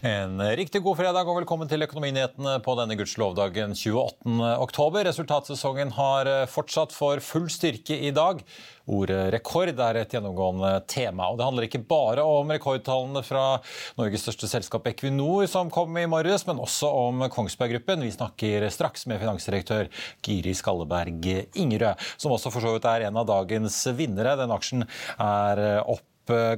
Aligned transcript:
En 0.00 0.38
riktig 0.54 0.78
god 0.84 0.94
fredag 1.00 1.26
og 1.26 1.40
velkommen 1.40 1.66
til 1.66 1.82
Økonominyhetene 1.82 2.60
på 2.62 2.74
denne 2.78 2.94
gudskjelovdagen 2.94 3.72
28. 3.74 4.36
oktober. 4.62 5.02
Resultatsesongen 5.08 5.90
har 5.96 6.28
fortsatt 6.46 6.92
for 6.94 7.18
full 7.18 7.48
styrke 7.50 7.96
i 8.06 8.12
dag. 8.14 8.44
Ordet 8.86 9.32
rekord 9.34 9.72
er 9.74 9.98
et 9.98 10.12
gjennomgående 10.14 10.70
tema. 10.86 11.26
og 11.26 11.40
Det 11.40 11.48
handler 11.48 11.66
ikke 11.66 11.82
bare 11.90 12.22
om 12.22 12.52
rekordtallene 12.54 13.24
fra 13.26 13.58
Norges 13.98 14.22
største 14.22 14.46
selskap 14.46 14.86
Equinor 14.86 15.48
som 15.50 15.72
kom 15.74 15.98
i 15.98 16.06
morges, 16.06 16.46
men 16.46 16.62
også 16.62 16.92
om 17.08 17.24
Kongsberg 17.34 17.74
Gruppen. 17.74 18.06
Vi 18.06 18.14
snakker 18.14 18.68
straks 18.70 19.08
med 19.10 19.18
finansdirektør 19.18 19.90
Giri 20.22 20.54
Skalleberg 20.54 21.26
Ingerød, 21.58 22.06
som 22.14 22.36
også 22.36 22.54
for 22.54 22.62
så 22.62 22.76
vidt 22.76 22.86
er 22.86 23.08
en 23.08 23.18
av 23.18 23.26
dagens 23.26 23.80
vinnere. 23.98 24.38
Den 24.38 24.54
aksjen 24.54 24.86
er 25.18 25.82
opp 25.82 26.06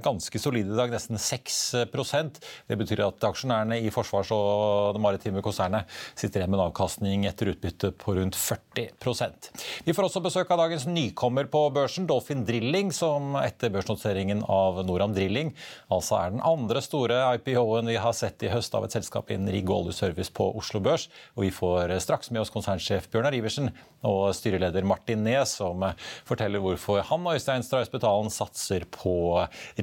ganske 0.03 0.41
solide 0.43 0.75
i 0.75 0.79
dag, 0.79 0.93
nesten 0.93 1.19
6% 1.21 2.41
Det 2.69 2.79
betyr 2.81 3.05
at 3.07 3.29
aksjonærene 3.31 3.81
i 3.81 3.91
Forsvars- 3.95 4.33
og 4.35 4.97
det 4.97 5.03
maritime 5.03 5.43
konsernet 5.45 5.89
sitter 6.15 6.43
igjen 6.43 6.53
med 6.53 6.61
en 6.61 6.67
avkastning 6.69 7.27
etter 7.29 7.53
utbytte 7.55 7.93
på 7.97 8.17
rundt 8.19 8.39
40% 8.39 9.51
Vi 9.87 9.97
får 9.97 10.09
også 10.09 10.25
besøk 10.25 10.51
av 10.51 10.65
dagens 10.65 10.87
nykommer 10.91 11.49
på 11.51 11.67
børsen, 11.75 12.09
Dolphin 12.11 12.45
Drilling, 12.49 12.93
som 12.95 13.37
etter 13.41 13.73
børsnoteringen 13.73 14.45
av 14.49 14.83
Noram 14.87 15.15
Drilling 15.17 15.55
altså 15.91 16.21
er 16.21 16.35
den 16.35 16.45
andre 16.47 16.83
store 16.85 17.21
IPO-en 17.37 17.91
vi 17.91 17.99
har 18.01 18.15
sett 18.17 18.43
i 18.45 18.51
høst 18.53 18.75
av 18.77 18.87
et 18.87 18.95
selskap 18.95 19.31
innen 19.33 19.51
rigg 19.53 19.71
og 19.71 19.87
oljeservice 19.87 20.33
på 20.35 20.47
Oslo 20.59 20.81
Børs. 20.85 21.09
Og 21.37 21.47
vi 21.47 21.53
får 21.55 21.95
straks 22.03 22.31
med 22.31 22.43
oss 22.43 22.53
konsernsjef 22.55 23.09
Bjørnar 23.13 23.37
Iversen 23.37 23.71
og 24.07 24.31
styreleder 24.37 24.87
Martin 24.89 25.25
Nes, 25.27 25.57
som 25.61 25.85
forteller 26.29 26.63
hvorfor 26.63 27.03
han 27.11 27.27
og 27.27 27.37
Øystein 27.37 27.65
Strauss 27.67 27.93
Betalen 27.93 28.31
satser 28.33 28.87
på 28.91 29.15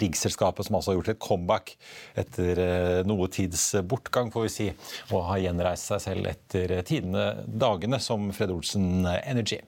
riggselskapet 0.02 0.68
som 0.68 0.80
altså 0.80 0.94
har 0.94 1.00
gjort 1.00 1.14
et 1.14 1.24
comeback 1.24 1.74
etter 2.18 2.62
eh, 2.64 3.00
noe 3.08 3.30
tids 3.34 3.70
bortgang, 3.88 4.32
får 4.34 4.48
vi 4.48 4.54
si, 4.54 4.70
og 5.12 5.28
har 5.32 5.44
gjenreist 5.46 5.94
seg 5.94 6.04
selv 6.04 6.30
etter 6.32 6.78
tidene 6.88 7.30
dagene 7.48 8.02
som 8.04 8.30
Fred 8.36 8.54
Olsen 8.54 9.08
Energy. 9.24 9.62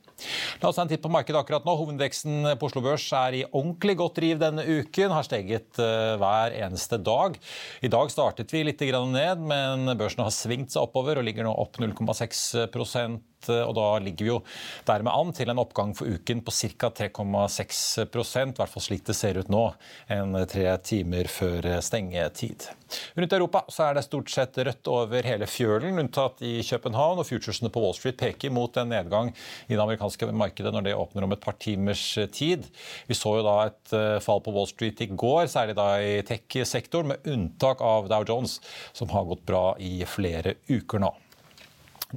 La 0.60 0.70
oss 0.70 0.78
ta 0.78 0.84
en 0.84 0.92
titt 0.92 1.04
på 1.04 1.12
markedet 1.12 1.40
akkurat 1.40 1.66
nå. 1.68 1.76
Hovedveksten 1.80 2.52
på 2.60 2.70
Oslo 2.70 2.84
Børs 2.84 3.06
er 3.16 3.38
i 3.40 3.46
ordentlig 3.48 3.96
godt 4.02 4.20
driv 4.20 4.42
denne 4.42 4.66
uken. 4.68 5.14
Har 5.16 5.28
steget 5.28 5.80
eh, 5.82 6.16
hver 6.20 6.56
eneste 6.60 7.00
dag. 7.02 7.40
I 7.86 7.92
dag 7.92 8.12
startet 8.14 8.54
vi 8.54 8.66
litt 8.66 8.84
ned, 8.90 9.44
men 9.44 9.96
børsen 10.00 10.24
har 10.26 10.36
svingt 10.36 10.74
seg 10.74 10.88
oppover 10.88 11.20
og 11.20 11.28
ligger 11.28 11.48
nå 11.48 11.54
opp 11.64 11.80
0,6 11.80 12.44
og 13.48 13.72
da 13.78 13.88
ligger 14.04 14.26
vi 14.26 14.32
jo 14.34 14.40
dermed 14.88 15.14
an 15.14 15.32
til 15.36 15.52
en 15.52 15.62
oppgang 15.64 15.96
for 15.96 16.10
uken 16.12 16.44
på 16.44 16.52
ca. 16.52 16.92
3,6 17.00 17.80
i 18.04 18.58
hvert 18.58 18.74
fall 18.74 18.84
slik 18.84 19.06
det 19.08 19.16
ser 19.16 19.40
ut 19.40 19.52
nå, 19.52 19.64
en 20.12 20.36
tre 20.50 20.66
timer 20.84 21.30
før 21.32 21.70
stengetid. 21.86 22.68
Rundt 23.16 23.34
Europa 23.34 23.64
så 23.70 23.86
er 23.86 23.98
det 23.98 24.06
stort 24.08 24.32
sett 24.34 24.58
rødt 24.58 24.90
over 24.92 25.26
hele 25.26 25.48
fjølen, 25.50 26.02
unntatt 26.02 26.42
i 26.46 26.60
København. 26.66 27.22
og 27.22 27.28
Futuresene 27.30 27.72
på 27.74 27.84
Wall 27.84 27.96
Street 27.98 28.18
peker 28.20 28.54
mot 28.54 28.76
en 28.78 28.92
nedgang 28.92 29.32
i 29.68 29.76
det 29.76 29.84
amerikanske 29.84 30.32
markedet 30.34 30.74
når 30.74 30.88
det 30.88 30.98
åpner 30.98 31.28
om 31.28 31.36
et 31.36 31.44
par 31.44 31.58
timers 31.62 32.04
tid. 32.34 32.66
Vi 33.08 33.18
så 33.18 33.38
jo 33.40 33.46
da 33.46 33.56
et 33.70 33.96
eh, 33.96 34.18
fall 34.24 34.44
på 34.46 34.54
Wall 34.56 34.70
Street 34.70 35.02
i 35.06 35.12
går, 35.14 35.46
særlig 35.52 35.78
da 35.80 35.90
i 36.02 36.20
tech-sektoren, 36.26 37.14
med 37.14 37.30
unntak 37.30 37.82
av 37.86 38.10
Dow 38.12 38.26
Jones, 38.28 38.60
som 38.94 39.12
har 39.14 39.28
gått 39.30 39.46
bra 39.48 39.66
i 39.80 40.00
flere 40.10 40.58
uker 40.70 41.06
nå. 41.06 41.14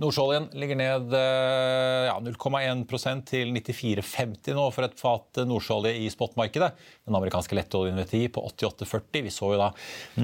Nordsjøoljen 0.00 0.46
ligger 0.56 0.78
ned 0.80 1.12
eh, 1.18 2.06
ja, 2.08 2.14
0,1% 2.24 3.26
til 3.28 3.50
94,50 3.52 4.56
nå 4.56 4.64
for 4.72 4.86
et 4.86 4.96
fat 4.96 5.42
nordsjøolje 5.44 5.92
i 6.00 6.06
spotmarkedet. 6.12 6.70
Den 7.04 7.18
amerikanske 7.18 7.58
lettoljen 7.58 8.00
VTI 8.00 8.30
på 8.32 8.44
88,40. 8.54 9.20
Vi 9.26 9.34
så 9.34 9.52
jo 9.52 9.60
da 9.60 9.68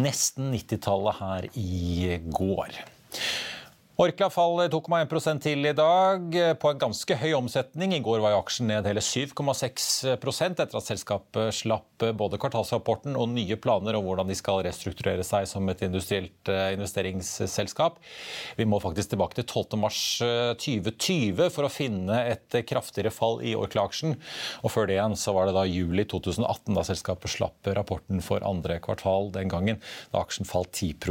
nesten 0.01 0.49
90-tallet 0.55 1.21
her 1.21 1.51
i 1.61 2.17
går. 2.33 2.81
Orkla 3.99 4.29
fall 4.31 4.61
2,1 4.71 5.41
til 5.43 5.67
i 5.67 5.73
dag, 5.75 6.37
på 6.63 6.71
en 6.71 6.79
ganske 6.79 7.17
høy 7.19 7.33
omsetning. 7.35 7.97
I 7.97 7.99
går 8.07 8.21
var 8.23 8.37
aksjen 8.37 8.69
ned 8.71 8.87
hele 8.87 9.03
7,6% 9.03 10.63
etter 10.63 10.79
at 10.79 10.87
selskapet 10.87 11.57
slapp 11.57 12.05
både 12.21 12.39
kvartalsrapporten 12.39 13.19
og 13.19 13.33
nye 13.33 13.59
planer 13.59 13.99
om 13.99 14.07
hvordan 14.07 14.31
de 14.31 14.37
skal 14.39 14.63
restrukturere 14.69 15.27
seg 15.27 15.51
som 15.51 15.67
et 15.67 15.83
industrielt 15.83 16.47
eh, 16.47 16.77
investeringsselskap. 16.77 17.99
Vi 18.63 18.69
må 18.71 18.79
faktisk 18.87 19.17
tilbake 19.17 19.41
til 19.41 19.49
12.3.2020 19.51 21.43
eh, 21.49 21.53
for 21.59 21.67
å 21.67 21.75
finne 21.81 22.23
et 22.37 22.61
kraftigere 22.71 23.11
fall 23.11 23.43
i 23.43 23.59
Orkla-aksjen. 23.59 24.15
Og 24.63 24.77
før 24.77 24.87
det 24.87 25.01
igjen 25.01 25.19
så 25.19 25.35
var 25.35 25.51
det 25.51 25.59
da 25.59 25.67
juli 25.67 26.07
2018 26.07 26.71
da 26.79 26.87
selskapet 26.87 27.35
slapp 27.35 27.75
rapporten 27.75 28.23
for 28.23 28.47
andre 28.47 28.79
kvartal 28.79 29.35
den 29.35 29.51
gangen, 29.51 29.83
da 30.15 30.23
aksjen 30.23 30.47
falt 30.47 30.71
10 30.87 31.03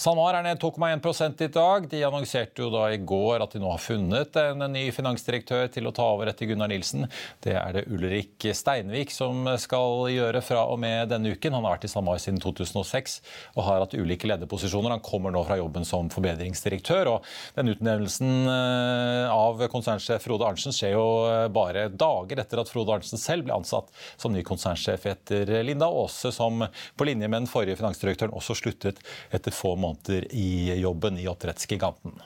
SalMar 0.00 0.32
er 0.32 0.46
ned 0.46 0.60
2,1 0.62 1.42
i 1.44 1.46
dag. 1.52 1.84
De 1.92 1.98
annonserte 2.06 2.62
jo 2.62 2.70
da 2.72 2.86
i 2.88 2.96
går 3.04 3.42
at 3.44 3.52
de 3.52 3.60
nå 3.60 3.68
har 3.68 3.82
funnet 3.84 4.36
en 4.40 4.62
ny 4.72 4.86
finansdirektør 4.96 5.66
til 5.74 5.90
å 5.90 5.92
ta 5.92 6.06
over 6.14 6.30
etter 6.30 6.48
Gunnar 6.48 6.70
Nilsen. 6.72 7.04
Det 7.44 7.52
er 7.60 7.74
det 7.76 7.82
Ulrik 7.92 8.46
Steinvik 8.56 9.12
som 9.12 9.44
skal 9.60 10.06
gjøre 10.08 10.40
fra 10.40 10.62
og 10.72 10.80
med 10.80 11.10
denne 11.12 11.34
uken. 11.34 11.52
Han 11.52 11.66
har 11.66 11.74
vært 11.74 11.84
i 11.84 11.90
SalMar 11.92 12.22
siden 12.22 12.40
2006 12.40 13.18
og 13.58 13.66
har 13.66 13.84
hatt 13.84 13.96
ulike 13.98 14.30
lederposisjoner. 14.30 14.94
Han 14.94 15.04
kommer 15.04 15.34
nå 15.36 15.42
fra 15.44 15.58
jobben 15.60 15.84
som 15.84 16.08
forbedringsdirektør. 16.14 17.12
og 17.18 17.28
Den 17.58 17.74
utnevnelsen 17.74 18.32
eh, 18.54 19.28
av 19.28 19.60
konsernsjef 19.68 20.24
Frode 20.24 20.48
Arntzen 20.48 20.72
skjer 20.78 20.96
jo 20.96 21.04
eh, 21.26 21.46
bare 21.52 21.90
dager 21.92 22.40
etter 22.40 22.64
at 22.64 22.72
Frode 22.72 22.96
Arntzen 22.96 23.20
selv 23.20 23.50
ble 23.50 23.58
ansatt 23.58 23.92
som 24.16 24.32
ny 24.32 24.46
konsernsjef 24.48 25.04
etter 25.12 25.58
Linda 25.68 25.92
Aase, 25.92 26.32
som 26.32 26.64
på 26.96 27.10
linje 27.12 27.28
med 27.28 27.42
den 27.42 27.52
forrige 27.52 27.82
finansdirektøren 27.84 28.32
også 28.40 28.56
sluttet 28.64 29.04
etter 29.28 29.52
få 29.52 29.76
måneder 29.76 29.89
måneder 29.90 30.28
i 30.34 30.80
jobben 30.80 31.18
i 31.18 31.28
oppdrettsgiganten. 31.28 32.20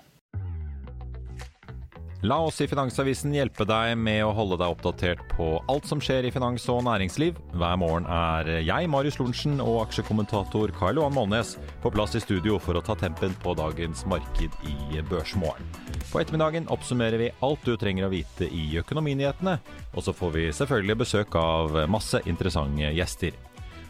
La 2.25 2.39
oss 2.41 2.61
i 2.65 2.67
Finansavisen 2.67 3.35
hjelpe 3.37 3.67
deg 3.69 3.99
med 4.01 4.23
å 4.25 4.31
holde 4.33 4.57
deg 4.57 4.73
oppdatert 4.73 5.21
på 5.35 5.59
alt 5.69 5.85
som 5.85 6.01
skjer 6.01 6.25
i 6.25 6.31
finans 6.33 6.65
og 6.73 6.81
næringsliv. 6.87 7.37
Hver 7.53 7.77
morgen 7.77 8.09
er 8.09 8.49
jeg, 8.65 8.89
Marius 8.89 9.19
Lorentzen, 9.21 9.61
og 9.61 9.83
aksjekommentator 9.83 10.73
Karl 10.79 11.03
Johan 11.03 11.13
Målnes 11.13 11.59
på 11.85 11.93
plass 11.93 12.17
i 12.17 12.25
studio 12.25 12.57
for 12.57 12.81
å 12.81 12.85
ta 12.87 12.97
tempen 12.97 13.37
på 13.45 13.53
dagens 13.61 14.07
marked 14.09 14.57
i 14.65 15.05
Børsmorgen. 15.11 15.69
På 16.09 16.23
ettermiddagen 16.23 16.71
oppsummerer 16.73 17.21
vi 17.21 17.33
alt 17.45 17.69
du 17.69 17.77
trenger 17.77 18.09
å 18.09 18.15
vite 18.17 18.49
i 18.49 18.71
Økonominyhetene, 18.81 19.59
og 19.93 20.09
så 20.09 20.17
får 20.17 20.39
vi 20.39 20.51
selvfølgelig 20.57 21.03
besøk 21.05 21.37
av 21.37 21.83
masse 21.93 22.25
interessante 22.25 22.89
gjester. 22.97 23.37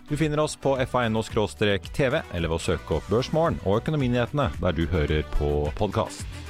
Du 0.09 0.17
finner 0.17 0.41
oss 0.41 0.57
på 0.57 0.77
fa.no-tv, 0.77 2.23
eller 2.33 2.49
ved 2.51 2.57
å 2.59 2.61
søke 2.61 2.99
opp 2.99 3.07
Børsmorgen 3.09 3.57
og 3.65 3.79
Økonominyhetene 3.81 4.51
der 4.61 4.77
du 4.77 4.85
hører 4.93 5.25
på 5.39 5.55
podkast. 5.79 6.44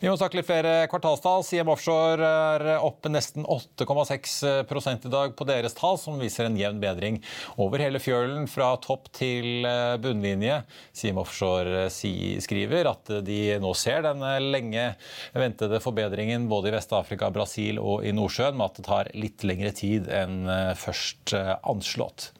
Vi 0.00 0.08
må 0.08 0.14
snakke 0.16 0.38
litt 0.38 0.46
flere 0.48 0.86
kvartalstall. 0.88 1.42
CM 1.44 1.68
Offshore 1.74 2.24
er 2.24 2.62
opp 2.80 3.04
nesten 3.12 3.44
8,6 3.44 5.04
i 5.04 5.10
dag 5.12 5.34
på 5.36 5.44
deres 5.44 5.76
tall, 5.76 5.98
som 6.00 6.16
viser 6.16 6.48
en 6.48 6.56
jevn 6.56 6.80
bedring 6.80 7.18
over 7.60 7.84
hele 7.84 8.00
fjølen 8.00 8.48
fra 8.48 8.70
topp 8.80 9.10
til 9.18 9.68
eh, 9.68 9.98
bunnlinje. 10.00 10.62
CM 10.96 11.20
Offshore 11.20 11.84
eh, 11.84 12.40
skriver 12.40 12.88
at 12.88 13.12
de 13.26 13.40
nå 13.60 13.74
ser 13.76 14.06
den 14.08 14.24
lenge 14.48 14.86
ventede 15.36 15.84
forbedringen 15.84 16.48
både 16.48 16.72
i 16.72 16.76
Vest-Afrika, 16.78 17.28
Brasil 17.36 17.76
og 17.76 18.00
i 18.08 18.16
Nordsjøen, 18.16 18.56
men 18.56 18.70
at 18.70 18.80
det 18.80 18.88
tar 18.88 19.12
litt 19.12 19.44
lengre 19.44 19.76
tid 19.76 20.08
enn 20.08 20.46
eh, 20.48 20.72
først 20.80 21.36
anslått. 21.36 22.30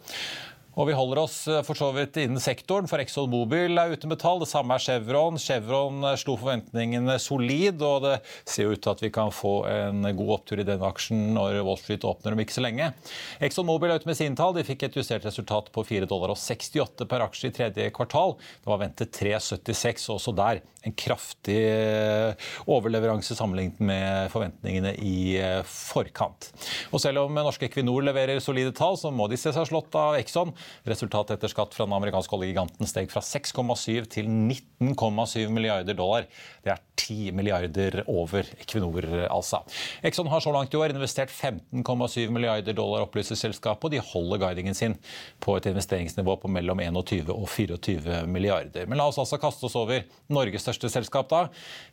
Og 0.79 0.87
vi 0.87 0.95
holder 0.95 1.19
oss 1.25 1.37
eh, 1.51 1.63
for 1.67 1.79
så 1.79 1.89
vidt 1.95 2.19
innen 2.21 2.41
sektoren, 2.43 2.87
for 2.91 3.03
Exxon 3.03 3.31
Mobil 3.31 3.79
er 3.81 3.91
ute 3.91 4.09
med 4.11 4.21
tall. 4.23 4.39
Det 4.43 4.51
samme 4.51 4.77
er 4.77 4.85
Chevron. 4.85 5.39
Chevron 5.41 6.05
eh, 6.07 6.17
slo 6.21 6.37
forventningene 6.39 7.17
solid, 7.23 7.83
og 7.83 8.07
det 8.07 8.15
ser 8.49 8.71
ut 8.71 8.83
til 8.83 8.93
at 8.93 9.03
vi 9.03 9.11
kan 9.15 9.35
få 9.35 9.55
en 9.71 10.07
god 10.07 10.35
opptur 10.39 10.63
i 10.63 10.67
denne 10.67 10.87
aksjen 10.87 11.33
når 11.35 11.61
Wall 11.67 11.81
Street 11.81 12.07
åpner 12.07 12.37
om 12.37 12.43
ikke 12.45 12.55
så 12.55 12.65
lenge. 12.65 12.93
Exxon 13.43 13.67
Mobil 13.69 13.91
er 13.91 14.01
ute 14.01 14.11
med 14.11 14.19
sine 14.19 14.39
tall. 14.39 14.55
De 14.55 14.67
fikk 14.67 14.87
et 14.87 15.01
justert 15.01 15.27
resultat 15.27 15.73
på 15.75 15.85
4,68 15.89 16.07
dollar 16.11 17.11
per 17.11 17.27
aksje 17.27 17.51
i 17.51 17.57
tredje 17.57 17.89
kvartal. 17.97 18.37
Det 18.63 18.71
var 18.71 18.85
ventet 18.85 19.17
3,76 19.19 20.07
også 20.15 20.37
der. 20.39 20.63
En 20.87 20.95
kraftig 20.97 21.59
eh, 21.67 22.47
overleveranse 22.71 23.35
sammenlignet 23.37 23.83
med 23.85 24.31
forventningene 24.33 24.95
i 25.03 25.19
forkant. 25.67 26.53
Og 26.95 27.03
selv 27.03 27.27
om 27.27 27.37
norske 27.37 27.67
Equinor 27.67 28.07
leverer 28.07 28.41
solide 28.41 28.73
tall, 28.77 28.97
så 29.01 29.11
må 29.13 29.27
de 29.29 29.37
se 29.41 29.53
seg 29.53 29.69
slått 29.69 29.99
av 29.99 30.17
Exxon. 30.21 30.55
Resultatet 30.89 31.37
etter 31.39 31.53
skatt 31.53 31.77
fra 31.77 31.87
den 31.87 31.97
amerikanske 31.97 32.37
oljegiganten 32.37 32.89
steg 32.89 33.11
fra 33.13 33.23
6,7 33.25 34.09
til 34.17 34.31
19,7 34.31 35.51
milliarder 35.53 35.97
dollar. 35.99 36.29
Det 36.65 36.75
er 36.75 36.83
10 37.01 37.33
milliarder 37.37 38.01
over 38.11 38.47
Equinor, 38.61 39.07
altså. 39.31 39.63
Exxon 40.07 40.31
har 40.31 40.43
så 40.45 40.53
langt 40.55 40.75
i 40.75 40.81
år 40.81 40.95
investert 40.95 41.33
15,7 41.33 42.31
milliarder 42.35 42.77
dollar, 42.77 43.07
opplyser 43.07 43.39
selskapet, 43.39 43.89
og 43.89 43.95
de 43.95 44.03
holder 44.13 44.43
guidingen 44.45 44.77
sin 44.77 44.97
på 45.43 45.57
et 45.57 45.69
investeringsnivå 45.71 46.37
på 46.43 46.51
mellom 46.53 46.83
21 46.83 47.33
og 47.35 47.49
24 47.51 48.23
milliarder. 48.31 48.89
Men 48.91 49.01
la 49.01 49.09
oss 49.11 49.21
altså 49.23 49.41
kaste 49.41 49.67
oss 49.69 49.79
over 49.79 50.05
Norges 50.33 50.67
største 50.67 50.91
selskap, 50.93 51.31
da. 51.33 51.47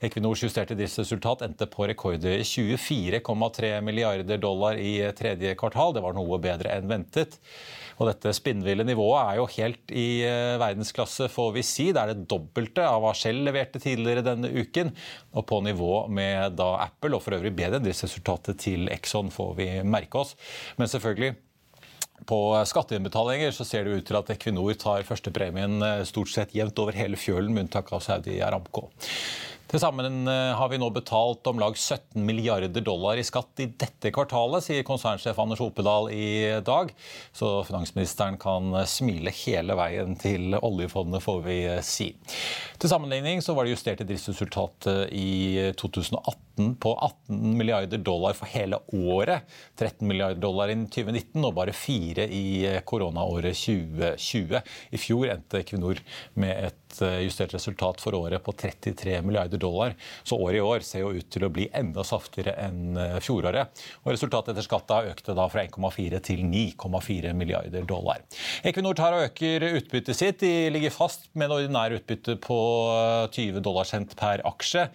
Equinors 0.04 0.44
justerte 0.44 0.78
driftsresultat 0.78 1.46
endte 1.48 1.70
på 1.72 1.88
rekorder 1.90 2.44
24,3 2.44 3.74
milliarder 3.86 4.42
dollar 4.42 4.80
i 4.82 5.00
tredje 5.18 5.56
kvartal. 5.60 5.96
Det 5.96 6.06
var 6.06 6.18
noe 6.18 6.42
bedre 6.42 6.76
enn 6.76 6.90
ventet. 6.92 7.40
Og 7.98 8.06
dette 8.12 8.34
spinnville 8.38 8.86
nivået 8.86 9.18
er 9.24 9.40
jo 9.40 9.48
helt 9.56 9.94
i 9.96 10.08
eh, 10.26 10.56
verdensklasse, 10.62 11.30
får 11.34 11.54
vi 11.56 11.64
si. 11.66 11.88
Det 11.94 12.04
er 12.04 12.12
det 12.14 12.28
dobbelte 12.30 12.86
av 12.86 13.02
hva 13.02 13.14
Shell 13.18 13.42
leverte 13.48 13.82
tidligere 13.82 14.26
denne 14.26 14.52
uken. 14.54 14.94
Og 15.34 15.46
på 15.50 15.62
nivå 15.66 16.08
med 16.12 16.58
da 16.60 16.74
Apple, 16.86 17.16
og 17.18 17.26
for 17.26 17.38
øvrig 17.38 17.54
bedre 17.58 17.80
enn 17.80 17.88
driftsresultatet 17.88 18.60
til 18.64 18.88
Exxon, 18.94 19.34
får 19.34 19.54
vi 19.60 19.70
merke 19.88 20.24
oss. 20.24 20.36
Men 20.80 20.92
selvfølgelig 20.92 21.36
på 22.26 22.40
skatteinnbetalinger 22.66 23.52
så 23.54 23.66
ser 23.68 23.86
det 23.86 24.00
ut 24.00 24.08
til 24.10 24.18
at 24.18 24.32
Equinor 24.34 24.74
tar 24.80 25.06
førstepremien 25.06 25.78
eh, 25.86 26.06
stort 26.10 26.32
sett 26.34 26.56
jevnt 26.58 26.80
over 26.82 26.98
hele 26.98 27.20
fjølen, 27.20 27.54
med 27.54 27.68
unntak 27.68 27.92
av 27.94 28.02
Saudi 28.06 28.40
Aramco. 28.42 28.88
Til 29.68 29.82
sammen 29.84 30.30
eh, 30.32 30.54
har 30.56 30.70
vi 30.72 30.78
nå 30.80 30.88
betalt 30.96 31.48
om 31.52 31.60
lag 31.60 31.76
17 31.76 32.24
milliarder 32.24 32.84
dollar 32.84 33.20
i 33.20 33.26
skatt 33.28 33.60
i 33.60 33.68
dette 33.68 34.14
kvartalet, 34.16 34.64
sier 34.64 34.86
konsernsjef 34.88 35.40
Anders 35.44 35.60
Opedal 35.66 36.08
i 36.16 36.62
dag. 36.64 36.94
Så 37.36 37.50
finansministeren 37.68 38.40
kan 38.40 38.72
smile 38.88 39.34
hele 39.44 39.76
veien 39.76 40.16
til 40.22 40.56
oljefondet, 40.62 41.20
får 41.26 41.44
vi 41.44 41.58
si. 41.84 42.14
Til 42.80 42.94
sammenligning 42.94 43.44
så 43.44 43.58
var 43.58 43.68
det 43.68 43.74
justerte 43.76 44.08
driftsresultatet 44.08 45.12
i 45.12 45.74
2018 45.76 46.78
på 46.80 46.94
18 46.94 47.58
milliarder 47.60 48.00
dollar 48.00 48.38
for 48.40 48.48
hele 48.54 48.80
året. 48.96 49.44
13 49.76 50.08
milliarder 50.08 50.40
dollar 50.40 50.72
i 50.72 50.80
2019 50.80 51.44
og 51.44 51.56
bare 51.58 51.76
4 51.76 52.30
i 52.32 52.46
koronaåret 52.88 53.58
2020. 53.58 54.64
I 54.96 55.02
fjor 55.02 55.34
endte 55.36 55.60
Equinor 55.60 56.00
med 56.40 56.70
et 56.70 56.87
Eh, 57.02 57.20
justert 57.28 57.54
resultat 57.54 58.02
for 58.02 58.16
året 58.18 58.44
på 58.44 58.54
33 58.58 59.22
milliarder 59.22 59.60
dollar. 59.62 59.96
Så 60.24 60.38
året 60.40 60.60
i 60.60 60.64
år 60.64 60.86
ser 60.86 61.04
jo 61.04 61.12
ut 61.18 61.30
til 61.34 61.46
å 61.46 61.52
bli 61.54 61.68
enda 61.76 62.04
saftigere 62.08 62.56
enn 62.64 62.98
eh, 62.98 63.18
fjoråret. 63.24 63.84
Og 64.06 64.14
resultatet 64.14 64.56
etter 64.56 64.66
skatt 64.66 64.94
økte 64.98 65.36
da 65.38 65.48
fra 65.52 65.66
1,4 65.68 66.22
til 66.26 66.44
9,4 66.48 67.36
milliarder 67.38 67.86
dollar. 67.88 68.24
Equinor 68.66 68.98
tar 68.98 69.18
og 69.18 69.28
øker 69.28 69.68
utbyttet 69.74 70.18
sitt. 70.18 70.42
De 70.42 70.72
ligger 70.74 70.96
fast 70.96 71.30
med 71.34 71.50
en 71.50 71.58
ordinær 71.60 71.98
utbytte 72.00 72.38
på 72.42 72.60
20 73.36 73.62
dollar 73.66 73.88
cent 73.90 74.16
per 74.18 74.46
aksje. 74.48 74.88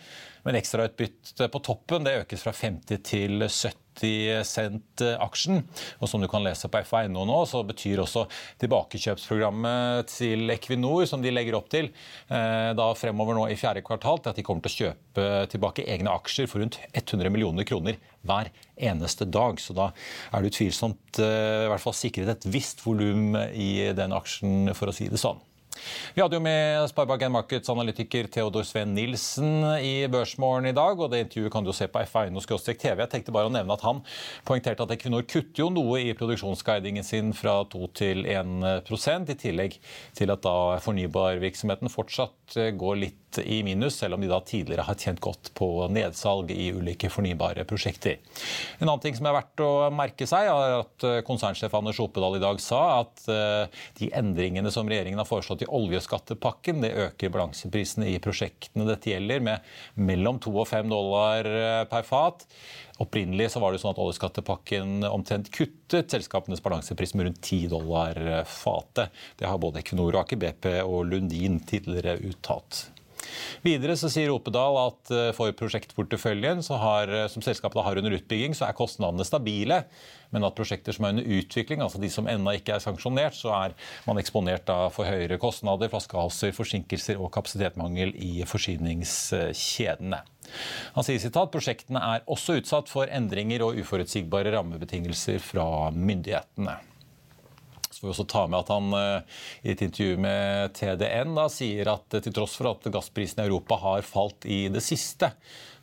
Men 0.46 0.58
ekstrautbyttet 0.58 1.46
på 1.52 1.62
toppen 1.62 2.06
det 2.06 2.18
økes 2.24 2.42
fra 2.42 2.54
50 2.56 3.02
til 3.06 3.46
70 3.46 3.82
cent 4.48 5.02
aksjen. 5.20 5.60
Og 6.00 6.08
som 6.10 6.22
du 6.22 6.28
kan 6.30 6.42
lese 6.42 6.70
på 6.72 6.80
FA.no 6.88 7.26
nå, 7.28 7.38
så 7.46 7.60
betyr 7.68 8.00
også 8.02 8.24
tilbakekjøpsprogrammet 8.62 10.08
til 10.10 10.50
Equinor, 10.54 11.04
som 11.06 11.22
de 11.22 11.30
legger 11.30 11.58
opp 11.58 11.68
til 11.72 11.90
eh, 11.92 12.72
da 12.78 12.88
fremover 12.98 13.38
nå 13.38 13.46
i 13.52 13.58
fjerde 13.60 13.84
kvartal, 13.86 14.22
til 14.22 14.32
at 14.32 14.40
de 14.40 14.46
kommer 14.46 14.64
til 14.64 14.72
å 14.72 14.88
kjøpe 14.88 15.28
tilbake 15.52 15.86
egne 15.94 16.16
aksjer 16.16 16.50
for 16.50 16.64
rundt 16.64 16.80
100 16.90 17.30
millioner 17.30 17.68
kroner 17.68 18.00
hver 18.26 18.50
eneste 18.80 19.28
dag. 19.28 19.60
Så 19.62 19.76
da 19.76 19.92
er 20.32 20.42
det 20.42 20.54
utvilsomt 20.54 21.22
eh, 21.22 21.68
i 21.68 21.70
hvert 21.70 21.86
fall 21.86 21.98
sikret 22.00 22.34
et 22.34 22.50
visst 22.50 22.82
volum 22.86 23.36
i 23.38 23.92
den 23.94 24.16
aksjen, 24.16 24.72
for 24.74 24.90
å 24.90 24.96
si 24.96 25.12
det 25.12 25.20
sånn. 25.22 25.40
Vi 26.14 26.22
hadde 26.22 26.36
jo 26.36 26.42
med 26.44 26.90
Sparebank1 26.90 27.32
Markets-analytiker 27.32 28.28
Theodor 28.32 28.66
Sveen 28.68 28.94
Nilsen 28.96 29.64
i 29.80 30.06
Børsmorgen 30.12 30.68
i 30.70 30.74
dag. 30.76 31.00
og 31.00 31.10
Det 31.12 31.22
intervjuet 31.26 31.52
kan 31.52 31.64
du 31.64 31.72
se 31.72 31.88
på 31.88 32.02
f1.no-tv. 32.04 33.02
Jeg 33.04 33.12
tenkte 33.14 33.34
bare 33.34 33.50
å 33.50 33.54
nevne 33.54 33.76
at 33.76 33.86
Han 33.86 34.02
poengterte 34.48 34.84
at 34.84 34.94
Equinor 34.96 35.26
kutter 35.26 35.64
jo 35.64 35.70
noe 35.72 36.00
i 36.02 36.14
produksjonsguidingen 36.18 37.06
sin 37.06 37.32
fra 37.36 37.62
2 37.72 37.88
til 37.96 38.26
1% 38.28 39.32
i 39.32 39.38
tillegg 39.38 39.78
til 40.18 40.34
at 40.34 40.44
da 40.44 40.78
fornybarvirksomheten 40.84 41.92
fortsatt 41.92 42.58
går 42.76 43.00
litt 43.00 43.18
i 43.38 43.62
minus, 43.64 43.96
selv 43.96 44.14
om 44.14 44.20
de 44.20 44.28
da 44.30 44.40
tidligere 44.44 44.84
har 44.86 44.98
tjent 44.98 45.20
godt 45.22 45.52
på 45.56 45.68
nedsalg 45.92 46.50
i 46.52 46.68
ulike 46.74 47.10
fornybare 47.12 47.64
prosjekter. 47.68 48.18
En 48.78 48.88
annen 48.88 49.02
ting 49.04 49.16
som 49.16 49.28
er 49.28 49.36
verdt 49.38 49.62
å 49.64 49.72
merke 49.94 50.28
seg, 50.28 50.48
er 50.50 50.76
at 50.82 51.06
eh, 51.08 51.20
konsernsjef 51.26 51.72
Anders 51.78 52.00
Opedal 52.02 52.36
i 52.38 52.42
dag 52.42 52.60
sa 52.62 52.82
at 53.00 53.24
eh, 53.32 53.80
de 54.00 54.10
endringene 54.18 54.72
som 54.74 54.88
regjeringen 54.88 55.20
har 55.22 55.28
foreslått 55.28 55.61
i 55.62 55.68
oljeskattepakken, 55.70 56.82
det 56.84 56.92
øker 57.06 57.32
balanseprisene 57.32 58.10
i 58.12 58.20
prosjektene 58.22 58.86
dette 58.88 59.12
gjelder, 59.12 59.42
med 59.44 59.72
mellom 59.94 60.40
2 60.42 60.54
og 60.54 60.68
5 60.70 60.92
dollar 60.92 61.48
eh, 61.48 61.82
per 61.90 62.06
fat. 62.06 62.46
Opprinnelig 63.02 63.50
så 63.54 63.62
var 63.62 63.72
det 63.72 63.82
sånn 63.82 63.94
at 63.94 64.02
oljeskattepakken 64.02 65.06
omtrent 65.08 65.50
kuttet 65.54 66.12
selskapenes 66.12 66.62
balansepris 66.62 67.16
med 67.16 67.30
rundt 67.30 67.42
10 67.42 67.72
dollar 67.72 68.20
fatet. 68.46 69.10
Det 69.40 69.48
har 69.48 69.58
både 69.62 69.82
Equinor, 69.82 70.20
Aker 70.22 70.38
BP 70.38 70.74
og 70.84 71.08
Lundin 71.10 71.58
tidligere 71.66 72.20
uttalt. 72.28 72.91
Videre 73.64 73.96
så 73.98 74.10
sier 74.12 74.32
Opedal 74.34 74.78
at 74.80 75.12
eh, 75.14 75.30
for 75.36 75.52
prosjektporteføljen 75.58 76.62
har, 76.82 77.12
eh, 77.12 77.28
som 77.32 77.44
selskapet 77.44 77.84
har 77.86 78.00
under 78.00 78.16
utbygging, 78.18 78.56
så 78.56 78.66
er 78.68 78.76
kostnadene 78.78 79.26
stabile. 79.26 79.82
Men 80.32 80.46
at 80.48 80.56
prosjekter 80.56 80.96
som 80.96 81.04
er 81.04 81.16
under 81.16 81.28
utvikling, 81.38 81.82
altså 81.84 82.00
de 82.00 82.08
som 82.12 82.28
ennå 82.30 82.54
ikke 82.56 82.76
er 82.76 82.84
sanksjonert, 82.84 83.36
så 83.36 83.52
er 83.52 83.74
man 84.06 84.20
eksponert 84.20 84.70
for 84.94 85.04
høyere 85.04 85.36
kostnader, 85.40 85.90
flaskehalser, 85.92 86.54
forsinkelser 86.56 87.20
og 87.20 87.28
kapasitetmangel 87.34 88.14
i 88.16 88.46
forsyningskjedene. 88.48 90.22
Han 90.96 91.06
sier 91.06 91.20
sitat, 91.20 91.52
prosjektene 91.52 92.00
er 92.14 92.24
også 92.32 92.56
utsatt 92.60 92.88
for 92.92 93.12
endringer 93.12 93.66
og 93.66 93.76
uforutsigbare 93.82 94.54
rammebetingelser 94.56 95.42
fra 95.44 95.66
myndighetene 95.92 96.80
får 98.02 98.08
vi 98.08 98.12
også 98.16 98.26
ta 98.26 98.46
med 98.50 98.58
at 98.58 98.70
han 98.74 98.94
eh, 98.98 99.42
i 99.62 99.70
et 99.70 99.82
intervju 99.86 100.18
med 100.24 100.72
TDN 100.74 101.36
da, 101.38 101.46
sier 101.52 101.92
at 101.94 102.16
eh, 102.18 102.22
til 102.24 102.34
tross 102.34 102.56
for 102.58 102.72
at 102.72 102.88
gassprisen 102.90 103.38
i 103.38 103.46
Europa 103.46 103.78
har 103.78 104.02
falt 104.02 104.46
i 104.50 104.64
det 104.74 104.82
siste, 104.82 105.30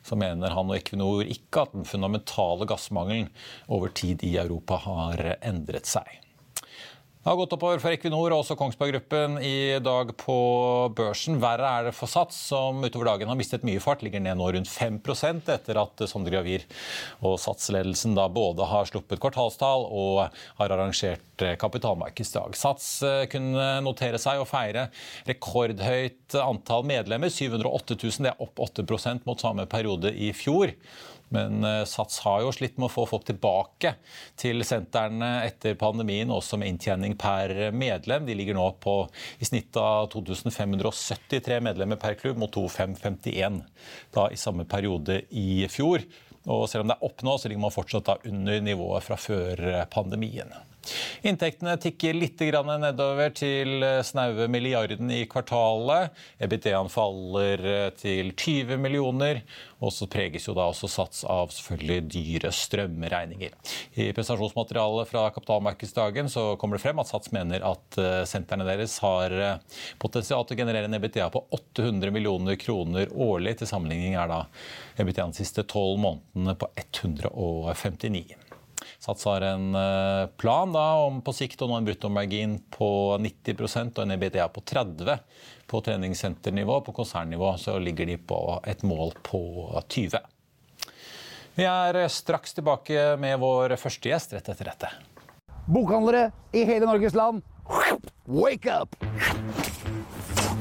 så 0.04 0.18
mener 0.20 0.52
han 0.52 0.68
og 0.68 0.76
Equinor 0.76 1.24
ikke 1.24 1.64
at 1.64 1.72
den 1.72 1.88
fundamentale 1.88 2.68
gassmangelen 2.68 3.30
over 3.72 3.92
tid 3.96 4.20
i 4.26 4.34
Europa 4.40 4.82
har 4.84 5.24
endret 5.40 5.88
seg. 5.88 6.20
Det 7.20 7.28
har 7.28 7.36
gått 7.36 7.52
oppover 7.52 7.76
for 7.82 7.92
Equinor 7.92 8.32
og 8.32 8.38
også 8.40 8.54
Kongsberg 8.56 8.94
Gruppen 8.94 9.34
i 9.44 9.76
dag 9.84 10.14
på 10.16 10.36
børsen. 10.96 11.34
Verre 11.42 11.68
er 11.68 11.90
det 11.90 11.92
for 11.92 12.08
Sats, 12.08 12.38
som 12.48 12.80
utover 12.80 13.10
dagen 13.10 13.28
har 13.28 13.36
mistet 13.36 13.66
mye 13.68 13.82
fart. 13.84 14.00
Ligger 14.00 14.22
ned 14.24 14.38
nå 14.40 14.46
rundt 14.56 14.70
5 14.72 14.96
etter 15.52 15.80
at 15.82 16.00
Sondre 16.08 16.32
Gravir 16.32 16.64
og 17.20 17.36
Sats-ledelsen 17.42 18.16
da 18.16 18.24
både 18.32 18.64
har 18.64 18.88
sluppet 18.88 19.20
kvartalstall 19.20 19.84
og 19.84 20.32
har 20.62 20.72
arrangert 20.72 21.44
kapitalmarkedsdag. 21.60 22.56
Sats 22.56 22.88
eh, 23.04 23.26
kunne 23.28 23.68
notere 23.84 24.16
seg 24.20 24.40
og 24.40 24.48
feire 24.48 24.88
rekordhøyt 25.28 26.40
antall 26.40 26.88
medlemmer. 26.88 27.28
708 27.28 28.00
000, 28.00 28.24
det 28.24 28.32
er 28.32 28.44
opp 28.48 28.64
8% 28.64 29.28
mot 29.28 29.44
samme 29.44 29.68
periode 29.68 30.16
i 30.16 30.32
fjor. 30.32 30.72
Men 31.34 31.64
eh, 31.64 31.82
Sats 31.88 32.20
har 32.24 32.42
jo 32.44 32.52
slitt 32.54 32.78
med 32.78 32.88
å 32.88 32.92
få 32.92 33.06
folk 33.10 33.26
tilbake 33.28 33.94
til 34.40 34.64
sentrene 34.66 35.44
etter 35.46 35.76
pandemien, 35.80 36.30
også 36.30 36.58
med 36.60 36.72
inntjening 36.74 37.16
per 37.20 37.70
medlem. 37.74 38.26
De 38.26 38.36
ligger 38.38 38.58
nå 38.58 38.66
på 38.82 38.96
i 39.38 39.48
snitt 39.48 39.76
av 39.80 40.10
2573 40.14 41.60
medlemmer 41.64 42.00
per 42.00 42.18
klubb 42.20 42.40
mot 42.42 42.52
2551 42.54 43.62
da 44.14 44.26
i 44.30 44.40
samme 44.40 44.66
periode 44.70 45.22
i 45.30 45.66
fjor. 45.70 46.02
Og 46.50 46.66
selv 46.70 46.84
om 46.84 46.90
det 46.90 46.96
er 46.98 47.06
opp 47.06 47.22
nå, 47.26 47.36
så 47.36 47.50
ligger 47.50 47.66
man 47.66 47.74
fortsatt 47.74 48.26
under 48.26 48.64
nivået 48.64 49.06
fra 49.06 49.18
før 49.20 49.64
pandemien. 49.92 50.54
Inntektene 51.26 51.76
tikker 51.80 52.16
litt 52.16 52.40
nedover 52.40 53.32
til 53.36 53.82
eh, 53.84 54.00
snaue 54.06 54.48
milliarden 54.48 55.10
i 55.12 55.26
kvartalet. 55.28 56.14
EBITDA-en 56.40 56.88
faller 56.92 57.64
eh, 57.68 57.90
til 57.98 58.32
20 58.32 58.80
millioner. 58.80 59.42
Og 59.80 59.92
så 59.92 60.08
preges 60.10 60.48
jo 60.48 60.54
da 60.56 60.66
også 60.68 60.88
sats 60.88 61.22
av 61.24 61.52
selvfølgelig 61.52 62.00
dyre 62.12 62.52
strømregninger. 62.52 63.54
I 64.00 64.10
prestasjonsmaterialet 64.16 65.08
fra 65.08 65.26
kapitalmarkedsdagen 65.34 66.28
så 66.32 66.54
kommer 66.60 66.76
det 66.76 66.84
frem 66.84 67.00
at 67.00 67.10
Sats 67.10 67.32
mener 67.34 67.64
at 67.66 68.00
eh, 68.00 68.22
sentrene 68.28 68.68
deres 68.68 68.98
har 69.04 69.36
potensial 70.00 70.46
til 70.46 70.56
å 70.56 70.62
generere 70.62 70.88
en 70.88 70.96
EBITDA 70.96 71.30
på 71.32 71.44
800 71.56 72.12
millioner 72.14 72.60
kroner 72.60 73.12
årlig. 73.12 73.58
Til 73.60 73.72
sammenligning 73.72 74.16
er 74.20 74.30
da 74.30 74.44
EBITDA-en 75.00 75.36
siste 75.36 75.64
tolv 75.68 76.00
månedene 76.00 76.56
på 76.60 76.70
159. 76.76 78.49
Sats 79.00 79.24
har 79.24 79.40
en 79.40 79.74
eh, 79.74 80.26
plan 80.36 80.72
da, 80.72 80.94
om 80.94 81.22
på 81.24 81.32
sikt 81.32 81.62
å 81.64 81.68
nå 81.70 81.78
en 81.78 81.86
bruttomargin 81.86 82.58
på 82.68 83.16
90% 83.24 83.96
og 83.96 84.02
en 84.04 84.12
EBDA 84.12 84.44
på 84.52 84.60
30 84.60 85.14
På 85.70 85.80
treningssenternivå, 85.80 86.80
på 86.84 86.92
konsernnivå, 86.92 87.54
så 87.56 87.78
ligger 87.78 88.06
de 88.06 88.18
på 88.18 88.60
et 88.68 88.82
mål 88.84 89.14
på 89.24 89.40
20. 89.88 90.20
Vi 91.56 91.64
er 91.64 92.00
straks 92.12 92.52
tilbake 92.58 93.16
med 93.16 93.40
vår 93.40 93.76
første 93.80 94.12
gjest 94.12 94.36
rett 94.36 94.52
etter 94.52 94.68
dette. 94.68 94.92
Bokhandlere 95.64 96.28
i 96.52 96.66
hele 96.68 96.84
Norges 96.84 97.16
land, 97.16 97.40
wake 98.28 98.68
up! 98.68 99.00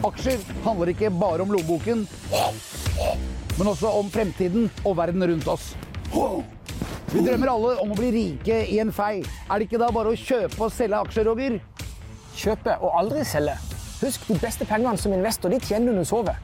Aksjer 0.08 0.40
handler 0.64 0.94
ikke 0.94 1.12
bare 1.12 1.44
om 1.44 1.52
lommeboken, 1.52 2.08
men 3.60 3.74
også 3.74 3.92
om 4.00 4.08
fremtiden 4.14 4.72
og 4.86 4.96
verden 5.02 5.28
rundt 5.28 5.52
oss. 5.52 5.74
Vi 7.10 7.24
drømmer 7.26 7.50
alle 7.50 7.70
om 7.82 7.90
å 7.90 7.96
bli 7.98 8.10
rike 8.14 8.60
i 8.70 8.76
en 8.84 8.92
fei. 8.94 9.24
Er 9.50 9.58
det 9.58 9.66
ikke 9.66 9.80
da 9.82 9.88
bare 9.94 10.12
å 10.14 10.18
kjøpe 10.18 10.62
og 10.62 10.74
selge 10.74 11.00
aksjer, 11.00 11.26
Roger? 11.26 11.56
Kjøpe 12.38 12.76
og 12.86 12.98
aldri 13.00 13.24
selge. 13.26 13.56
Husk, 14.04 14.28
de 14.30 14.38
beste 14.38 14.68
pengene 14.70 15.00
som 15.02 15.16
investor 15.16 15.50
de 15.50 15.58
tjener 15.64 15.90
når 15.90 16.06
du 16.06 16.10
sover. 16.12 16.38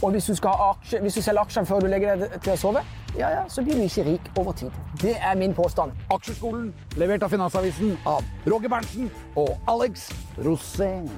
Og 0.00 0.14
hvis 0.14 0.30
du, 0.30 0.48
aksje, 0.48 1.02
hvis 1.04 1.18
du 1.18 1.20
selger 1.20 1.42
aksjene 1.42 1.68
før 1.68 1.84
du 1.84 1.90
legger 1.92 2.22
deg 2.22 2.38
til 2.40 2.54
å 2.54 2.56
sove, 2.60 2.84
ja, 3.18 3.28
ja, 3.34 3.44
så 3.52 3.64
blir 3.66 3.76
du 3.76 3.84
ikke 3.84 4.06
rik 4.08 4.32
over 4.40 4.56
tid. 4.56 4.80
Det 5.02 5.16
er 5.18 5.36
min 5.36 5.52
påstand. 5.56 5.92
Aksjeskolen, 6.14 6.70
levert 6.96 7.26
av 7.26 7.34
Finansavisen 7.34 7.98
av 8.08 8.24
Roger 8.48 8.72
Berntsen 8.72 9.12
og 9.36 9.58
Alex 9.68 10.08
Rosén. 10.40 11.10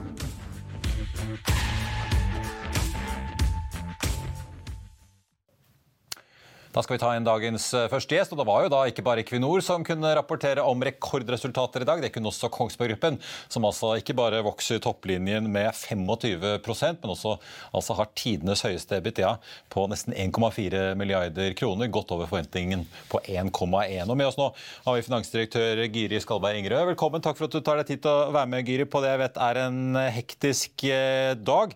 Da 6.71 6.85
skal 6.85 6.95
vi 6.95 7.01
ta 7.03 7.09
inn 7.19 7.25
dagens 7.27 7.65
eh, 7.75 7.89
første 7.91 8.15
gjest. 8.15 8.31
og 8.31 8.39
Det 8.39 8.47
var 8.47 8.63
jo 8.63 8.71
da 8.71 8.85
ikke 8.87 9.03
bare 9.03 9.25
Equinor 9.25 9.59
som 9.67 9.83
kunne 9.87 10.13
rapportere 10.15 10.63
om 10.63 10.83
rekordresultater 10.87 11.83
i 11.83 11.89
dag. 11.89 12.03
Det 12.03 12.13
kunne 12.15 12.31
også 12.31 12.51
Kongsberg 12.55 12.93
Gruppen, 12.93 13.19
som 13.51 13.67
altså 13.67 13.97
ikke 13.99 14.15
bare 14.15 14.43
vokser 14.47 14.79
topplinjen 14.83 15.49
med 15.51 15.75
25% 15.75 17.03
men 17.03 17.11
også 17.11 17.37
altså 17.75 17.97
har 17.99 18.11
tidenes 18.19 18.63
høyeste 18.63 19.01
EBITDA 19.01 19.33
på 19.73 19.89
nesten 19.91 20.15
1,4 20.15 20.95
milliarder 20.99 21.57
kroner. 21.59 21.91
Godt 21.91 22.15
over 22.15 22.31
forventningen 22.31 22.87
på 23.11 23.19
1,1. 23.27 24.07
Og 24.07 24.15
Med 24.15 24.31
oss 24.31 24.39
nå 24.39 24.53
har 24.87 24.99
vi 24.99 25.07
finansdirektør 25.09 25.83
Giri 25.91 26.23
Skalberg 26.23 26.63
Ingerød. 26.63 26.93
Velkommen. 26.93 27.25
Takk 27.25 27.39
for 27.41 27.51
at 27.51 27.59
du 27.59 27.65
tar 27.67 27.83
deg 27.83 27.91
tid 27.91 28.05
til 28.07 28.15
å 28.15 28.31
være 28.37 28.53
med 28.55 28.71
Giri, 28.71 28.87
på 28.87 29.03
det 29.03 29.11
jeg 29.11 29.25
vet 29.25 29.43
er 29.51 29.63
en 29.67 30.01
hektisk 30.15 30.87
eh, 30.87 31.35
dag. 31.35 31.75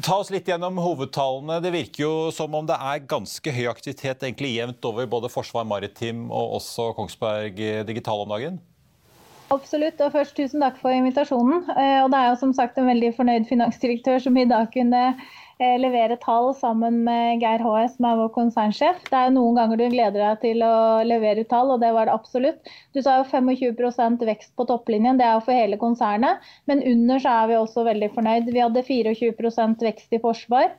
Ta 0.00 0.16
oss 0.16 0.32
litt 0.32 0.48
gjennom 0.48 0.80
hovedtallene. 0.80 1.60
Det 1.62 1.76
virker 1.76 2.06
jo 2.06 2.14
som 2.34 2.56
om 2.56 2.64
det 2.66 2.80
er 2.80 3.04
ganske 3.04 3.52
høy 3.52 3.66
aktivitet 3.68 3.97
egentlig 4.04 4.54
jevnt 4.56 4.84
over 4.84 5.06
både 5.06 5.30
Forsvar 5.32 5.66
Maritim 5.68 6.26
og 6.30 6.58
også 6.60 6.92
Kongsberg 6.96 7.58
Digital 7.88 8.24
om 8.24 8.34
dagen? 8.34 8.60
Absolutt. 9.50 10.00
og 10.04 10.12
først 10.12 10.36
Tusen 10.36 10.60
takk 10.60 10.76
for 10.80 10.92
invitasjonen. 10.92 11.64
Eh, 11.72 12.00
og 12.04 12.10
Det 12.12 12.18
er 12.18 12.28
jo 12.28 12.40
som 12.40 12.54
sagt 12.54 12.78
en 12.78 12.86
veldig 12.86 13.14
fornøyd 13.16 13.48
finansdirektør 13.48 14.18
som 14.20 14.36
i 14.36 14.44
dag 14.44 14.68
kunne 14.72 15.04
Eh, 15.58 15.74
levere 15.82 16.14
tall 16.22 16.52
sammen 16.54 17.00
med 17.02 17.40
Geir 17.42 17.58
HS, 17.58 17.96
som 17.96 18.06
er 18.06 18.18
vår 18.20 18.28
konsernsjef. 18.36 19.00
Det 19.08 19.18
er 19.18 19.32
noen 19.34 19.56
ganger 19.58 19.80
du 19.80 19.88
gleder 19.90 20.20
deg 20.20 20.36
til 20.44 20.62
å 20.62 20.74
levere 21.02 21.42
tall, 21.50 21.72
og 21.74 21.80
det 21.82 21.90
var 21.96 22.06
det 22.06 22.14
absolutt. 22.14 22.70
Du 22.94 23.00
sa 23.02 23.16
jo 23.18 23.24
25% 23.26 24.22
vekst 24.28 24.52
på 24.54 24.68
topplinjen, 24.68 25.18
det 25.18 25.26
er 25.26 25.34
jo 25.34 25.42
for 25.48 25.58
hele 25.58 25.80
konsernet. 25.80 26.46
Men 26.70 26.84
under 26.86 27.18
så 27.24 27.32
er 27.40 27.50
vi 27.50 27.58
også 27.58 27.82
veldig 27.90 28.10
fornøyd. 28.14 28.52
Vi 28.54 28.62
hadde 28.62 28.84
24% 28.86 29.82
vekst 29.88 30.14
i 30.14 30.22
forsvar. 30.22 30.70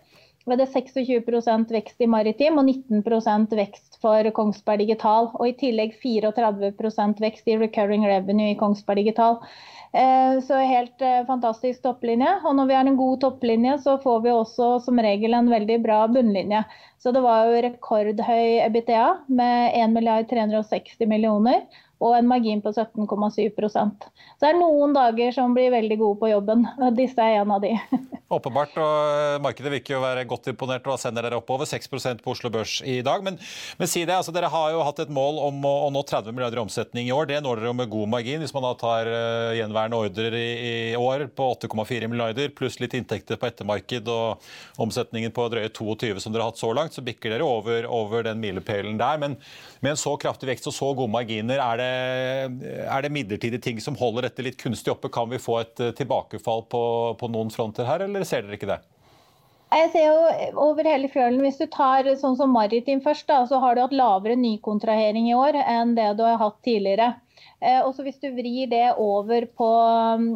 Vi 0.49 0.57
det 0.57 0.69
26% 0.73 1.73
vekst 1.75 2.01
i 2.01 2.07
maritim 2.09 2.57
og 2.57 2.65
19% 2.65 3.51
vekst 3.59 3.99
for 4.01 4.29
Kongsberg 4.33 4.81
Digital. 4.81 5.29
Og 5.37 5.49
i 5.51 5.57
tillegg 5.59 5.97
34% 6.01 7.21
vekst 7.21 7.51
i 7.51 7.57
recurring 7.61 8.07
revenue 8.09 8.55
i 8.55 8.57
Kongsberg 8.57 9.03
Digital. 9.03 9.37
Eh, 9.93 10.39
så 10.45 10.61
helt 10.65 11.01
eh, 11.01 11.21
fantastisk 11.27 11.83
topplinje. 11.85 12.35
Og 12.43 12.55
når 12.57 12.69
vi 12.69 12.77
har 12.77 12.89
en 12.89 12.97
god 12.97 13.21
topplinje, 13.25 13.77
så 13.85 13.97
får 14.01 14.23
vi 14.25 14.33
også 14.33 14.71
som 14.85 15.01
regel 15.05 15.37
en 15.37 15.51
veldig 15.53 15.79
bra 15.85 15.99
bunnlinje. 16.09 16.63
Så 16.97 17.13
det 17.15 17.21
var 17.23 17.45
jo 17.45 17.61
rekordhøy 17.67 18.59
EBITDA 18.65 19.05
med 19.27 19.77
1 19.83 19.93
milliard 19.93 20.29
360 20.29 21.05
millioner 21.09 21.61
og 21.99 22.15
en 22.15 22.27
margin 22.27 22.61
på 22.63 22.71
17,7% 22.71 24.05
Så 24.07 24.39
det 24.39 24.49
er 24.49 24.59
noen 24.59 24.93
dager 24.95 25.33
som 25.35 25.55
blir 25.55 25.71
veldig 25.73 25.97
gode 25.99 26.19
på 26.21 26.29
jobben. 26.31 26.63
Disse 26.95 27.19
er 27.19 27.41
en 27.41 27.51
av 27.51 27.63
de. 27.63 27.73
Åpenbart, 28.29 28.75
og 28.77 29.41
Markedet 29.43 29.71
virker 29.73 29.95
jo 29.95 30.03
være 30.03 30.23
godt 30.29 30.47
imponert 30.51 30.85
og 30.87 30.99
sender 31.01 31.25
dere 31.25 31.39
oppover. 31.41 31.67
6% 31.67 32.21
på 32.23 32.31
Oslo 32.31 32.51
Børs 32.53 32.77
i 32.87 32.99
dag. 33.05 33.23
Men, 33.25 33.39
men, 33.79 33.89
si 33.89 34.05
det, 34.05 34.15
altså 34.15 34.31
dere 34.35 34.51
har 34.53 34.71
jo 34.75 34.83
hatt 34.85 35.01
et 35.03 35.11
mål 35.11 35.41
om 35.47 35.65
å, 35.65 35.73
å, 35.87 35.89
nå 35.91 36.03
30 36.07 36.35
milliarder 36.37 36.61
i 36.61 36.63
omsetning 36.63 37.09
i 37.09 37.15
år. 37.15 37.27
Det 37.31 37.41
når 37.43 37.63
dere 37.63 37.75
med 37.81 37.91
god 37.91 38.13
margin. 38.13 38.39
Hvis 38.45 38.55
man 38.55 38.67
da 38.67 38.71
tar 38.79 39.09
uh, 39.09 39.57
gjenværende 39.57 39.99
ordrer 39.99 40.37
i, 40.39 40.47
i, 40.69 40.73
år 40.99 41.25
på 41.35 41.49
8,4 41.57 42.07
milliarder, 42.11 42.53
pluss 42.55 42.79
litt 42.79 42.95
inntekter 42.95 43.39
på 43.41 43.49
ettermarked 43.49 44.07
og 44.13 44.47
omsetningen 44.79 45.35
på 45.35 45.49
drøye 45.51 45.73
22 45.73 46.23
som 46.23 46.31
dere 46.31 46.47
har 46.47 46.53
hatt 46.53 46.61
så 46.61 46.71
langt, 46.77 46.95
så 46.95 47.03
bikker 47.03 47.33
dere 47.35 47.49
over, 47.49 47.89
over 47.91 48.23
den 48.29 48.39
milepælen 48.39 49.01
der. 49.01 49.19
Men 49.19 49.35
med 49.81 49.95
en 49.95 49.99
så 49.99 50.15
kraftig 50.21 50.53
vekst 50.53 50.69
og 50.69 50.77
så 50.77 50.93
gode 50.93 51.11
marginer, 51.11 51.59
er 51.65 51.81
det 51.81 51.88
er 51.89 53.03
det 53.03 53.11
midlertidige 53.13 53.61
ting 53.63 53.81
som 53.83 53.97
holder 53.99 54.27
dette 54.27 54.45
litt 54.45 54.59
kunstig 54.61 54.93
oppe? 54.93 55.11
Kan 55.13 55.29
vi 55.31 55.41
få 55.41 55.59
et 55.63 55.81
eh, 55.83 55.93
tilbakefall 55.97 56.65
på, 56.71 56.83
på 57.19 57.29
noen 57.31 57.51
fronter 57.53 57.87
her, 57.89 58.05
eller 58.05 58.25
ser 58.27 58.45
dere 58.45 58.59
ikke 58.59 58.71
det? 58.71 58.79
Jeg 59.69 59.89
ser 59.93 60.07
jo 60.07 60.53
over 60.65 60.87
hele 60.89 61.09
fjølen, 61.13 61.43
Hvis 61.45 61.59
du 61.61 61.67
tar 61.69 62.07
sånn 62.17 62.37
som 62.39 62.53
maritim 62.55 63.03
først, 63.05 63.27
da, 63.29 63.43
så 63.45 63.59
har 63.61 63.75
du 63.75 63.83
hatt 63.83 63.93
lavere 63.93 64.37
nykontrahering 64.39 65.29
i 65.29 65.35
år 65.37 65.59
enn 65.61 65.93
det 65.97 66.15
du 66.17 66.23
har 66.25 66.39
hatt 66.41 66.57
tidligere. 66.65 67.11
Eh, 67.59 67.81
også 67.83 68.05
hvis 68.05 68.19
du 68.23 68.29
vrir 68.37 68.69
det 68.71 68.85
over 69.03 69.43
på 69.59 69.67
um, 70.15 70.29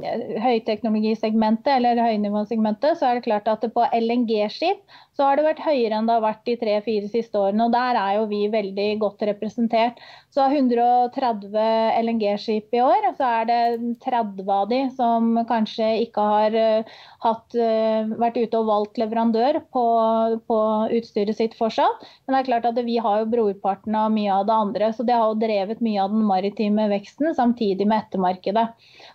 høyteknologisegmentet 0.43 1.71
eller 1.77 2.01
høynivåsegmentet, 2.03 2.99
så 2.99 3.07
er 3.07 3.19
det 3.19 3.27
klart 3.29 3.47
at 3.47 3.63
på 3.71 3.85
LNG-skip 3.95 4.83
så 5.13 5.27
har 5.27 5.37
det 5.37 5.45
vært 5.45 5.61
høyere 5.61 5.99
enn 5.99 6.07
det 6.09 6.15
har 6.15 6.23
vært 6.23 6.41
de 6.47 6.55
tre-fire 6.57 7.09
siste 7.11 7.37
årene. 7.37 7.67
og 7.67 7.73
Der 7.75 7.99
er 8.01 8.17
jo 8.17 8.25
vi 8.31 8.41
veldig 8.51 8.87
godt 9.03 9.21
representert. 9.29 10.01
Så 10.33 10.41
av 10.41 10.55
130 10.57 11.53
LNG-skip 12.01 12.73
i 12.73 12.81
år, 12.81 13.07
så 13.19 13.29
er 13.29 13.49
det 13.49 13.59
30 14.03 14.49
av 14.55 14.67
de 14.71 14.81
som 14.97 15.29
kanskje 15.49 15.91
ikke 16.07 16.25
har 16.33 16.57
uh, 16.57 16.95
hatt, 17.27 17.55
uh, 17.55 18.09
vært 18.23 18.41
ute 18.41 18.59
og 18.59 18.71
valgt 18.71 18.97
leverandør 19.01 19.61
på, 19.73 19.85
på, 20.49 20.59
utstyret 20.97 21.37
sitt 21.37 21.55
fortsatt. 21.59 22.03
Men 22.25 22.35
det 22.35 22.41
er 22.41 22.49
klart 22.49 22.67
at 22.71 22.81
vi 22.83 22.97
har 22.97 23.21
jo 23.21 23.31
brorparten 23.35 23.95
av 23.95 24.09
mye 24.15 24.33
av 24.33 24.49
det 24.49 24.57
andre. 24.65 24.91
Så 24.97 25.05
det 25.05 25.15
har 25.15 25.29
jo 25.29 25.39
drevet 25.45 25.83
mye 25.85 26.01
av 26.01 26.15
den 26.15 26.25
maritime 26.25 26.89
veksten 26.93 27.33
samtidig 27.35 27.87
med 27.89 28.05
ettermarkedet. 28.05 28.67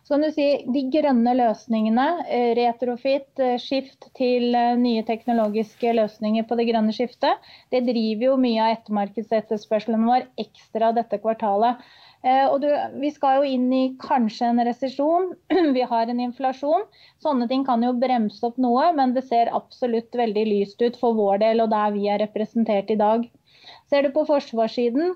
Så 0.03 0.15
kan 0.15 0.27
du 0.27 0.31
si 0.35 0.49
De 0.69 0.85
grønne 0.93 1.35
løsningene, 1.39 2.09
uh, 2.27 2.51
retrofit, 2.59 3.31
skift 3.63 4.11
til 4.19 4.53
nye 4.83 5.07
teknologiske 5.07 5.95
løsninger 5.97 6.45
på 6.49 6.59
det 6.59 6.69
grønne 6.73 6.95
skiftet. 6.97 7.41
Det 7.73 7.85
driver 7.87 8.31
jo 8.33 8.37
mye 8.43 8.67
av 8.67 8.77
ettermarkedsetterspørselen 8.79 10.07
vår 10.09 10.29
ekstra 10.45 10.93
dette 10.97 11.21
kvartalet. 11.23 11.83
Eh, 12.27 12.47
og 12.51 12.59
du, 12.65 12.69
vi 12.99 13.11
skal 13.15 13.39
jo 13.39 13.51
inn 13.55 13.69
i 13.73 13.85
kanskje 14.03 14.51
en 14.51 14.63
resesjon. 14.67 15.31
Vi 15.77 15.85
har 15.87 16.11
en 16.11 16.23
inflasjon. 16.25 16.87
Sånne 17.23 17.47
ting 17.51 17.65
kan 17.69 17.85
jo 17.85 17.95
bremse 17.99 18.43
opp 18.47 18.59
noe, 18.63 18.91
men 18.99 19.15
det 19.15 19.27
ser 19.29 19.53
absolutt 19.55 20.19
veldig 20.19 20.47
lyst 20.49 20.83
ut 20.83 20.99
for 20.99 21.19
vår 21.19 21.45
del 21.45 21.63
og 21.65 21.71
der 21.75 21.95
vi 21.95 22.09
er 22.11 22.23
representert 22.25 22.91
i 22.91 22.99
dag. 22.99 23.29
Ser 23.89 24.05
du 24.05 24.13
på 24.15 24.27
forsvarssiden, 24.29 25.15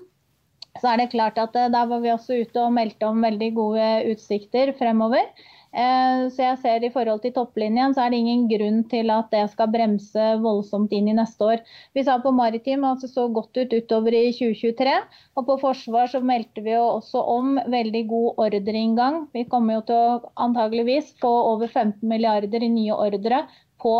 så 0.81 0.89
er 0.89 1.01
det 1.01 1.11
klart 1.13 1.37
at 1.41 1.55
eh, 1.55 1.71
der 1.73 1.89
var 1.89 2.01
vi 2.03 2.13
også 2.13 2.39
ute 2.43 2.61
og 2.61 2.73
meldte 2.73 3.09
om 3.09 3.21
veldig 3.23 3.51
gode 3.57 3.89
utsikter 4.13 4.73
fremover. 4.79 5.27
Eh, 5.73 6.23
så 6.33 6.43
jeg 6.43 6.57
ser 6.61 6.83
i 6.85 6.91
forhold 6.93 7.21
til 7.23 7.33
topplinjen, 7.33 7.95
så 7.95 8.03
er 8.03 8.13
det 8.13 8.19
ingen 8.21 8.43
grunn 8.49 8.83
til 8.89 9.09
at 9.13 9.31
det 9.33 9.47
skal 9.49 9.71
bremse 9.73 10.27
voldsomt 10.43 10.93
inn 10.93 11.09
i 11.09 11.15
neste 11.17 11.47
år. 11.47 11.63
Vi 11.97 12.03
sa 12.05 12.19
på 12.21 12.33
maritim 12.35 12.85
at 12.89 13.01
det 13.01 13.09
så 13.13 13.25
godt 13.33 13.57
ut 13.57 13.73
utover 13.73 14.17
i 14.17 14.27
2023. 14.37 14.95
Og 15.37 15.47
på 15.49 15.57
forsvar 15.63 16.09
så 16.13 16.21
meldte 16.21 16.61
vi 16.65 16.75
jo 16.75 16.85
også 16.99 17.21
om 17.37 17.57
veldig 17.73 18.03
god 18.09 18.45
ordreinngang. 18.45 19.23
Vi 19.33 19.47
kommer 19.49 19.79
jo 19.79 19.85
til 19.89 20.01
å 20.01 20.33
antageligvis 20.45 21.13
få 21.21 21.33
over 21.53 21.69
15 21.69 22.01
milliarder 22.05 22.65
i 22.65 22.73
nye 22.73 22.97
ordre 23.07 23.45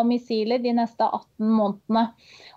missiler 0.07 0.61
de 0.63 0.73
neste 0.77 1.05
18 1.05 1.49
månedene. 1.49 2.05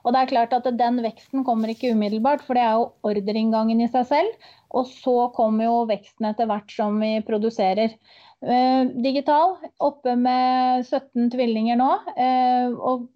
Og 0.04 0.14
det 0.14 0.20
er 0.20 0.30
klart 0.30 0.54
at 0.56 0.68
Den 0.78 1.00
veksten 1.04 1.44
kommer 1.46 1.72
ikke 1.72 1.90
umiddelbart, 1.96 2.44
for 2.46 2.54
det 2.54 2.62
er 2.62 2.78
jo 2.78 2.90
ordreinngangen 3.10 3.82
i 3.82 3.90
seg 3.90 4.06
selv. 4.10 4.46
Og 4.76 4.86
så 4.90 5.16
kommer 5.36 5.68
jo 5.68 5.82
veksten 5.90 6.28
etter 6.30 6.48
hvert 6.50 6.70
som 6.72 7.00
vi 7.02 7.16
produserer. 7.26 7.96
Eh, 8.44 8.82
digital, 9.02 9.56
oppe 9.80 10.16
med 10.20 10.86
17 10.86 11.30
tvillinger 11.32 11.78
nå. 11.80 11.90
Eh, 12.16 12.70
og 12.76 13.08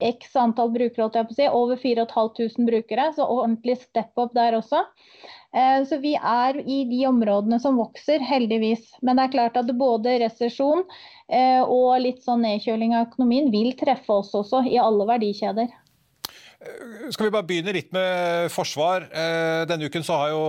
x 0.00 0.34
antall 0.40 0.72
brukere, 0.74 1.04
holdt 1.04 1.18
jeg 1.18 1.28
på 1.28 1.36
å 1.36 1.38
si. 1.38 1.48
Over 1.60 1.80
4500 1.82 2.66
brukere, 2.70 3.10
så 3.16 3.28
ordentlig 3.28 3.78
step 3.82 4.18
up 4.20 4.34
der 4.36 4.58
også. 4.58 4.84
Eh, 5.56 5.80
så 5.88 6.00
vi 6.02 6.14
er 6.16 6.60
i 6.62 6.82
de 6.90 7.04
områdene 7.10 7.60
som 7.62 7.78
vokser, 7.80 8.22
heldigvis. 8.24 8.92
Men 9.02 9.20
det 9.20 9.28
er 9.28 9.36
klart 9.36 9.60
at 9.60 9.72
både 9.78 10.20
resesjon 10.24 10.86
og 11.30 11.90
litt 12.02 12.24
sånn 12.24 12.40
nedkjøling 12.42 12.96
av 12.96 13.04
økonomien 13.04 13.52
vil 13.52 13.68
treffe 13.78 14.16
oss 14.18 14.32
også, 14.34 14.64
i 14.66 14.80
alle 14.82 15.04
verdikjeder. 15.06 15.68
Skal 16.60 17.30
vi 17.30 17.32
bare 17.32 17.46
begynne 17.48 17.72
litt 17.72 17.88
med 17.96 18.50
forsvar. 18.52 19.06
Eh, 19.08 19.62
denne 19.68 19.86
uken 19.88 20.04
så 20.04 20.18
har 20.20 20.32
jo 20.34 20.40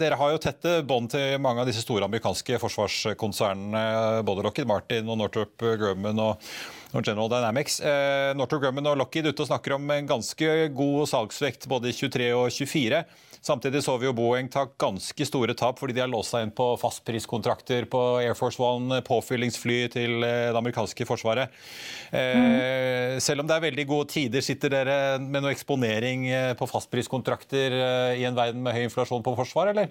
dere 0.00 0.18
har 0.18 0.32
jo 0.32 0.40
tette 0.42 0.80
bånd 0.82 1.12
til 1.12 1.36
mange 1.42 1.62
av 1.62 1.68
disse 1.70 1.84
store 1.84 2.08
amerikanske 2.08 2.58
forsvarskonsernene. 2.58 3.84
Både 4.26 4.42
Lockheed 4.42 4.66
Martin 4.66 5.06
og 5.06 5.20
Northrop 5.20 5.62
Grumman 5.62 6.18
og 6.24 6.42
General 7.02 7.30
Dynamics. 7.32 7.80
Eh, 7.80 8.30
Northrop 8.38 8.62
Grumman 8.62 8.86
og 8.92 8.98
Lockheed 9.00 9.26
ute 9.26 9.42
og 9.42 9.48
snakker 9.48 9.74
om 9.74 9.90
en 9.90 10.08
ganske 10.08 10.50
god 10.76 11.08
salgsvekt 11.10 11.66
både 11.70 11.90
i 11.90 11.96
23 11.96 12.28
og 12.36 12.46
24. 12.54 13.00
Samtidig 13.44 13.82
så 13.84 13.96
vi 14.00 14.06
jo 14.06 14.14
Boeing 14.16 14.46
ta 14.48 14.62
ganske 14.80 15.26
store 15.28 15.56
tap 15.58 15.80
fordi 15.80 15.96
de 15.96 16.04
har 16.04 16.08
låst 16.12 16.32
seg 16.32 16.46
inn 16.46 16.54
på 16.56 16.70
fastpriskontrakter 16.80 17.84
på 17.92 18.02
Air 18.22 18.38
Force 18.38 18.62
One, 18.62 19.02
påfyllingsfly 19.04 19.78
til 19.92 20.24
eh, 20.24 20.48
det 20.54 20.60
amerikanske 20.60 21.08
forsvaret. 21.08 21.52
Mm. 22.14 23.18
Selv 23.20 23.42
om 23.42 23.48
det 23.48 23.56
er 23.56 23.64
veldig 23.66 23.84
gode 23.90 24.08
tider, 24.12 24.44
sitter 24.44 24.72
dere 24.72 24.98
med 25.18 25.42
noe 25.42 25.52
eksponering 25.52 26.28
eh, 26.30 26.52
på 26.56 26.68
fastpriskontrakter 26.70 27.74
i 28.20 28.24
en 28.28 28.38
verden 28.38 28.62
med 28.64 28.76
høy 28.76 28.86
inflasjon 28.86 29.24
på 29.24 29.34
forsvar, 29.42 29.74
eller? 29.74 29.90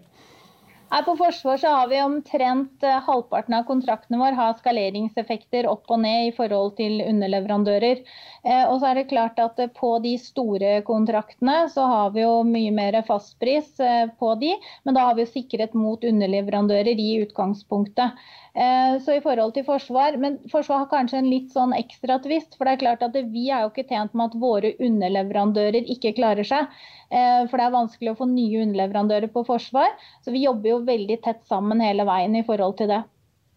På 1.02 1.16
forsvar 1.18 1.58
så 1.58 1.68
har 1.68 1.88
vi 1.88 2.02
omtrent 2.02 2.84
eh, 2.84 3.00
halvparten 3.02 3.56
av 3.58 3.64
kontraktene 3.66 4.20
våre 4.22 4.38
har 4.38 4.54
skaleringseffekter 4.60 5.66
opp 5.66 5.90
og 5.90 6.04
ned 6.04 6.28
i 6.28 6.34
forhold 6.36 6.76
til 6.78 7.02
underleverandører. 7.02 8.04
Eh, 8.46 8.62
og 8.68 8.78
så 8.78 8.92
er 8.92 9.00
det 9.00 9.08
klart 9.10 9.42
at 9.42 9.58
eh, 9.58 9.72
På 9.74 9.96
de 10.04 10.14
store 10.22 10.76
kontraktene 10.86 11.64
så 11.74 11.88
har 11.90 12.14
vi 12.14 12.22
jo 12.22 12.44
mye 12.46 12.70
mer 12.78 13.00
fastpris 13.08 13.74
på 14.20 14.36
de, 14.38 14.54
men 14.86 14.94
da 14.94 15.08
har 15.08 15.18
vi 15.18 15.26
jo 15.26 15.34
sikret 15.34 15.74
mot 15.74 16.06
underleverandører 16.06 17.02
i 17.02 17.10
utgangspunktet. 17.26 18.22
Så 18.54 19.16
i 19.16 19.22
forhold 19.24 19.56
til 19.56 19.64
forsvar, 19.66 20.14
Men 20.22 20.36
forsvar 20.52 20.84
har 20.84 20.90
kanskje 20.92 21.18
en 21.24 21.30
litt 21.32 21.50
sånn 21.56 21.72
ekstra 21.74 22.20
tvist. 22.22 22.54
For 22.54 22.70
det 22.70 22.76
er 22.76 22.82
klart 22.84 23.06
at 23.08 23.16
vi 23.34 23.48
er 23.50 23.64
jo 23.64 23.72
ikke 23.72 23.88
tjent 23.90 24.14
med 24.14 24.30
at 24.30 24.38
våre 24.38 24.76
underleverandører 24.78 25.90
ikke 25.90 26.14
klarer 26.20 26.46
seg. 26.46 26.70
Eh, 27.14 27.42
for 27.50 27.60
det 27.60 27.66
er 27.68 27.76
vanskelig 27.78 28.14
å 28.14 28.20
få 28.20 28.28
nye 28.30 28.64
underleverandører 28.66 29.32
på 29.34 29.46
forsvar. 29.48 29.94
Så 30.26 30.34
vi 30.34 30.46
jobber 30.48 30.74
jo 30.74 30.84
veldig 30.88 31.20
tett 31.26 31.44
sammen 31.50 31.84
hele 31.84 32.08
veien 32.10 32.40
i 32.40 32.46
forhold 32.48 32.80
til 32.82 32.90
det. 32.94 33.04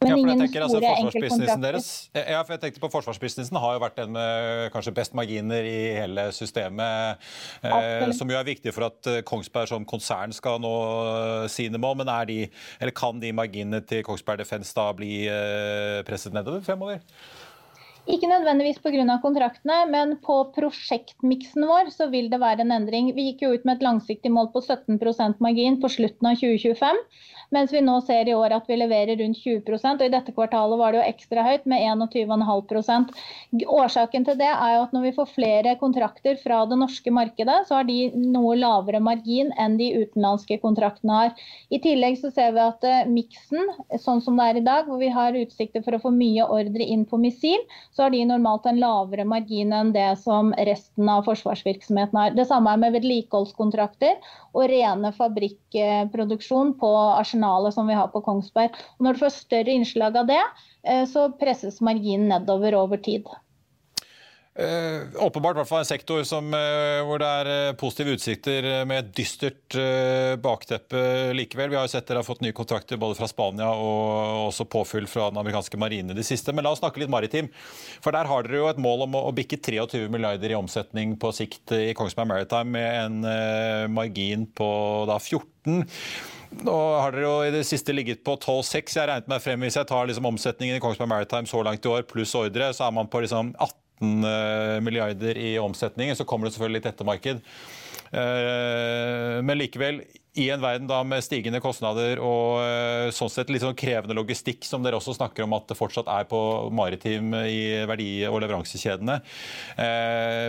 Men 0.02 0.10
ja, 0.10 0.16
ingen 0.20 0.40
tenker, 0.42 0.60
altså, 0.66 0.80
forsvarsbusinessen 0.84 1.62
deres 1.64 1.86
ja, 2.12 2.40
for 2.44 2.52
jeg 2.52 2.60
tenkte 2.66 2.80
på 2.82 2.90
Forsvarsbusinessen 2.92 3.56
har 3.62 3.78
jo 3.78 3.80
vært 3.80 3.96
den 3.96 4.10
med 4.12 4.66
kanskje 4.74 4.92
best 4.98 5.14
marginer 5.16 5.64
i 5.64 5.78
hele 5.96 6.26
systemet. 6.36 7.22
Eh, 7.64 8.04
som 8.16 8.28
jo 8.28 8.36
er 8.36 8.44
viktig 8.44 8.74
for 8.76 8.90
at 8.90 9.08
eh, 9.08 9.22
Kongsberg 9.26 9.70
som 9.72 9.88
konsern 9.88 10.36
skal 10.36 10.60
nå 10.60 10.74
eh, 11.06 11.46
sine 11.52 11.80
mål. 11.80 12.02
Men 12.02 12.12
de, 12.28 12.42
kan 12.92 13.22
de 13.24 13.32
marginene 13.36 13.80
til 13.88 14.04
Kongsberg 14.04 14.44
Defence 14.44 14.76
da 14.76 14.90
bli 14.96 15.24
eh, 15.32 16.04
presset 16.04 16.36
nedover 16.36 16.60
fremover? 16.66 17.00
Ikke 18.06 18.28
nødvendigvis 18.30 18.78
pga. 18.78 19.18
kontraktene, 19.22 19.76
men 19.90 20.12
på 20.22 20.36
prosjektmiksen 20.54 21.66
vår 21.66 21.90
så 21.90 22.06
vil 22.12 22.28
det 22.30 22.38
være 22.38 22.62
en 22.62 22.74
endring. 22.76 23.08
Vi 23.16 23.24
gikk 23.32 23.42
jo 23.42 23.54
ut 23.56 23.64
med 23.66 23.76
et 23.76 23.86
langsiktig 23.86 24.30
mål 24.30 24.52
på 24.54 24.62
17% 24.62 25.42
margin 25.42 25.80
på 25.82 25.90
slutten 25.90 26.30
av 26.30 26.38
2025. 26.38 27.00
Mens 27.54 27.72
vi 27.72 27.80
nå 27.84 28.00
ser 28.06 28.28
i 28.28 28.34
år 28.34 28.56
at 28.56 28.66
vi 28.68 28.78
leverer 28.78 29.18
rundt 29.20 29.38
20% 29.38 30.00
og 30.00 30.06
i 30.06 30.12
dette 30.12 30.34
kvartalet 30.34 30.80
var 30.80 30.92
det 30.92 31.00
jo 31.00 31.06
ekstra 31.12 31.44
høyt 31.46 31.66
med 31.70 31.84
21,5% 31.86 33.12
Årsaken 33.76 34.26
til 34.26 34.38
det 34.40 34.48
er 34.50 34.72
jo 34.74 34.82
at 34.84 34.94
når 34.94 35.04
vi 35.06 35.12
får 35.16 35.30
flere 35.34 35.74
kontrakter 35.80 36.38
fra 36.42 36.62
det 36.68 36.78
norske 36.80 37.12
markedet, 37.14 37.58
så 37.68 37.78
har 37.78 37.86
de 37.88 38.10
noe 38.18 38.56
lavere 38.58 39.00
margin 39.02 39.52
enn 39.60 39.76
de 39.78 39.92
utenlandske 40.00 40.58
kontraktene 40.62 41.20
har. 41.20 41.44
I 41.70 41.78
tillegg 41.82 42.18
så 42.20 42.32
ser 42.34 42.54
vi 42.56 42.62
at 42.64 42.86
uh, 42.86 43.08
miksen, 43.10 43.70
sånn 44.02 44.22
som 44.24 44.38
det 44.40 44.48
er 44.50 44.60
i 44.60 44.64
dag, 44.66 44.88
hvor 44.88 45.00
vi 45.00 45.10
har 45.12 45.38
utsikter 45.38 45.84
for 45.86 45.96
å 45.96 46.02
få 46.02 46.12
mye 46.14 46.46
ordre 46.52 46.84
inn 46.84 47.04
på 47.08 47.20
missil, 47.22 47.62
så 47.94 48.06
har 48.06 48.14
de 48.14 48.24
normalt 48.28 48.66
en 48.68 48.80
lavere 48.82 49.26
margin 49.28 49.74
enn 49.76 49.92
det 49.94 50.08
som 50.22 50.52
resten 50.68 51.10
av 51.12 51.26
forsvarsvirksomheten 51.28 52.20
har. 52.20 52.36
Det 52.36 52.48
samme 52.50 52.74
er 52.74 52.82
med 52.82 52.96
vedlikeholdskontrakter 52.98 54.18
og 54.56 54.68
rene 54.72 55.12
fabrikkproduksjon 55.16 56.74
på 56.80 56.92
Arsenal 57.16 57.35
arsenalet 57.36 57.74
som 57.74 57.86
vi 57.86 57.94
har 57.94 58.08
på 58.08 58.22
Kongsberg. 58.22 58.70
Og 58.98 59.04
når 59.04 59.14
du 59.14 59.24
får 59.24 59.34
større 59.34 59.72
innslag 59.72 60.16
av 60.16 60.26
det, 60.26 60.42
eh, 60.84 61.04
så 61.06 61.30
presses 61.38 61.80
marginen 61.80 62.28
nedover 62.28 62.74
over 62.74 62.96
tid. 62.96 63.26
Eh, 64.58 65.02
åpenbart 65.20 65.58
hvert 65.58 65.68
fall 65.68 65.82
en 65.82 65.84
sektor 65.84 66.22
som, 66.24 66.46
eh, 66.54 67.04
hvor 67.04 67.18
det 67.18 67.26
er 67.28 67.46
uh, 67.46 67.76
positive 67.76 68.14
utsikter 68.16 68.86
med 68.86 69.04
et 69.04 69.10
dystert 69.12 69.76
bakteppe 70.40 71.34
likevel. 71.36 71.68
Vi 71.68 71.76
har 71.76 71.84
jo 71.84 71.92
sett 71.92 72.06
dere 72.08 72.22
har 72.22 72.24
fått 72.24 72.40
nye 72.40 72.56
kontrakter 72.56 72.96
både 72.96 73.18
fra 73.18 73.28
Spania 73.28 73.68
og 73.68 74.48
også 74.48 74.64
påfyll 74.64 75.06
fra 75.06 75.28
den 75.28 75.36
amerikanske 75.36 75.76
marine 75.76 76.16
de 76.16 76.24
siste. 76.24 76.54
Men 76.54 76.64
la 76.64 76.72
oss 76.72 76.80
snakke 76.80 77.02
litt 77.02 77.12
maritim. 77.12 77.50
For 78.00 78.16
der 78.16 78.24
har 78.24 78.44
dere 78.44 78.62
jo 78.62 78.70
et 78.70 78.80
mål 78.80 79.04
om 79.04 79.18
å, 79.20 79.26
å 79.28 79.34
bikke 79.36 79.60
23 79.60 80.08
milliarder 80.08 80.48
i 80.48 80.56
omsetning 80.56 81.18
på 81.20 81.34
sikt 81.36 81.76
i 81.76 81.92
Kongsberg 81.92 82.32
Maritime 82.32 82.72
med 82.72 82.88
en 83.04 83.92
margin 83.92 84.48
på 84.56 84.70
da 85.04 85.20
14 85.20 85.84
nå 86.64 86.74
har 87.00 87.14
dere 87.14 87.24
jo 87.26 87.34
i 87.44 87.54
det 87.54 87.64
siste 87.68 87.94
ligget 87.94 88.22
på 88.26 88.36
12,6. 88.38 88.96
Jeg 88.96 89.08
regnet 89.10 89.30
meg 89.30 89.42
frem 89.44 89.64
Hvis 89.66 89.78
jeg 89.78 89.88
tar 89.90 90.06
liksom 90.08 90.28
omsetningen 90.32 90.78
i 90.78 90.82
Kongsberg 90.82 91.10
Maritime 91.10 91.50
så 91.50 91.62
langt 91.66 91.84
i 91.84 91.90
år, 91.92 92.06
pluss 92.08 92.34
ordre, 92.38 92.70
så 92.76 92.86
er 92.86 92.94
man 92.96 93.10
på 93.10 93.22
liksom 93.24 93.52
18 93.54 94.28
eh, 94.30 94.76
milliarder 94.84 95.40
i 95.40 95.56
omsetningen. 95.62 96.16
Så 96.16 96.28
kommer 96.28 96.48
det 96.48 96.56
selvfølgelig 96.56 96.80
litt 96.80 96.88
ettermarked. 96.92 97.42
Eh, 98.06 99.36
men 99.42 99.60
likevel, 99.60 100.00
i 100.36 100.48
en 100.52 100.62
verden 100.62 100.88
da 100.88 101.00
med 101.08 101.24
stigende 101.24 101.62
kostnader 101.64 102.20
og 102.22 102.60
eh, 102.62 103.10
sånn 103.16 103.32
sett 103.32 103.52
litt 103.52 103.64
sånn 103.64 103.76
krevende 103.76 104.16
logistikk, 104.16 104.64
som 104.68 104.84
dere 104.84 105.00
også 105.00 105.16
snakker 105.16 105.46
om 105.46 105.56
at 105.56 105.68
det 105.70 105.78
fortsatt 105.78 106.10
er 106.12 106.28
på 106.30 106.40
maritim 106.76 107.34
i 107.42 107.84
verdi- 107.88 108.28
og 108.30 108.42
leveransekjedene, 108.44 109.20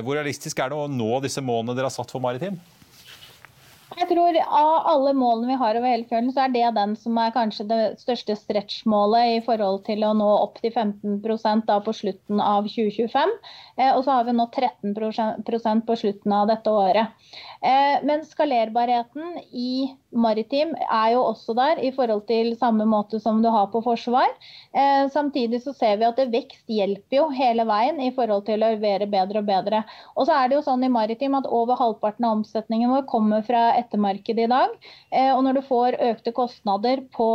hvor 0.04 0.20
realistisk 0.20 0.60
er 0.60 0.72
det 0.72 0.80
å 0.80 0.90
nå 0.92 1.14
disse 1.24 1.44
målene 1.44 1.76
dere 1.78 1.90
har 1.90 1.98
satt 1.98 2.12
for 2.14 2.24
maritim? 2.24 2.60
Jeg 3.98 4.12
tror 4.12 4.36
Av 4.46 4.88
alle 4.92 5.12
målene 5.18 5.50
vi 5.50 5.58
har 5.58 5.78
over 5.80 5.90
hele 5.90 6.06
fjølen, 6.10 6.30
så 6.34 6.44
er 6.44 6.52
det 6.54 6.66
den 6.76 6.94
som 7.00 7.18
er 7.18 7.34
kanskje 7.34 7.66
det 7.70 7.80
største 8.02 8.36
stretch-målet 8.38 9.38
i 9.38 9.40
forhold 9.46 9.82
til 9.88 10.06
å 10.06 10.12
nå 10.18 10.28
opp 10.44 10.60
til 10.62 10.70
15 10.72 11.64
da 11.66 11.80
på 11.82 11.96
slutten 11.98 12.44
av 12.44 12.70
2025. 12.70 13.34
Eh, 13.78 13.94
og 13.94 14.04
så 14.06 14.18
har 14.18 14.26
vi 14.26 14.34
nå 14.36 14.48
13% 14.50 15.86
på 15.86 15.98
slutten 16.02 16.34
av 16.34 16.50
dette 16.50 16.74
året. 16.74 17.14
Eh, 17.62 17.98
men 18.06 18.26
skalerbarheten 18.26 19.38
i 19.54 19.94
maritim 20.18 20.74
er 20.82 21.12
jo 21.14 21.24
også 21.28 21.54
der 21.58 21.82
i 21.86 21.92
forhold 21.94 22.24
til 22.30 22.54
samme 22.58 22.88
måte 22.90 23.20
som 23.22 23.42
du 23.44 23.50
har 23.54 23.70
på 23.74 23.84
forsvar. 23.86 24.34
Eh, 24.74 25.06
samtidig 25.14 25.62
så 25.66 25.74
ser 25.78 26.00
vi 26.02 26.08
at 26.08 26.22
vekst 26.34 26.74
hjelper 26.74 27.20
jo 27.20 27.28
hele 27.38 27.68
veien 27.70 28.02
i 28.02 28.12
forhold 28.16 28.48
til 28.48 28.58
å 28.58 28.72
levere 28.74 29.10
bedre 29.10 29.44
og 29.44 29.50
bedre. 29.50 29.84
Og 30.16 30.26
så 30.30 30.38
er 30.38 30.50
det 30.50 30.58
jo 30.58 30.66
sånn 30.66 30.86
i 30.88 30.92
maritim 30.92 31.38
at 31.38 31.50
over 31.50 31.78
halvparten 31.78 32.26
av 32.26 32.40
omsetningen 32.40 32.94
vår 32.94 33.06
kommer 33.10 33.46
fra 33.46 33.70
ettermarkedet 33.78 34.48
i 34.48 34.52
dag. 34.52 34.74
Og 35.38 35.42
når 35.46 35.58
du 35.58 35.62
får 35.66 35.98
økte 36.04 36.34
kostnader 36.36 37.02
på, 37.14 37.28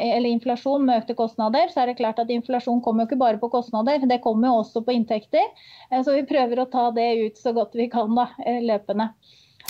eller 0.00 0.30
inflasjon 0.30 0.84
med 0.86 1.02
økte 1.02 1.16
kostnader, 1.18 1.70
så 1.72 1.82
er 1.82 1.90
det 1.90 1.98
klart 2.00 2.20
at 2.22 2.30
inflasjon 2.32 2.80
kommer 2.84 3.04
jo 3.04 3.10
ikke 3.10 3.20
bare 3.20 3.40
på 3.42 3.50
kostnader, 3.52 4.02
det 4.08 4.20
kommer 4.24 4.50
jo 4.50 4.60
også 4.62 4.82
på 4.86 4.94
inntekter. 4.96 5.46
Så 5.90 6.12
vi 6.14 6.22
prøver 6.26 6.62
å 6.62 6.66
ta 6.70 6.90
det 6.94 7.08
ut 7.18 7.38
så 7.38 7.52
godt 7.52 7.74
vi 7.74 7.88
kan 7.90 8.14
da, 8.14 8.28
løpende. 8.62 9.08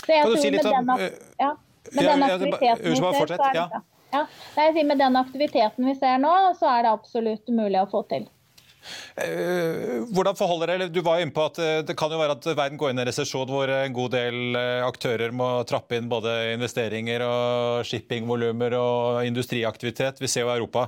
Så 0.05 0.11
jeg 0.13 0.25
kan 0.25 0.35
du 0.35 0.41
si 0.41 0.51
litt 0.53 0.67
om 0.69 0.91
den, 0.91 1.07
ja, 1.41 1.55
med 1.91 2.05
den 2.05 2.23
aktiviteten 2.27 2.91
vi 2.91 2.99
ser, 2.99 3.33
så 3.33 3.47
er 3.47 3.57
det 3.57 3.81
ja. 4.11 4.25
Med 4.83 4.97
den 4.99 5.15
aktiviteten 5.15 5.85
vi 5.87 5.95
ser 5.95 6.21
nå, 6.21 6.33
så 6.59 6.69
er 6.75 6.83
det 6.85 6.93
absolutt 6.93 7.47
mulig 7.49 7.81
å 7.81 7.87
få 7.89 8.03
til. 8.11 8.27
Hvordan 10.11 10.37
forholder 10.37 10.73
dere 10.73 10.89
Du 10.91 11.01
var 11.05 11.21
inne 11.21 11.33
på 11.35 11.43
at 11.49 11.59
det 11.87 11.95
kan 11.99 12.11
jo 12.13 12.19
være 12.21 12.37
at 12.37 12.47
verden 12.51 12.79
går 12.81 12.91
inn 12.91 13.01
i 13.01 13.03
en 13.03 13.09
resesjon 13.09 13.49
hvor 13.49 13.69
en 13.71 13.95
god 13.95 14.15
del 14.15 14.57
aktører 14.87 15.33
må 15.35 15.49
trappe 15.69 15.97
inn 15.97 16.09
både 16.11 16.33
investeringer 16.55 17.23
og 17.25 17.85
shippingvolumer 17.87 18.75
og 18.79 19.21
industriaktivitet. 19.27 20.21
Vi 20.21 20.29
ser 20.31 20.45
jo 20.45 20.53
Europa 20.53 20.87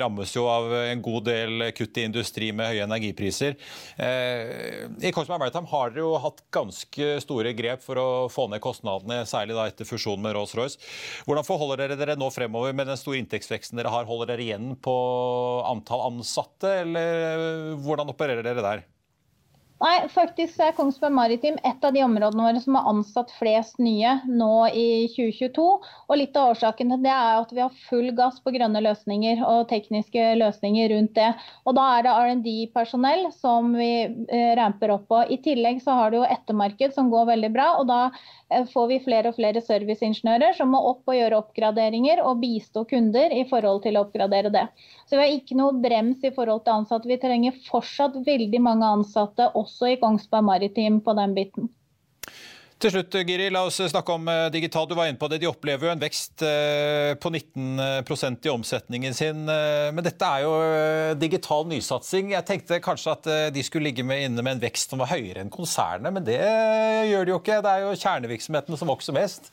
rammes 0.00 0.32
jo 0.36 0.46
av 0.50 0.70
en 0.84 1.02
god 1.04 1.26
del 1.28 1.68
kutt 1.76 1.98
i 2.00 2.06
industri 2.08 2.50
med 2.56 2.72
høye 2.72 2.84
energipriser. 2.86 3.56
I 3.98 5.12
Kongsberg 5.14 5.40
Maritime 5.42 5.70
har 5.70 5.92
dere 5.92 6.04
jo 6.04 6.14
hatt 6.22 6.42
ganske 6.54 7.10
store 7.24 7.54
grep 7.56 7.82
for 7.84 8.00
å 8.00 8.08
få 8.32 8.46
ned 8.50 8.62
kostnadene, 8.64 9.22
særlig 9.28 9.56
da 9.56 9.66
etter 9.70 9.88
fusjonen 9.88 10.24
med 10.24 10.36
Rolls-Royce. 10.36 10.80
Hvordan 11.26 11.46
forholder 11.46 11.84
dere 11.84 11.98
dere 12.00 12.18
nå 12.20 12.30
fremover 12.34 12.74
med 12.76 12.90
den 12.90 13.00
store 13.00 13.20
inntektsveksten 13.22 13.80
dere 13.80 13.92
har? 13.94 14.08
Holder 14.08 14.34
dere 14.34 14.46
igjen 14.46 14.74
på 14.84 14.94
antall 15.68 16.06
ansatte, 16.10 16.73
eller 16.82 17.74
hvordan 17.84 18.10
opererer 18.12 18.42
dere 18.46 18.64
der? 18.64 18.84
Nei, 19.84 20.06
faktisk 20.08 20.62
er 20.64 20.72
Kongsberg 20.72 21.12
Maritim 21.12 21.58
et 21.60 21.82
av 21.84 21.92
de 21.92 22.00
områdene 22.00 22.40
våre 22.46 22.60
som 22.62 22.76
har 22.78 22.86
ansatt 22.88 23.32
flest 23.36 23.76
nye 23.82 24.14
nå 24.24 24.52
i 24.72 24.84
2022. 25.12 25.64
Og 26.08 26.16
litt 26.16 26.38
av 26.40 26.54
årsaken 26.54 26.94
til 26.94 27.02
det 27.04 27.10
er 27.12 27.42
at 27.42 27.50
vi 27.52 27.60
har 27.60 27.82
full 27.90 28.08
gass 28.16 28.38
på 28.40 28.54
grønne 28.54 28.80
løsninger 28.80 29.42
og 29.44 29.66
tekniske 29.68 30.30
løsninger 30.40 30.88
rundt 30.94 31.12
det. 31.18 31.26
Og 31.68 31.76
da 31.76 31.88
er 31.98 32.06
det 32.06 32.14
R&D-personell 32.14 33.26
som 33.36 33.74
vi 33.76 33.90
eh, 34.06 34.54
ramper 34.56 34.94
opp 34.94 35.04
på. 35.10 35.20
I 35.28 35.38
tillegg 35.44 35.82
så 35.84 35.98
har 35.98 36.14
du 36.14 36.22
jo 36.22 36.30
ettermarked 36.32 36.96
som 36.96 37.12
går 37.12 37.28
veldig 37.34 37.52
bra. 37.52 37.68
og 37.82 37.90
da 37.92 38.00
eh, 38.08 38.64
får 38.72 38.88
vi 38.88 39.00
flere 39.04 39.34
og 39.34 39.36
flere 39.36 39.60
serviceingeniører 39.68 40.56
som 40.56 40.72
må 40.72 40.80
opp 40.94 41.12
og 41.12 41.18
gjøre 41.18 41.42
oppgraderinger 41.42 42.24
og 42.24 42.40
bistå 42.40 42.86
kunder 42.88 43.36
i 43.36 43.44
forhold 43.52 43.84
til 43.84 44.00
å 44.00 44.06
oppgradere 44.06 44.54
det. 44.54 44.64
Så 45.04 45.18
vi 45.18 45.26
har 45.26 45.36
ikke 45.36 45.60
noe 45.60 45.76
brems 45.84 46.24
i 46.24 46.32
forhold 46.32 46.64
til 46.64 46.78
ansatte. 46.78 47.12
Vi 47.12 47.20
trenger 47.20 47.60
fortsatt 47.68 48.16
veldig 48.24 48.64
mange 48.64 48.88
ansatte, 48.96 49.52
også 49.52 49.73
i 49.82 49.96
Kongsberg 50.00 50.46
Maritim, 50.46 51.00
på 51.04 51.16
den 51.18 51.34
biten. 51.36 51.72
Til 52.84 52.90
slutt, 52.90 53.14
Giri, 53.24 53.46
la 53.54 53.62
oss 53.64 53.78
snakke 53.78 54.12
om 54.12 54.26
eh, 54.28 54.48
digital. 54.52 54.84
Du 54.90 54.96
var 54.98 55.08
inne 55.08 55.16
på 55.16 55.28
det. 55.30 55.38
De 55.40 55.48
opplever 55.48 55.86
jo 55.86 55.92
en 55.94 56.02
vekst 56.02 56.42
eh, 56.44 57.14
på 57.16 57.30
19% 57.30 58.44
i 58.44 58.50
omsetningen 58.52 59.14
sin. 59.16 59.46
Eh, 59.48 59.88
men 59.94 60.04
dette 60.04 60.28
er 60.28 60.42
jo 60.44 60.50
digital 61.20 61.64
nysatsing. 61.70 62.34
Jeg 62.34 62.46
tenkte 62.48 62.82
kanskje 62.84 63.14
at 63.14 63.30
de 63.54 63.64
skulle 63.64 63.88
ligge 63.88 64.04
med 64.04 64.26
inne 64.26 64.44
med 64.44 64.58
en 64.58 64.64
vekst 64.66 64.92
som 64.92 65.00
var 65.00 65.12
høyere 65.14 65.44
enn 65.44 65.54
konsernet, 65.54 66.12
men 66.12 66.26
det 66.26 66.40
gjør 66.42 67.24
de 67.24 67.32
jo 67.32 67.40
ikke. 67.40 67.62
Det 67.64 67.72
er 67.72 67.86
jo 67.86 67.96
kjernevirksomheten 68.02 68.80
som 68.80 68.92
vokser 68.92 69.16
mest. 69.16 69.52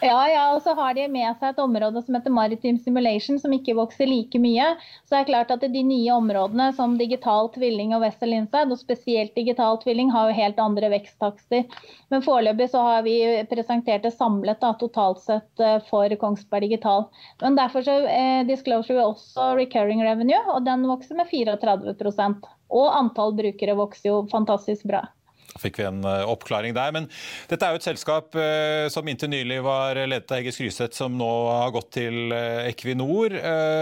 Ja, 0.00 0.20
ja, 0.32 0.44
og 0.54 0.62
så 0.64 0.72
har 0.72 0.94
de 0.96 1.02
med 1.12 1.28
seg 1.36 1.50
et 1.50 1.58
område 1.60 2.00
som 2.00 2.16
heter 2.16 2.32
Maritime 2.32 2.80
Simulation, 2.80 3.36
som 3.40 3.52
ikke 3.52 3.74
vokser 3.76 4.08
like 4.08 4.38
mye. 4.40 4.70
Så 5.04 5.12
det 5.12 5.18
er 5.18 5.28
klart 5.28 5.52
at 5.52 5.66
de 5.74 5.82
nye 5.84 6.14
områdene 6.14 6.70
som 6.78 6.94
digital 6.96 7.50
tvilling 7.52 7.92
og 7.92 8.06
Wessel 8.06 8.32
Inside, 8.32 8.72
og 8.72 8.80
spesielt 8.80 9.34
digital 9.36 9.76
tvilling, 9.82 10.08
har 10.14 10.30
jo 10.30 10.38
helt 10.38 10.62
andre 10.64 10.88
veksttakster. 10.94 11.68
Men 12.08 12.24
foreløpig 12.24 12.70
så 12.72 12.86
har 12.86 13.04
vi 13.04 13.18
presentert 13.52 14.08
det 14.08 14.14
samlet 14.16 14.64
da, 14.64 14.72
totalt 14.80 15.20
sett 15.26 15.60
eh, 15.60 15.76
for 15.90 16.16
Kongsberg 16.24 16.70
Digital. 16.70 17.10
Men 17.44 17.60
derfor 17.60 17.84
så 17.84 18.00
eh, 18.08 18.40
disclosure 18.48 19.04
også 19.04 19.52
recurring 19.60 20.00
revenue, 20.06 20.40
og 20.48 20.64
den 20.64 20.88
vokser 20.88 21.20
med 21.20 21.28
34 21.28 22.30
Og 22.72 22.92
antall 22.96 23.36
brukere 23.36 23.76
vokser 23.76 24.14
jo 24.14 24.20
fantastisk 24.32 24.88
bra. 24.88 25.04
Da 25.50 25.58
fikk 25.64 25.80
vi 25.80 25.86
en 25.88 26.04
eh, 26.06 26.24
oppklaring 26.30 26.74
der. 26.76 26.92
Men 26.94 27.08
dette 27.50 27.66
er 27.66 27.74
jo 27.74 27.80
et 27.80 27.86
selskap 27.86 28.36
eh, 28.38 28.86
som 28.92 29.06
inntil 29.10 29.32
nylig 29.32 29.58
var 29.66 29.98
ledet 29.98 30.30
av 30.30 30.38
Hege 30.38 30.54
Skryseth, 30.54 30.94
som 30.96 31.16
nå 31.18 31.30
har 31.48 31.72
gått 31.74 31.90
til 31.96 32.34
eh, 32.34 32.68
Equinor. 32.70 33.34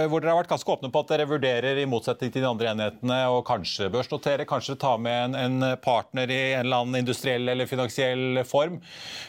Hvor 0.09 0.23
dere 0.23 0.33
har 0.33 0.41
vært 0.41 0.53
ganske 0.53 0.73
åpne 0.73 0.91
på 0.93 1.03
at 1.03 1.13
dere 1.13 1.29
vurderer, 1.29 1.79
i 1.79 1.89
motsetning 1.89 2.33
til 2.33 2.45
de 2.45 2.49
andre 2.49 2.73
enhetene, 2.73 3.19
å 3.29 3.43
kanskje 3.47 3.91
børsnotere, 3.93 4.47
kanskje 4.49 4.79
ta 4.81 4.95
med 5.01 5.37
en, 5.37 5.37
en 5.39 5.77
partner 5.83 6.31
i 6.33 6.39
en 6.57 6.65
eller 6.65 6.85
annen 6.85 7.03
industriell 7.03 7.51
eller 7.53 7.69
finansiell 7.69 8.43
form. 8.49 8.79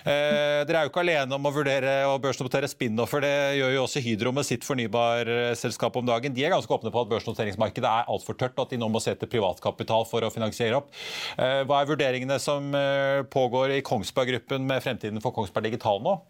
Dere 0.06 0.66
er 0.66 0.88
jo 0.88 0.92
ikke 0.92 1.04
alene 1.04 1.36
om 1.36 1.48
å 1.48 1.54
vurdere 1.54 1.94
å 2.10 2.18
børsnotere 2.22 2.70
spin-offer. 2.72 3.24
Det 3.26 3.34
gjør 3.60 3.76
jo 3.76 3.84
også 3.84 4.04
Hydro 4.06 4.34
med 4.36 4.48
sitt 4.48 4.66
fornybarselskap 4.68 6.00
om 6.00 6.08
dagen. 6.08 6.36
De 6.36 6.46
er 6.46 6.54
ganske 6.54 6.74
åpne 6.74 6.94
på 6.94 7.04
at 7.04 7.12
børsnoteringsmarkedet 7.12 7.90
er 7.90 8.10
altfor 8.12 8.38
tørt, 8.40 8.56
og 8.58 8.68
at 8.68 8.76
de 8.76 8.82
nå 8.82 8.90
må 8.92 9.04
se 9.04 9.14
etter 9.16 9.32
privatkapital 9.32 10.08
for 10.10 10.26
å 10.26 10.32
finansiere 10.34 10.80
opp. 10.80 10.92
Hva 11.40 11.82
er 11.82 11.90
vurderingen 11.90 12.29
forhandlingene 12.30 12.40
som 12.40 12.76
eh, 12.76 13.24
pågår 13.24 13.72
i 13.72 13.82
Kongsberg 13.82 14.30
Gruppen 14.30 14.68
med 14.68 14.84
fremtiden 14.84 15.22
for 15.22 15.32
Kongsberg 15.32 15.64
Digital 15.64 16.02
nå? 16.02 16.22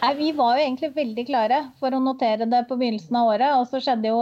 Nei, 0.00 0.14
Vi 0.16 0.32
var 0.32 0.56
jo 0.56 0.64
egentlig 0.64 0.90
veldig 0.94 1.24
klare 1.26 1.58
for 1.80 1.92
å 1.92 2.00
notere 2.00 2.46
det 2.46 2.64
på 2.68 2.76
begynnelsen 2.76 3.16
av 3.16 3.28
året. 3.28 3.54
Og 3.56 3.68
så 3.68 3.80
skjedde 3.80 4.10
jo 4.10 4.18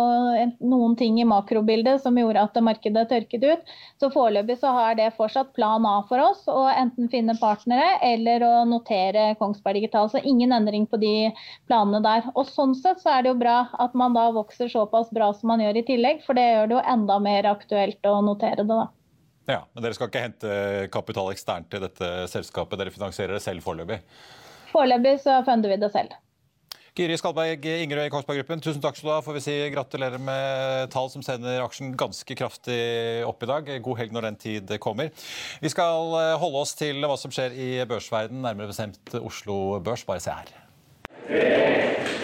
noen 0.60 0.94
ting 0.96 1.18
i 1.20 1.26
makrobildet 1.26 2.02
som 2.02 2.18
gjorde 2.18 2.42
at 2.42 2.58
markedet 2.62 3.08
tørket 3.10 3.44
ut. 3.44 3.72
Så 3.98 4.10
foreløpig 4.14 4.58
så 4.60 4.72
har 4.74 4.94
det 4.98 5.12
fortsatt 5.16 5.52
plan 5.54 5.86
A 5.86 6.02
for 6.08 6.22
oss, 6.22 6.44
å 6.46 6.68
enten 6.70 7.10
finne 7.10 7.34
partnere 7.38 7.98
eller 8.02 8.46
å 8.46 8.52
notere 8.68 9.32
Kongsberg 9.40 9.80
Digital. 9.80 10.10
Så 10.10 10.22
ingen 10.22 10.54
endring 10.54 10.86
på 10.86 11.00
de 11.02 11.32
planene 11.70 12.02
der. 12.04 12.30
Og 12.34 12.46
sånn 12.50 12.74
sett 12.78 13.02
så 13.02 13.16
er 13.16 13.22
det 13.22 13.34
jo 13.34 13.42
bra 13.42 13.64
at 13.82 13.94
man 13.98 14.14
da 14.18 14.30
vokser 14.34 14.70
såpass 14.70 15.10
bra 15.14 15.32
som 15.34 15.50
man 15.54 15.62
gjør 15.62 15.82
i 15.82 15.86
tillegg, 15.92 16.26
for 16.26 16.38
det 16.38 16.48
gjør 16.50 16.70
det 16.70 16.78
jo 16.78 16.88
enda 16.96 17.22
mer 17.22 17.52
aktuelt 17.56 18.12
å 18.12 18.18
notere 18.22 18.62
det, 18.62 18.70
da. 18.70 18.90
Ja, 19.48 19.64
Men 19.74 19.82
dere 19.84 19.96
skal 19.96 20.10
ikke 20.10 20.22
hente 20.22 20.50
kapital 20.94 21.32
eksternt 21.32 21.70
til 21.72 21.82
dette 21.82 22.10
selskapet? 22.30 22.78
Dere 22.78 22.94
finansierer 22.94 23.34
det 23.36 23.42
selv 23.42 23.64
foreløpig? 23.64 23.98
Foreløpig 24.72 25.18
så 25.24 25.40
funder 25.46 25.72
vi 25.72 25.80
det 25.82 25.90
selv. 25.94 26.14
Kiri 26.92 27.14
Skalberg 27.16 27.64
Ingerøy 27.64 28.04
i 28.04 28.10
Kongsberg 28.12 28.42
Gruppen, 28.42 28.60
tusen 28.60 28.82
takk 28.84 28.98
skal 28.98 29.08
du 29.08 29.12
ha. 29.14 29.22
Får 29.24 29.38
vi 29.38 29.42
si 29.46 29.54
gratulerer 29.72 30.20
med 30.20 30.90
tall 30.92 31.08
som 31.08 31.24
sender 31.24 31.62
aksjen 31.64 31.94
ganske 31.96 32.36
kraftig 32.36 32.76
opp 33.24 33.40
i 33.40 33.48
dag. 33.48 33.70
God 33.86 34.00
helg 34.02 34.12
når 34.12 34.28
den 34.28 34.36
tid 34.44 34.74
kommer. 34.76 35.08
Vi 35.64 35.72
skal 35.72 36.12
eh, 36.20 36.34
holde 36.42 36.60
oss 36.60 36.76
til 36.76 37.00
hva 37.00 37.16
som 37.16 37.32
skjer 37.32 37.56
i 37.56 37.70
børsverden, 37.88 38.44
nærmere 38.44 38.74
bestemt 38.74 39.16
Oslo 39.22 39.80
Børs. 39.80 40.04
Bare 40.04 40.20
se 40.20 40.36
her. 40.36 40.52
3, 41.32 41.44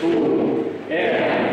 2, 0.05 0.13
1. 0.93 1.48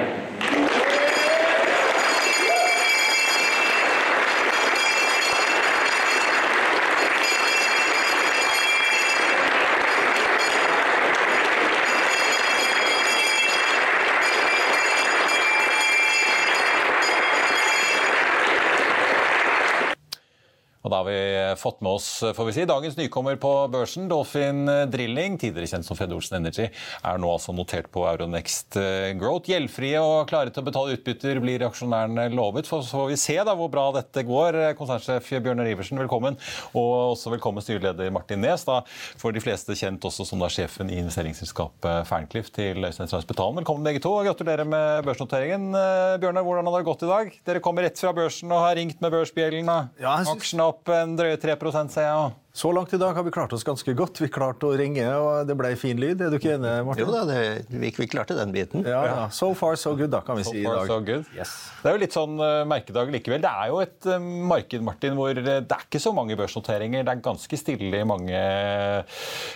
har 21.05 21.11
vi 21.11 21.55
fått 21.57 21.81
med 21.81 21.91
oss 21.91 22.23
får 22.35 22.45
vi 22.45 22.53
si, 22.53 22.65
dagens 22.65 22.97
nykommer 22.97 23.35
på 23.41 23.51
børsen, 23.71 24.07
Dolphin 24.09 24.65
Drilling, 24.91 25.37
tidligere 25.37 25.69
kjent 25.75 25.87
som 25.87 25.97
Fred 25.97 26.13
Olsen 26.13 26.39
Energy, 26.39 26.67
er 27.05 27.19
nå 27.21 27.29
altså 27.29 27.53
notert 27.55 27.91
på 27.93 28.05
Euronext 28.09 28.77
eh, 28.81 29.11
Growth. 29.19 29.49
Gjeldfrie 29.51 29.99
og 30.01 30.29
klare 30.29 30.53
til 30.53 30.63
å 30.63 30.67
betale 30.69 30.95
utbytter 30.95 31.41
blir 31.43 31.65
aksjonærene 31.67 32.27
lovet. 32.33 32.69
Så 32.69 32.81
får 32.89 33.11
vi 33.11 33.17
se 33.21 33.37
da 33.45 33.53
hvor 33.57 33.69
bra 33.73 33.87
dette 33.95 34.23
går. 34.25 34.57
Konsernsjef 34.79 35.29
Bjørnar 35.35 35.69
Iversen, 35.69 35.99
velkommen. 36.01 36.39
Og 36.73 37.15
også 37.15 37.33
velkommen 37.35 37.65
styreleder 37.65 38.13
Martin 38.15 38.41
Nes, 38.41 38.65
da 38.65 38.81
for 39.21 39.35
de 39.35 39.43
fleste 39.43 39.75
kjent 39.77 40.05
også 40.05 40.25
som 40.27 40.41
da 40.41 40.49
sjefen 40.51 40.89
i 40.93 40.99
investeringsselskapet 41.03 42.09
Ferncliff 42.09 42.51
til 42.55 42.81
Øystein 42.81 43.11
Strand 43.11 43.25
Spetalen. 43.27 43.59
Velkommen 43.61 43.85
begge 43.85 44.03
to, 44.03 44.13
og 44.15 44.29
gratulerer 44.29 44.67
med 44.69 45.05
børsnoteringen. 45.07 45.69
Eh, 45.75 46.15
Bjørnar, 46.23 46.47
hvordan 46.47 46.71
har 46.71 46.81
det 46.81 46.89
gått 46.89 47.05
i 47.05 47.11
dag? 47.11 47.35
Dere 47.51 47.63
kommer 47.63 47.85
rett 47.85 48.01
fra 48.01 48.15
børsen 48.15 48.53
og 48.53 48.65
har 48.65 48.79
ringt 48.79 49.03
med 49.03 49.13
børsbjellen. 49.13 49.73
Ja, 50.01 50.17
Aksjene 50.35 50.71
opp 50.71 50.85
opp 50.85 50.94
en 51.03 51.15
drøye 51.19 51.37
3% 51.41 51.93
ser 51.93 52.07
jeg. 52.09 52.33
Så 52.55 52.71
langt 52.71 52.93
i 52.93 52.97
dag 52.97 53.13
har 53.13 53.23
vi 53.23 53.31
klart 53.31 53.53
oss 53.53 53.63
ganske 53.67 53.93
godt. 53.93 54.21
Vi 54.23 54.29
klarte 54.31 54.69
å 54.69 54.75
ringe, 54.79 55.03
og 55.19 55.43
det 55.43 55.57
ble 55.59 55.73
fin 55.75 55.97
lyd. 55.99 56.21
Er 56.23 56.29
du 56.31 56.37
ikke 56.37 56.53
enig, 56.55 56.69
Martin? 56.87 57.03
Jo 57.03 57.11
da, 57.11 57.23
det, 57.27 57.39
vi, 57.67 57.89
vi, 57.91 58.05
klarte 58.07 58.37
den 58.37 58.53
biten. 58.55 58.85
Ja, 58.87 59.01
ja. 59.09 59.15
So 59.35 59.49
far, 59.59 59.75
so 59.75 59.91
good, 59.99 60.07
da, 60.13 60.21
kan 60.23 60.39
vi 60.39 60.45
so 60.47 60.53
si 60.55 60.61
i 60.61 60.63
dag. 60.63 60.87
So 60.87 61.01
yes. 61.35 61.51
Det 61.81 61.91
er 61.91 61.97
jo 61.97 62.01
litt 62.05 62.15
sånn 62.15 62.39
uh, 62.39 62.61
merkedag 62.71 63.11
likevel. 63.11 63.41
Det 63.43 63.51
er 63.51 63.73
jo 63.73 63.81
et 63.83 64.07
uh, 64.07 64.23
marked 64.23 64.85
Martin, 64.87 65.17
hvor 65.19 65.35
uh, 65.35 65.49
det 65.51 65.75
er 65.75 65.83
ikke 65.83 65.99
så 65.99 66.13
mange 66.15 66.37
børsnoteringer. 66.39 67.03
Det 67.03 67.17
er 67.17 67.25
ganske 67.27 67.59
stille 67.59 67.99
i 67.99 68.07
mange 68.07 68.39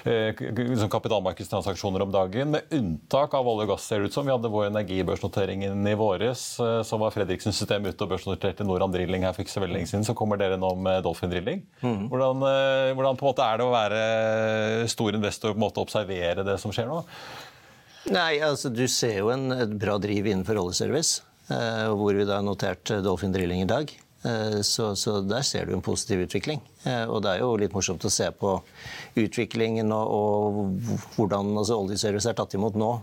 liksom 0.09 0.91
kapitalmarkedstransaksjoner 0.91 2.03
om 2.03 2.11
dagen, 2.11 2.51
med 2.57 2.75
unntak 2.75 3.39
av 3.39 3.47
olje 3.47 3.63
og 3.63 3.73
gass, 3.77 3.87
ser 3.87 4.03
det 4.03 4.11
ut 4.11 4.17
som. 4.19 4.27
Vi 4.27 4.35
hadde 4.35 4.51
vår 4.51 4.67
energibørsnoteringen 4.73 5.87
i 5.87 5.95
våres. 5.95 6.43
så 6.59 6.99
var 6.99 7.15
Fredriksens 7.15 7.63
system 7.63 7.87
ute 7.87 8.03
og 8.03 8.11
børsnoterte 8.11 8.67
Noran 8.67 8.91
Drilling 8.91 9.23
her 9.23 9.31
for 9.37 9.47
ikke 9.47 9.55
så 9.55 9.63
veldig 9.63 9.79
lenge 9.79 9.93
siden. 9.93 10.07
Så 10.07 10.17
kommer 10.19 10.41
dere 10.41 10.59
nå 10.59 10.75
med 10.75 11.05
Dolphin 11.07 11.31
Drilling. 11.31 11.63
Mm. 11.79 12.07
Hvordan 12.11 12.88
Eh, 12.88 12.88
hvordan 12.97 13.19
er 13.45 13.59
det 13.59 13.65
å 13.65 13.73
være 13.73 14.89
stor 14.91 15.15
investor 15.17 15.55
og 15.55 15.79
observere 15.83 16.45
det 16.47 16.57
som 16.61 16.73
skjer 16.75 16.89
nå? 16.89 17.01
Nei, 18.09 18.39
altså 18.41 18.71
Du 18.71 18.85
ser 18.87 19.19
jo 19.19 19.31
en 19.33 19.51
bra 19.79 19.97
driv 20.01 20.27
innenfor 20.27 20.57
oljeservice, 20.61 21.21
eh, 21.51 21.87
hvor 21.93 22.15
vi 22.15 22.27
da 22.27 22.39
har 22.39 22.45
notert 22.47 22.93
Dolphin 23.03 23.33
Drilling 23.35 23.65
i 23.65 23.69
dag. 23.69 23.91
Eh, 24.23 24.59
så, 24.65 24.93
så, 24.95 25.19
der 25.21 25.43
ser 25.47 25.67
du 25.67 25.75
en 25.75 25.83
positiv 25.85 26.23
utvikling. 26.27 26.63
Og 27.07 27.19
det 27.23 27.35
er 27.35 27.43
jo 27.43 27.57
litt 27.59 27.75
morsomt 27.75 28.05
å 28.07 28.13
se 28.13 28.29
på 28.31 28.55
utviklingen 29.19 29.91
og, 29.91 30.13
og 30.15 31.11
hvordan 31.17 31.51
altså, 31.59 31.81
oljeservice 31.81 32.31
er 32.31 32.39
tatt 32.39 32.55
imot 32.55 32.79
nå 32.79 32.93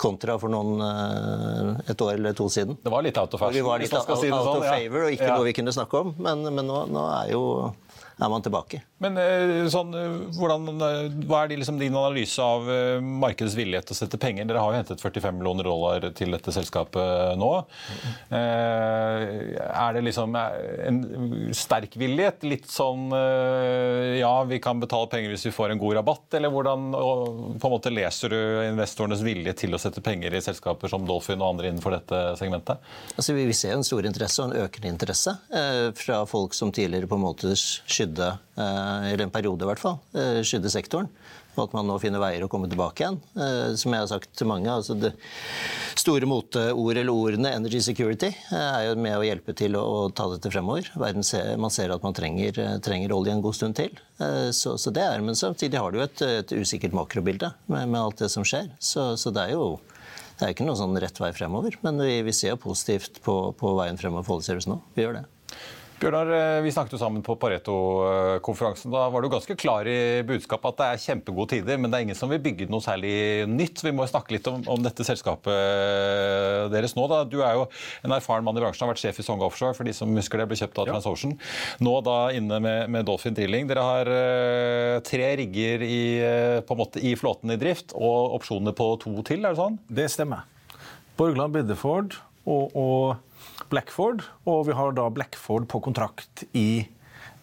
Kontra 0.00 0.38
for 0.40 0.48
noen, 0.48 0.80
eh, 0.80 1.90
et 1.92 2.00
år 2.00 2.14
eller 2.14 2.32
to 2.32 2.46
siden. 2.48 2.78
Det 2.80 2.92
var 2.92 3.04
litt 3.04 3.18
out 3.20 3.34
of 3.36 3.42
fashion. 3.42 3.58
Vi 3.58 3.66
var 3.66 3.82
litt 3.82 3.92
out, 3.92 4.08
si 4.16 4.30
out 4.32 4.46
sånn, 4.46 4.62
of 4.62 4.64
favor 4.64 5.04
og 5.04 5.12
ikke 5.12 5.26
ja. 5.28 5.34
noe 5.36 5.48
vi 5.50 5.52
kunne 5.58 5.74
snakke 5.76 6.00
om. 6.00 6.14
Men, 6.24 6.46
men 6.46 6.64
nå, 6.64 6.78
nå 6.88 7.02
er 7.18 7.32
jo 7.34 7.42
er 8.20 8.28
man 8.28 8.42
tilbake. 8.42 8.82
Men 9.00 9.16
eh, 9.16 9.64
sånn, 9.72 9.94
eh, 9.96 10.16
hvordan, 10.36 10.66
eh, 10.84 11.06
Hva 11.24 11.44
er 11.44 11.54
liksom, 11.56 11.78
din 11.80 11.96
analyse 11.96 12.44
av 12.44 12.68
markedets 13.00 13.56
villighet 13.56 13.88
til 13.88 13.96
å 13.96 14.00
sette 14.02 14.20
penger? 14.20 14.44
Dere 14.48 14.60
har 14.60 14.74
jo 14.74 14.80
hentet 14.80 15.00
45 15.00 15.38
millioner 15.38 15.64
dollar 15.66 16.04
til 16.16 16.36
dette 16.36 16.52
selskapet 16.54 17.38
nå. 17.40 17.50
Er 18.30 19.94
det 19.96 20.02
liksom 20.04 20.36
en 20.36 21.00
sterk 21.56 21.96
villighet? 22.00 22.44
Litt 22.48 22.68
sånn 22.70 23.08
ja, 24.18 24.32
vi 24.48 24.60
kan 24.62 24.80
betale 24.82 25.08
penger 25.12 25.32
hvis 25.34 25.46
vi 25.48 25.54
får 25.54 25.74
en 25.74 25.80
god 25.80 25.98
rabatt? 26.00 26.36
Eller 26.36 26.52
hvordan 26.52 26.90
på 26.92 27.70
en 27.70 27.74
måte 27.74 27.92
leser 27.92 28.34
du 28.34 28.38
investorenes 28.66 29.24
vilje 29.24 29.54
til 29.64 29.76
å 29.76 29.80
sette 29.80 30.04
penger 30.04 30.36
i 30.36 30.42
selskaper 30.44 30.92
som 30.92 31.06
Dolphin 31.08 31.40
og 31.40 31.54
andre 31.54 31.70
innenfor 31.70 31.96
dette 31.96 32.22
segmentet? 32.40 32.82
Altså, 33.16 33.36
vi 33.36 33.48
ser 33.56 33.76
en 33.76 33.86
stor 33.86 34.06
interesse 34.08 34.42
og 34.42 34.50
en 34.50 34.66
økende 34.66 34.92
interesse 34.92 35.36
fra 35.96 36.22
folk 36.28 36.56
som 36.56 36.72
tidligere 36.74 37.10
på 37.10 37.18
en 37.18 37.26
måte 37.28 37.56
skydde 37.56 38.34
eller 39.10 39.26
en 39.26 39.32
periode 39.32 39.64
i 39.64 39.68
hvert 39.70 39.82
fall, 39.82 40.00
eh, 40.14 40.40
skydde 40.46 40.72
sektoren. 40.72 41.08
Og 41.56 41.64
at 41.64 41.72
man 41.74 41.88
nå 41.88 41.96
finner 41.98 42.22
veier 42.22 42.44
å 42.46 42.48
komme 42.48 42.68
tilbake 42.70 43.02
igjen. 43.02 43.18
Eh, 43.34 43.72
som 43.80 43.94
jeg 43.94 44.04
har 44.04 44.10
sagt 44.10 44.30
til 44.38 44.48
mange, 44.48 44.70
altså 44.70 44.94
det 44.98 45.10
store 45.98 46.28
moteord 46.30 47.00
eller 47.00 47.10
ordene 47.10 47.50
energy 47.58 47.80
security 47.84 48.30
er 48.54 48.86
jo 48.86 48.94
med 49.02 49.18
å 49.18 49.26
hjelpe 49.26 49.54
til 49.58 49.76
å, 49.76 50.08
ta 50.14 50.28
dette 50.30 50.52
fremover. 50.52 50.86
Ser, 51.26 51.56
man 51.60 51.74
ser 51.74 51.92
at 51.92 52.06
man 52.06 52.16
trenger, 52.16 52.62
trenger, 52.84 53.12
olje 53.16 53.34
en 53.34 53.42
god 53.44 53.58
stund 53.58 53.76
til. 53.80 53.98
Så, 54.54 54.76
så, 54.80 54.92
det 54.94 55.02
er, 55.04 55.20
Men 55.24 55.38
samtidig 55.38 55.80
har 55.80 55.90
du 55.90 55.98
jo 55.98 56.06
et, 56.06 56.22
et 56.22 56.54
usikkert 56.54 56.94
makrobilde 56.96 57.52
med, 57.66 57.88
med, 57.88 58.00
alt 58.00 58.22
det 58.22 58.30
som 58.32 58.46
skjer. 58.46 58.70
Så, 58.78 59.12
så 59.20 59.34
det 59.34 59.48
er 59.48 59.58
jo 59.58 59.74
det 60.40 60.46
er 60.46 60.54
ikke 60.54 60.64
noe 60.64 60.78
sånn 60.78 60.96
rett 60.96 61.18
vei 61.20 61.34
fremover. 61.36 61.74
Men 61.84 62.00
vi, 62.00 62.22
vi 62.24 62.32
ser 62.32 62.56
positivt 62.56 63.20
på, 63.26 63.34
på 63.60 63.74
veien 63.76 64.00
fremover 64.00 64.24
for 64.24 64.38
oljeservice 64.38 64.70
nå. 64.70 64.78
Vi 64.96 65.04
gjør 65.04 65.18
det. 65.18 65.26
Bjørnar, 66.00 66.30
eh, 66.32 66.62
Vi 66.64 66.72
snakket 66.72 66.94
jo 66.94 66.98
sammen 66.98 67.20
på 67.22 67.34
Pareto-konferansen. 67.36 68.88
Da 68.92 69.08
var 69.12 69.20
du 69.20 69.28
ganske 69.28 69.56
klar 69.56 69.84
i 69.84 70.22
budskapet 70.24 70.72
at 70.72 70.78
det 70.78 70.86
er 70.86 71.02
kjempegode 71.04 71.50
tider, 71.52 71.76
men 71.76 71.90
det 71.90 71.98
er 71.98 72.06
ingen 72.06 72.16
som 72.16 72.30
vil 72.32 72.40
bygge 72.40 72.70
noe 72.72 72.80
særlig 72.80 73.44
nytt. 73.50 73.82
Vi 73.84 73.92
må 73.92 74.06
snakke 74.08 74.32
litt 74.32 74.48
om, 74.48 74.62
om 74.64 74.80
dette 74.80 75.04
selskapet 75.04 76.72
deres 76.72 76.96
nå. 76.96 77.04
Da. 77.10 77.20
Du 77.28 77.42
er 77.44 77.58
jo 77.58 77.68
en 78.06 78.16
erfaren 78.16 78.46
mann 78.46 78.56
i 78.56 78.64
bransjen, 78.64 78.86
har 78.86 78.94
vært 78.94 79.02
sjef 79.04 79.20
i 79.20 79.26
Song 79.26 79.44
Offshore, 79.44 79.76
for 79.76 79.84
de 79.84 79.92
som 79.92 80.16
husker 80.16 80.40
det, 80.40 80.48
ble 80.48 80.60
kjøpt 80.62 80.80
av 80.80 80.88
ja. 80.88 80.96
TransOcean. 80.96 81.36
Nå 81.84 81.94
da 82.08 82.18
inne 82.32 82.62
med, 82.64 82.88
med, 82.88 83.04
Dolphin 83.04 83.36
Drilling. 83.36 83.68
Dere 83.68 83.84
har 83.84 84.08
uh, 84.08 84.96
tre 85.04 85.34
rigger 85.42 85.84
i, 85.84 86.02
uh, 86.64 86.76
måte, 86.80 87.04
i 87.04 87.12
flåten 87.12 87.52
i 87.52 87.60
drift, 87.60 87.92
og 87.92 88.40
opsjoner 88.40 88.72
på 88.76 88.94
to 89.04 89.18
til, 89.20 89.44
er 89.44 89.52
det 89.52 89.60
sånn? 89.60 89.76
Det 89.84 90.08
stemmer. 90.12 90.48
Borgland 91.20 91.52
Biddeford 91.52 92.16
og, 92.48 92.72
og 92.72 93.18
Blackford, 93.70 94.24
og 94.50 94.64
vi 94.66 94.74
har 94.74 94.94
da 94.96 95.06
Blackford 95.14 95.68
på 95.70 95.80
kontrakt 95.84 96.44
i 96.58 96.88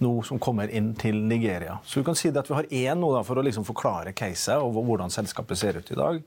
noe 0.04 0.24
som 0.28 0.40
kommer 0.42 0.70
inn 0.70 0.92
til 1.00 1.18
Nigeria. 1.26 1.80
Så 1.86 2.02
du 2.02 2.08
kan 2.08 2.18
si 2.18 2.30
at 2.30 2.50
vi 2.50 2.58
har 2.58 2.68
én 2.70 3.00
nå 3.02 3.14
da, 3.16 3.24
for 3.26 3.40
å 3.40 3.46
liksom 3.46 3.66
forklare 3.68 4.14
caset 4.18 4.60
og 4.62 4.78
hvordan 4.78 5.14
selskapet 5.14 5.58
ser 5.60 5.80
ut 5.80 5.92
i 5.94 5.98
dag. 5.98 6.20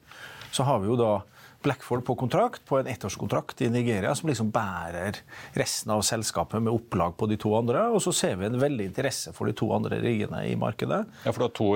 Så 0.51 0.67
har 0.67 0.81
vi 0.83 0.91
jo 0.91 0.97
da 0.99 1.21
Blackford 1.63 2.05
på 2.09 2.15
kontrakt, 2.17 2.63
på 2.65 2.79
en 2.81 2.89
ettårskontrakt 2.89 3.61
i 3.63 3.69
Nigeria, 3.69 4.15
som 4.17 4.31
liksom 4.31 4.49
bærer 4.51 5.19
resten 5.61 5.93
av 5.93 6.01
selskapet 6.09 6.63
med 6.65 6.73
opplag 6.73 7.19
på 7.21 7.29
de 7.29 7.37
to 7.41 7.53
andre. 7.59 7.85
Og 7.93 8.01
så 8.03 8.15
ser 8.17 8.39
vi 8.41 8.49
en 8.49 8.57
veldig 8.61 8.89
interesse 8.89 9.35
for 9.37 9.51
de 9.51 9.55
to 9.61 9.69
andre 9.77 10.01
riggene 10.01 10.41
i 10.49 10.57
markedet. 10.59 11.03
Ja, 11.27 11.35
For 11.35 11.45
du 11.45 11.47
har 11.51 11.57
to 11.61 11.71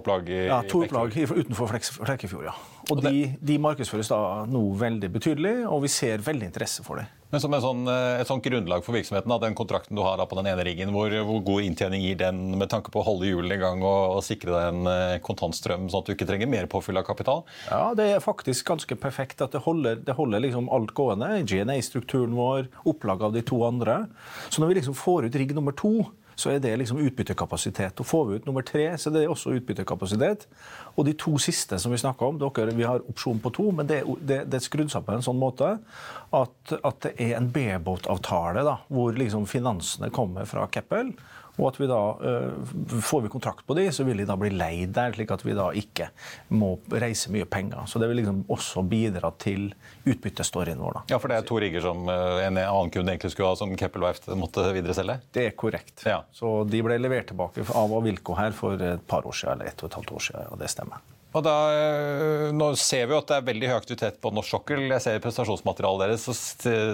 opplag 0.00 0.28
i 0.32 0.44
Ja, 0.48 0.60
to 0.66 0.82
opplag 0.82 1.14
utenfor 1.14 1.70
Flekkefjord, 1.70 2.50
ja. 2.50 2.56
Og 2.92 3.02
de, 3.04 3.32
de 3.40 3.58
markedsføres 3.62 4.10
da 4.12 4.20
nå 4.48 4.62
veldig 4.78 5.10
betydelig, 5.14 5.56
og 5.68 5.84
vi 5.86 5.90
ser 5.92 6.22
veldig 6.24 6.50
interesse 6.50 6.84
for 6.86 7.00
det. 7.00 7.08
Men 7.32 7.40
som 7.40 7.54
sånn, 7.64 7.86
eh, 7.88 8.20
et 8.20 8.28
sånt 8.28 8.44
grunnlag 8.44 8.84
for 8.84 8.92
virksomheten, 8.92 9.32
den 9.40 9.54
kontrakten 9.56 9.96
du 9.96 10.02
har 10.04 10.20
på 10.28 10.36
den 10.36 10.50
ene 10.50 10.66
riggen, 10.68 10.92
hvor, 10.92 11.08
hvor, 11.24 11.40
god 11.46 11.64
inntjening 11.64 12.04
gir 12.04 12.18
den 12.20 12.42
med 12.60 12.68
tanke 12.68 12.92
på 12.92 13.00
å 13.00 13.06
holde 13.06 13.30
hjulene 13.30 13.56
i 13.56 13.62
gang 13.62 13.80
og, 13.80 14.18
og, 14.18 14.20
sikre 14.26 14.52
deg 14.52 14.66
en 14.68 14.90
eh, 14.90 15.16
kontantstrøm, 15.24 15.88
sånn 15.88 16.04
at 16.04 16.10
du 16.10 16.12
ikke 16.12 16.28
trenger 16.28 16.50
mer 16.52 16.68
påfyll 16.68 17.00
av 17.00 17.06
kapital? 17.08 17.40
Ja, 17.70 17.94
Det 17.96 18.10
er 18.12 18.24
faktisk 18.24 18.68
ganske 18.68 18.98
perfekt. 19.00 19.40
at 19.40 19.56
Det 19.56 19.64
holder, 19.64 20.04
det 20.04 20.18
holder 20.18 20.44
liksom 20.44 20.68
alt 20.68 20.92
gående. 20.98 21.30
GNA-strukturen 21.48 22.36
vår, 22.36 22.68
opplag 22.84 23.24
av 23.24 23.32
de 23.32 23.40
to 23.48 23.62
andre. 23.64 24.02
Så 24.50 24.60
når 24.60 24.74
vi 24.74 24.80
liksom 24.82 24.98
får 24.98 25.30
ut 25.30 25.40
rigg 25.40 25.56
nummer 25.56 25.72
to, 25.72 26.10
så 26.34 26.52
er 26.52 26.62
det 26.62 26.74
liksom 26.80 27.00
utbyttekapasitet. 27.02 28.00
Og 28.00 28.08
får 28.08 28.24
vi 28.28 28.38
ut 28.38 28.46
nummer 28.48 28.64
tre, 28.66 28.86
så 28.98 29.10
det 29.12 29.24
er 29.24 29.32
også 29.32 29.54
utbyttekapasitet. 29.58 30.46
Og 30.96 31.06
de 31.06 31.16
to 31.18 31.36
siste 31.42 31.78
som 31.78 31.92
vi 31.92 32.00
snakka 32.00 32.28
om, 32.28 32.40
dere, 32.40 32.76
vi 32.76 32.88
har 32.88 33.04
opsjon 33.08 33.40
på 33.42 33.52
to, 33.54 33.70
men 33.76 33.88
det, 33.88 34.02
det, 34.20 34.42
det 34.50 34.58
er 34.58 34.64
skrudd 34.64 34.92
sammen 34.92 35.08
på 35.08 35.18
en 35.18 35.26
sånn 35.26 35.40
måte 35.40 35.74
at, 36.32 36.74
at 36.78 37.04
det 37.04 37.14
er 37.20 37.36
en 37.38 37.50
B-båtavtale 37.52 38.64
hvor 38.88 39.16
liksom 39.16 39.46
finansene 39.50 40.12
kommer 40.14 40.48
fra 40.48 40.68
Keppel. 40.72 41.12
Og 41.60 41.66
at 41.68 41.78
vi 41.80 41.88
da, 41.90 42.00
uh, 42.16 43.00
Får 43.04 43.24
vi 43.26 43.30
kontrakt 43.32 43.66
på 43.66 43.76
de, 43.76 43.86
så 43.92 44.06
vil 44.08 44.22
de 44.22 44.26
da 44.28 44.36
bli 44.40 44.50
leid 44.54 44.94
der, 44.96 45.12
slik 45.16 45.32
at 45.34 45.44
vi 45.44 45.56
da 45.56 45.68
ikke 45.76 46.08
må 46.56 46.74
reise 46.88 47.32
mye 47.34 47.46
penger. 47.48 47.84
Så 47.90 48.00
det 48.00 48.08
vil 48.10 48.22
liksom 48.22 48.42
også 48.52 48.84
bidra 48.88 49.32
til 49.42 49.70
utbyttestoryen 50.08 50.80
vår. 50.80 50.98
da. 50.98 51.04
Ja, 51.14 51.20
For 51.22 51.32
det 51.32 51.40
er 51.40 51.48
to 51.48 51.60
rigger 51.62 51.84
som 51.84 52.06
uh, 52.08 52.40
en 52.42 52.60
annen 52.62 52.92
kunde 52.94 53.14
egentlig 53.14 53.34
skulle 53.34 53.52
ha, 53.52 53.58
som 53.58 53.74
Keppel 53.78 54.04
Verft 54.06 54.30
måtte 54.38 54.64
videre 54.72 54.96
selge? 54.96 55.20
Det 55.34 55.48
er 55.50 55.56
korrekt. 55.58 56.06
Ja. 56.08 56.22
Så 56.32 56.62
de 56.68 56.82
ble 56.84 57.00
levert 57.00 57.28
tilbake 57.32 57.66
av 57.68 57.96
Avilco 57.98 58.36
her 58.38 58.56
for 58.56 58.80
et 58.80 59.08
par 59.08 59.26
år 59.28 59.36
siden, 59.36 59.60
eller 59.60 59.72
et 59.72 59.84
og 59.84 59.90
et 59.90 60.00
halvt 60.00 60.16
år 60.16 60.30
siden, 60.30 60.52
og 60.54 60.62
det 60.62 60.72
stemmer. 60.72 61.04
Og 61.32 61.44
da, 61.46 61.56
eh, 61.72 62.50
nå 62.52 62.68
ser 62.76 63.06
vi 63.08 63.16
at 63.16 63.30
det 63.30 63.38
er 63.38 63.46
veldig 63.46 63.70
høy 63.70 63.76
aktivitet 63.78 64.18
på 64.20 64.32
norsk 64.36 64.52
sokkel. 64.52 64.84
Jeg 64.90 65.04
ser 65.04 65.16
I 65.16 65.22
prestasjonsmaterialet 65.24 66.04
deres 66.04 66.26
så 66.28 66.34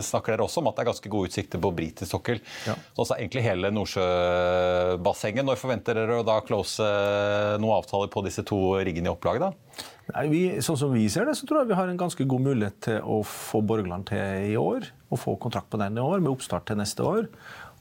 snakker 0.05 0.35
dere 0.37 0.47
også 0.47 0.63
om 0.63 0.71
at 0.71 0.79
det 0.79 0.85
er 0.85 0.91
ganske 0.93 1.13
gode 1.13 1.31
utsikter 1.33 1.63
på 1.63 1.73
britisk 1.75 2.13
sokkel. 2.15 2.43
Ja. 2.69 2.77
Så 2.95 3.05
også 3.05 3.19
egentlig 3.19 3.43
hele 3.49 3.73
Nordsjøbassenget. 3.75 5.47
Når 5.49 5.59
forventer 5.59 5.99
dere 5.99 6.21
å 6.21 6.27
da 6.27 6.39
close 6.47 6.87
eh, 6.87 7.57
noen 7.59 7.81
avtaler 7.81 8.13
på 8.15 8.23
disse 8.27 8.47
to 8.47 8.79
riggene 8.79 9.11
i 9.11 9.15
opplaget? 9.15 9.49
da? 9.49 9.87
Nei, 10.09 10.25
vi, 10.33 10.43
sånn 10.65 10.79
som 10.81 10.95
vi 10.95 11.05
ser 11.13 11.27
det, 11.29 11.35
så 11.37 11.45
tror 11.45 11.63
jeg 11.63 11.73
vi 11.73 11.77
har 11.77 11.91
en 11.91 12.01
ganske 12.01 12.25
god 12.25 12.47
mulighet 12.47 12.79
til 12.87 13.03
å 13.05 13.21
få 13.27 13.61
Borgland 13.67 14.07
til 14.09 14.53
i 14.53 14.57
år. 14.57 14.87
Og 15.13 15.21
få 15.21 15.35
kontrakt 15.41 15.69
på 15.73 15.81
den 15.81 15.99
i 15.99 16.05
år, 16.05 16.23
med 16.23 16.31
oppstart 16.31 16.69
til 16.69 16.79
neste 16.81 17.05
år 17.05 17.27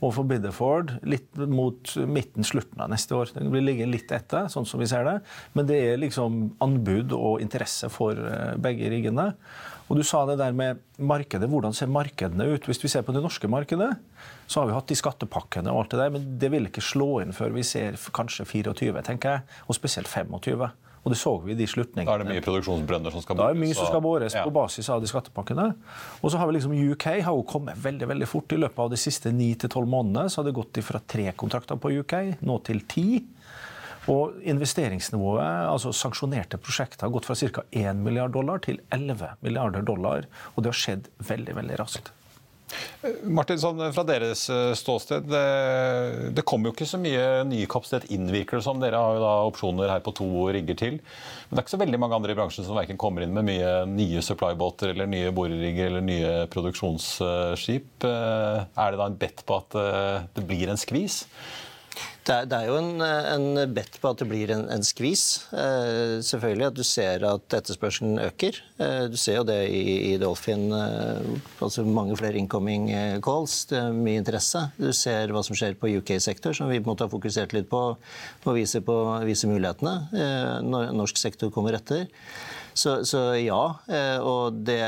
og 0.03 0.17
Bidderford 0.29 0.91
litt 1.09 1.39
mot 1.49 1.93
midten, 2.05 2.45
slutten 2.45 2.81
av 2.83 2.91
neste 2.91 3.15
år. 3.17 3.31
Den 3.33 3.49
vil 3.53 3.65
ligge 3.65 3.87
litt 3.89 4.11
etter, 4.13 4.45
sånn 4.51 4.67
som 4.69 4.81
vi 4.81 4.89
ser 4.89 5.07
det. 5.07 5.15
Men 5.57 5.69
det 5.69 5.79
er 5.87 6.01
liksom 6.01 6.43
anbud 6.63 7.15
og 7.17 7.41
interesse 7.41 7.89
for 7.93 8.17
eh, 8.17 8.53
begge 8.61 8.91
riggene. 8.93 9.31
Og 9.87 9.97
du 9.97 10.03
sa 10.05 10.25
det 10.27 10.37
der 10.41 10.55
med 10.55 10.83
markedet. 10.99 11.49
Hvordan 11.49 11.73
ser 11.73 11.89
markedene 11.89 12.49
ut? 12.51 12.67
Hvis 12.67 12.81
vi 12.83 12.91
ser 12.91 13.05
på 13.07 13.15
det 13.15 13.23
norske 13.23 13.49
markedet, 13.49 13.93
så 14.45 14.61
har 14.61 14.69
vi 14.69 14.75
hatt 14.75 14.91
de 14.91 14.99
skattepakkene 14.99 15.71
og 15.71 15.85
alt 15.85 15.95
det 15.95 16.01
der, 16.01 16.11
men 16.13 16.27
det 16.41 16.51
vil 16.53 16.67
ikke 16.69 16.83
slå 16.83 17.21
inn 17.23 17.33
før 17.35 17.55
vi 17.55 17.63
ser 17.67 17.97
kanskje 18.15 18.45
24, 18.47 19.01
tenker 19.07 19.37
jeg. 19.37 19.57
Og 19.67 19.79
spesielt 19.79 20.11
25. 20.11 20.67
Og 21.07 21.13
det 21.13 21.19
så 21.21 21.31
vi 21.39 21.53
i 21.53 21.55
de 21.55 21.65
slutningene. 21.71 22.09
Da 22.09 22.17
er 22.17 22.25
det 22.25 22.33
mye 22.35 22.43
produksjonsbrønner 22.43 23.13
som 23.15 23.23
skal 23.23 23.37
bores? 23.37 23.45
Da 23.45 23.53
er 23.53 23.55
det 23.55 23.63
mye 23.63 23.77
som 23.77 23.87
skal 23.87 24.01
bores 24.03 24.35
ja. 24.35 24.41
på 24.43 24.51
basis 24.57 24.89
av 24.91 24.99
de 24.99 25.07
skattepakkene. 25.07 25.67
Og 26.19 26.33
så 26.33 26.41
har 26.41 26.49
vi 26.49 26.57
liksom 26.57 26.73
UK 26.75 27.05
har 27.23 27.31
jo 27.31 27.45
kommet 27.47 27.79
veldig 27.79 28.09
veldig 28.11 28.27
fort. 28.27 28.51
I 28.51 28.59
løpet 28.59 28.83
av 28.83 28.91
de 28.91 28.99
siste 28.99 29.31
9-12 29.31 29.87
månedene 29.87 30.27
så 30.33 30.41
har 30.41 30.49
det 30.49 30.57
gått 30.59 30.81
fra 30.83 30.99
tre 31.15 31.29
kontrakter 31.39 31.79
på 31.79 31.93
UK 32.01 32.17
nå 32.43 32.59
til 32.67 32.83
ti. 32.91 33.07
Og 34.11 34.35
investeringsnivået, 34.47 35.47
altså 35.71 35.91
sanksjonerte 35.95 36.59
prosjekter, 36.59 37.07
har 37.07 37.15
gått 37.15 37.27
fra 37.27 37.35
ca. 37.39 37.63
1 37.71 38.03
milliard 38.03 38.35
dollar 38.35 38.59
til 38.63 38.79
11 38.91 39.39
milliarder 39.43 39.87
dollar. 39.87 40.27
Og 40.55 40.63
det 40.63 40.71
har 40.71 40.79
skjedd 40.83 41.09
veldig, 41.31 41.55
veldig 41.61 41.79
raskt. 41.79 42.11
Martin, 43.23 43.59
sånn, 43.61 43.79
fra 43.95 44.03
deres 44.07 44.47
eh, 44.51 44.73
ståsted, 44.75 45.27
det, 45.31 45.43
det 46.35 46.43
kommer 46.47 46.69
jo 46.69 46.75
ikke 46.75 46.89
så 46.89 46.99
mye 46.99 47.43
ny 47.47 47.61
kapasitet 47.69 48.09
inn, 48.13 48.27
virker 48.33 48.59
det 48.59 48.65
som. 48.65 48.81
Dere 48.81 48.99
har 48.99 49.17
jo 49.17 49.23
da 49.23 49.33
opsjoner 49.47 49.93
her 49.93 50.03
på 50.03 50.13
to 50.17 50.27
rigger 50.55 50.79
til. 50.79 50.97
Men 50.99 51.55
det 51.55 51.61
er 51.61 51.65
ikke 51.65 51.75
så 51.77 51.81
veldig 51.83 52.01
mange 52.03 52.19
andre 52.19 52.35
i 52.35 52.39
bransjen 52.39 52.67
som 52.67 52.77
verken 52.77 52.99
kommer 52.99 53.23
inn 53.23 53.35
med 53.35 53.47
mye 53.47 53.71
nye 53.91 54.23
supply-båter 54.25 54.91
eller 54.91 55.09
nye 55.11 55.31
borerigger 55.35 55.91
eller 55.91 56.03
nye 56.05 56.33
produksjonsskip. 56.51 58.07
Eh, 58.09 58.59
er 58.67 58.91
det 58.91 58.99
da 58.99 59.07
en 59.07 59.21
bet 59.21 59.45
på 59.47 59.61
at 59.61 59.79
eh, 59.79 60.27
det 60.35 60.47
blir 60.49 60.73
en 60.73 60.81
skvis? 60.81 61.23
Det 62.27 62.35
er, 62.35 62.47
det 62.51 62.57
er, 62.57 62.65
jo 62.67 62.75
en, 62.81 62.99
en 62.99 63.71
bet 63.71 64.01
på 64.03 64.09
at 64.11 64.19
det 64.19 64.25
blir 64.27 64.49
en, 64.51 64.65
en 64.73 64.81
skvis. 64.83 65.45
Eh, 65.55 66.17
selvfølgelig 66.27 66.65
at 66.67 66.75
du 66.75 66.81
ser 66.83 67.23
at 67.23 67.55
etterspørselen 67.55 68.19
øker. 68.19 68.57
Eh, 68.83 69.05
du 69.07 69.15
ser 69.15 69.37
jo 69.39 69.45
det 69.47 69.61
i, 69.71 69.83
i 70.09 70.17
Dolphin. 70.19 70.65
Eh, 70.75 71.29
altså 71.63 71.85
mange 71.87 72.17
flere 72.19 72.35
incoming 72.35 72.89
eh, 72.91 73.15
calls. 73.23 73.61
Det 73.69 73.79
er 73.79 73.95
mye 73.95 74.19
interesse. 74.19 74.65
Du 74.75 74.89
ser 74.91 75.31
hva 75.31 75.45
som 75.47 75.55
skjer 75.55 75.79
på 75.79 75.93
UK-sektor, 76.01 76.57
som 76.57 76.67
vi 76.67 76.81
på 76.81 76.89
en 76.89 76.91
måte 76.97 77.07
har 77.07 77.15
fokusert 77.15 77.55
litt 77.55 77.71
på. 77.71 77.81
Og 77.95 78.59
vise, 78.59 78.83
på, 78.83 78.97
vise 79.23 79.47
mulighetene. 79.47 79.95
Eh, 80.11 80.53
når 80.67 80.91
norsk 80.99 81.23
sektor 81.23 81.53
kommer 81.55 81.79
etter. 81.79 82.09
Så, 82.75 82.99
så 83.07 83.29
ja. 83.39 83.63
Eh, 83.87 84.19
og 84.19 84.59
det 84.67 84.83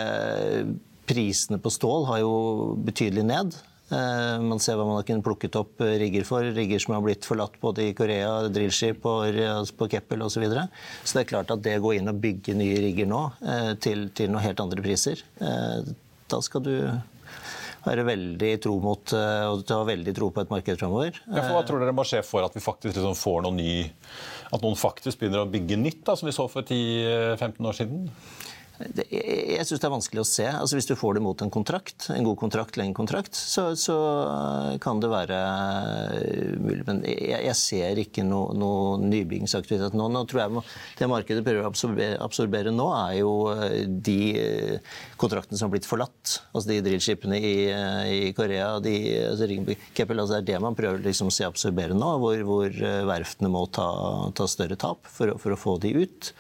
Prisene 1.10 1.58
på 1.58 1.72
stål 1.74 2.04
har 2.06 2.20
jo 2.22 2.34
betydelig 2.86 3.24
ned. 3.26 3.56
Man 3.90 4.62
ser 4.62 4.78
hva 4.78 4.86
man 4.86 5.00
har 5.00 5.06
kunnet 5.08 5.26
plukket 5.26 5.56
opp 5.60 5.82
rigger 5.82 6.26
for. 6.28 6.46
Rigger 6.56 6.82
som 6.84 6.94
har 6.94 7.04
blitt 7.06 7.26
forlatt 7.26 7.56
både 7.62 7.88
i 7.90 7.94
Korea, 7.98 8.48
drillskip 8.54 9.02
på 9.02 9.90
Keppel 9.90 10.26
osv. 10.26 10.36
Så, 10.36 10.44
videre. 10.44 10.68
så 11.04 11.18
det 11.18 11.24
er 11.24 11.32
klart 11.32 11.54
at 11.56 11.64
det 11.66 11.78
å 11.80 11.86
gå 11.88 11.96
inn 11.98 12.12
og 12.12 12.20
bygge 12.22 12.54
nye 12.60 12.82
rigger 12.86 13.10
nå 13.10 13.24
til, 13.82 14.08
til 14.16 14.30
noen 14.30 14.46
helt 14.46 14.62
andre 14.62 14.84
priser, 14.86 15.24
da 15.40 16.42
skal 16.46 16.64
du 16.68 16.76
være 17.86 18.04
veldig 18.08 18.52
tro 18.64 18.76
mot 18.84 19.14
og 19.16 19.72
ha 19.72 19.80
veldig 19.88 20.14
tro 20.18 20.30
på 20.36 20.44
et 20.44 20.52
marked 20.52 20.80
framover. 20.82 21.20
Ja, 21.32 21.46
hva 21.48 21.64
tror 21.68 21.82
dere 21.82 21.96
må 21.96 22.06
skje 22.08 22.22
for 22.28 22.46
at 22.46 22.56
vi 22.56 22.64
faktisk 22.64 22.94
liksom 22.98 23.18
får 23.18 23.46
noe 23.46 23.56
ny 23.56 23.72
At 24.50 24.64
noen 24.66 24.78
faktisk 24.80 25.22
begynner 25.22 25.46
å 25.46 25.50
bygge 25.50 25.78
nytt, 25.80 26.04
da, 26.08 26.16
som 26.20 26.28
vi 26.28 26.36
så 26.36 26.48
for 26.52 26.66
10-15 26.66 27.70
år 27.70 27.76
siden? 27.78 28.08
Jeg 28.80 29.66
syns 29.68 29.82
det 29.82 29.88
er 29.88 29.92
vanskelig 29.92 30.22
å 30.22 30.28
se. 30.28 30.46
Altså, 30.48 30.78
hvis 30.78 30.88
du 30.88 30.94
får 30.96 31.18
det 31.18 31.24
mot 31.26 31.42
en 31.44 31.52
kontrakt, 31.52 32.06
en 32.14 32.24
god 32.24 32.38
kontrakt, 32.40 32.78
lenge 32.80 32.96
kontrakt, 32.96 33.36
så, 33.36 33.74
så, 33.76 33.98
kan 34.80 35.02
det 35.04 35.10
være 35.12 35.40
mulig. 36.64 36.86
Men 36.88 37.02
jeg, 37.04 37.42
jeg 37.50 37.58
ser 37.60 38.00
ikke 38.06 38.24
noe, 38.24 38.56
noe 38.56 38.96
nybyggingsaktivitet 39.04 39.98
nå. 40.00 40.08
nå 40.14 40.24
tror 40.30 40.44
jeg 40.46 40.64
Det 41.02 41.10
markedet 41.12 41.44
prøver 41.44 41.66
å 41.66 41.74
absorbere, 41.74 42.22
absorbere, 42.24 42.74
nå, 42.76 42.88
er 43.02 43.18
jo 43.20 43.34
eh, 43.52 43.84
de 43.90 44.20
eh, 44.40 44.96
kontraktene 45.20 45.60
som 45.60 45.68
har 45.68 45.76
blitt 45.76 45.90
forlatt. 45.90 46.40
Altså 46.54 46.72
de 46.72 46.80
drillskipene 46.88 47.40
i, 47.40 47.54
eh, 47.74 48.16
i 48.30 48.34
Korea, 48.38 48.72
de, 48.84 48.96
altså 49.28 49.50
Keppel, 49.98 50.24
altså 50.24 50.38
det 50.38 50.42
er 50.46 50.50
det 50.54 50.64
man 50.64 50.80
prøver 50.80 51.04
liksom 51.04 51.34
å 51.34 51.36
se 51.36 51.48
absorbere 51.48 51.98
nå, 51.98 52.16
hvor, 52.24 52.48
hvor 52.48 52.82
verftene 53.12 53.52
må 53.52 53.68
ta, 53.76 53.92
ta 54.36 54.48
større 54.48 54.80
tap 54.80 55.04
for, 55.12 55.36
for 55.42 55.56
å 55.56 55.60
få 55.60 55.80
de 55.84 55.98
ut. 56.00 56.34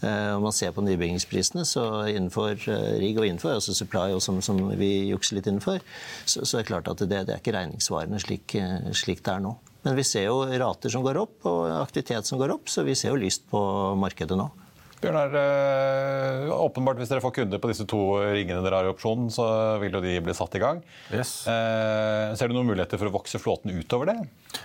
Eh, 0.00 0.36
om 0.36 0.42
man 0.44 0.52
ser 0.52 0.74
på 0.76 0.84
nybyggingsprisene, 0.84 1.64
så 1.64 1.84
innenfor 2.10 2.52
eh, 2.68 2.98
rigg 3.00 3.16
og 3.20 3.28
innenfor, 3.28 3.54
altså 3.56 3.72
supply 3.76 4.10
og 4.12 4.20
som, 4.24 4.42
som 4.44 4.58
vi 4.76 4.90
jukser 5.08 5.38
litt 5.38 5.48
innenfor, 5.48 5.80
så, 6.24 6.42
så, 6.42 6.58
er 6.58 6.64
det 6.64 6.68
klart 6.68 6.90
at 6.92 7.00
det, 7.00 7.22
det 7.28 7.32
er 7.32 7.40
ikke 7.40 7.56
regningssvarende 7.56 8.20
slik, 8.20 8.58
eh, 8.60 8.90
slik 8.96 9.24
det 9.24 9.32
er 9.38 9.46
nå. 9.46 9.54
Men 9.86 9.96
vi 9.96 10.04
ser 10.04 10.26
jo 10.28 10.42
rater 10.60 10.92
som 10.92 11.04
går 11.06 11.20
opp, 11.22 11.38
og 11.48 11.70
aktivitet 11.78 12.28
som 12.28 12.40
går 12.42 12.52
opp, 12.58 12.68
så 12.68 12.84
vi 12.84 12.96
ser 12.98 13.14
jo 13.14 13.22
lyst 13.22 13.46
på 13.48 13.60
markedet 13.96 14.36
nå. 14.36 14.50
Bjørnar, 15.00 15.34
eh, 15.36 16.52
åpenbart 16.56 16.96
Hvis 17.00 17.10
dere 17.12 17.20
får 17.20 17.34
kunder 17.36 17.60
på 17.60 17.68
disse 17.68 17.84
to 17.88 18.00
ringene 18.22 18.62
dere 18.64 18.80
har 18.80 18.88
i 18.88 18.92
opsjonen, 18.92 19.28
så 19.32 19.44
vil 19.82 19.92
jo 19.92 20.00
de 20.04 20.14
bli 20.24 20.34
satt 20.36 20.56
i 20.56 20.62
gang. 20.62 20.80
Yes. 21.12 21.42
Eh, 21.50 22.32
ser 22.38 22.48
du 22.48 22.56
noen 22.56 22.70
muligheter 22.70 23.00
for 23.00 23.10
å 23.10 23.14
vokse 23.18 23.40
flåten 23.42 23.74
utover 23.76 24.12
det 24.12 24.18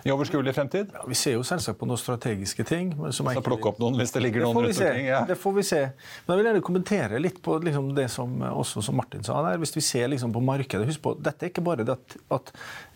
i 0.07 0.13
overskuelig 0.13 0.53
fremtid? 0.55 0.93
Ja, 0.93 1.03
vi 1.07 1.17
ser 1.19 1.35
jo 1.35 1.43
selvsagt 1.45 1.79
på 1.81 1.87
noen 1.89 1.99
strategiske 1.99 2.65
ting. 2.67 2.93
Så 3.11 3.25
plukke 3.43 3.73
opp 3.73 3.81
noen 3.81 3.99
hvis 3.99 4.13
det 4.15 4.23
ligger 4.23 4.45
noen 4.45 4.61
rundt 4.61 4.79
omkring? 4.79 5.09
Ja. 5.09 5.23
Det 5.27 5.37
får 5.39 5.57
vi 5.57 5.65
se. 5.67 5.81
Men 6.25 6.33
jeg 6.33 6.41
vil 6.41 6.49
gjerne 6.51 6.63
kommentere 6.69 7.21
litt 7.21 7.41
på 7.43 7.57
liksom, 7.65 7.91
det 7.97 8.07
som, 8.13 8.39
også, 8.51 8.85
som 8.85 8.97
Martin 8.97 9.25
sa 9.27 9.41
der. 9.49 9.59
Hvis 9.61 9.75
vi 9.75 9.83
ser 9.85 10.07
liksom, 10.13 10.33
på 10.35 10.43
markedet, 10.43 10.87
husk 10.89 11.03
på, 11.03 11.15
Dette 11.21 11.47
er 11.47 11.53
ikke 11.53 11.65
bare 11.65 11.85
det 11.87 11.97
at, 11.97 12.17
at 12.31 12.53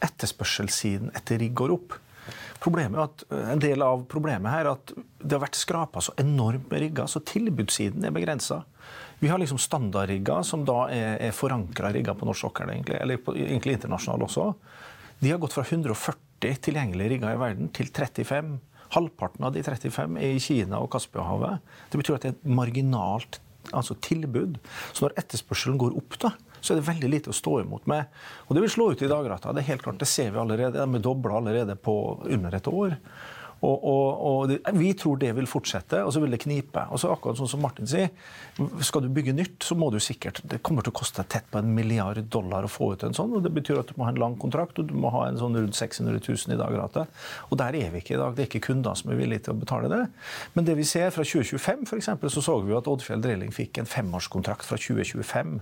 etterspørselssiden 0.07 1.11
etter 1.17 1.41
rigg 1.43 1.55
går 1.57 1.75
opp. 1.75 1.99
Problemet 2.65 3.25
eh, 3.29 3.51
En 3.53 3.61
del 3.61 3.83
av 3.85 4.05
problemet 4.09 4.49
her 4.49 4.65
er 4.65 4.71
at 4.73 4.93
det 4.95 5.35
har 5.35 5.43
vært 5.43 5.59
skrapa 5.59 6.01
så 6.01 6.15
enormt 6.21 6.69
med 6.71 6.81
rigger, 6.81 7.09
så 7.09 7.21
tilbudssiden 7.25 8.05
er 8.07 8.13
begrensa. 8.15 8.63
Vi 9.21 9.29
har 9.29 9.39
liksom 9.41 9.59
standardrigger 9.61 10.43
som 10.45 10.65
da 10.67 10.85
er, 10.93 11.19
er 11.27 11.35
forankra 11.35 11.91
rigger 11.95 12.17
på 12.17 12.27
norsk 12.27 12.47
sokkel, 12.47 12.73
egentlig, 12.73 12.97
eller 13.01 13.21
på, 13.21 13.35
egentlig 13.37 13.77
internasjonalt 13.77 14.27
også. 14.27 14.49
De 15.21 15.31
har 15.31 15.41
gått 15.41 15.55
fra 15.55 15.63
140 15.65 16.57
tilgjengelige 16.65 17.15
rigger 17.15 17.33
i 17.33 17.41
verden 17.41 17.69
til 17.73 17.89
35. 17.89 18.57
Halvparten 18.95 19.47
av 19.47 19.53
de 19.55 19.63
35 19.65 20.19
er 20.21 20.35
i 20.35 20.41
Kina 20.43 20.81
og 20.83 20.91
Kaspiahavet. 20.93 21.63
Det 21.89 22.01
betyr 22.01 22.17
at 22.17 22.25
det 22.25 22.33
er 22.33 22.37
et 22.37 22.51
marginalt 22.59 23.39
altså 23.73 23.95
tilbud. 24.05 24.59
Så 24.93 25.05
når 25.05 25.15
etterspørselen 25.21 25.79
går 25.81 25.95
opp, 25.97 26.17
da, 26.21 26.35
så 26.65 26.73
er 26.73 26.81
det 26.81 26.89
veldig 26.89 27.11
lite 27.11 27.31
å 27.31 27.37
stå 27.37 27.59
imot 27.61 27.87
med. 27.91 28.11
Og 28.47 28.57
det 28.57 28.65
vil 28.65 28.73
slå 28.73 28.89
ut 28.91 29.05
i 29.05 29.11
dagrata. 29.11 29.53
Det 29.53 29.63
er 29.63 29.71
helt 29.71 29.85
klart, 29.85 30.01
det 30.01 30.09
ser 30.09 30.33
vi 30.33 30.41
allerede. 30.41 30.81
De 30.81 30.99
er 30.99 31.05
dobla 31.05 31.39
allerede 31.39 31.77
på 31.77 31.95
under 32.25 32.57
et 32.57 32.69
år. 32.71 32.97
Og, 33.65 33.85
og, 33.91 34.07
og 34.29 34.49
det, 34.51 34.59
Vi 34.77 34.91
tror 34.97 35.19
det 35.21 35.31
vil 35.37 35.49
fortsette, 35.49 36.01
og 36.05 36.13
så 36.13 36.21
vil 36.23 36.35
det 36.35 36.41
knipe. 36.43 36.85
Og 36.93 37.01
så 37.01 37.11
akkurat 37.13 37.39
sånn 37.39 37.49
som 37.49 37.63
Martin 37.65 37.89
sier, 37.89 38.11
Skal 38.85 39.05
du 39.05 39.09
bygge 39.13 39.33
nytt, 39.35 39.57
så 39.65 39.77
må 39.77 39.89
du 39.91 39.99
sikkert 40.03 40.41
Det 40.47 40.61
kommer 40.65 40.85
til 40.85 40.93
å 40.93 40.99
koste 40.99 41.25
tett 41.27 41.47
på 41.51 41.59
en 41.59 41.73
milliard 41.75 42.21
dollar 42.31 42.67
å 42.67 42.71
få 42.71 42.91
ut 42.93 43.05
en 43.07 43.15
sånn. 43.17 43.33
og 43.37 43.43
Det 43.45 43.53
betyr 43.55 43.81
at 43.81 43.91
du 43.91 43.99
må 43.99 44.07
ha 44.07 44.13
en 44.13 44.21
lang 44.21 44.37
kontrakt, 44.41 44.79
og 44.79 44.89
du 44.89 44.95
må 44.97 45.11
ha 45.15 45.25
en 45.29 45.39
sånn 45.41 45.57
rundt 45.57 45.77
600 45.77 46.21
000 46.21 46.55
i 46.55 46.59
dagrate. 46.59 47.05
Og 47.49 47.59
der 47.61 47.77
er 47.79 47.91
vi 47.93 48.03
ikke 48.03 48.15
i 48.15 48.21
dag. 48.21 48.35
Det 48.35 48.45
er 48.45 48.51
ikke 48.51 48.67
kunder 48.69 48.97
som 48.99 49.11
er 49.11 49.19
villige 49.19 49.47
til 49.47 49.55
å 49.55 49.59
betale 49.59 49.91
det. 49.91 50.01
Men 50.55 50.67
det 50.67 50.77
vi 50.79 50.87
ser 50.87 51.11
fra 51.15 51.25
2025, 51.25 51.85
for 51.89 51.99
eksempel, 51.99 52.31
så 52.31 52.43
så 52.45 52.57
vi 52.61 52.75
at 52.77 52.87
Oddfjell 52.89 53.23
Drilling 53.23 53.53
fikk 53.55 53.79
en 53.81 53.89
femårskontrakt 53.89 54.67
fra 54.67 54.77
2025 54.79 55.55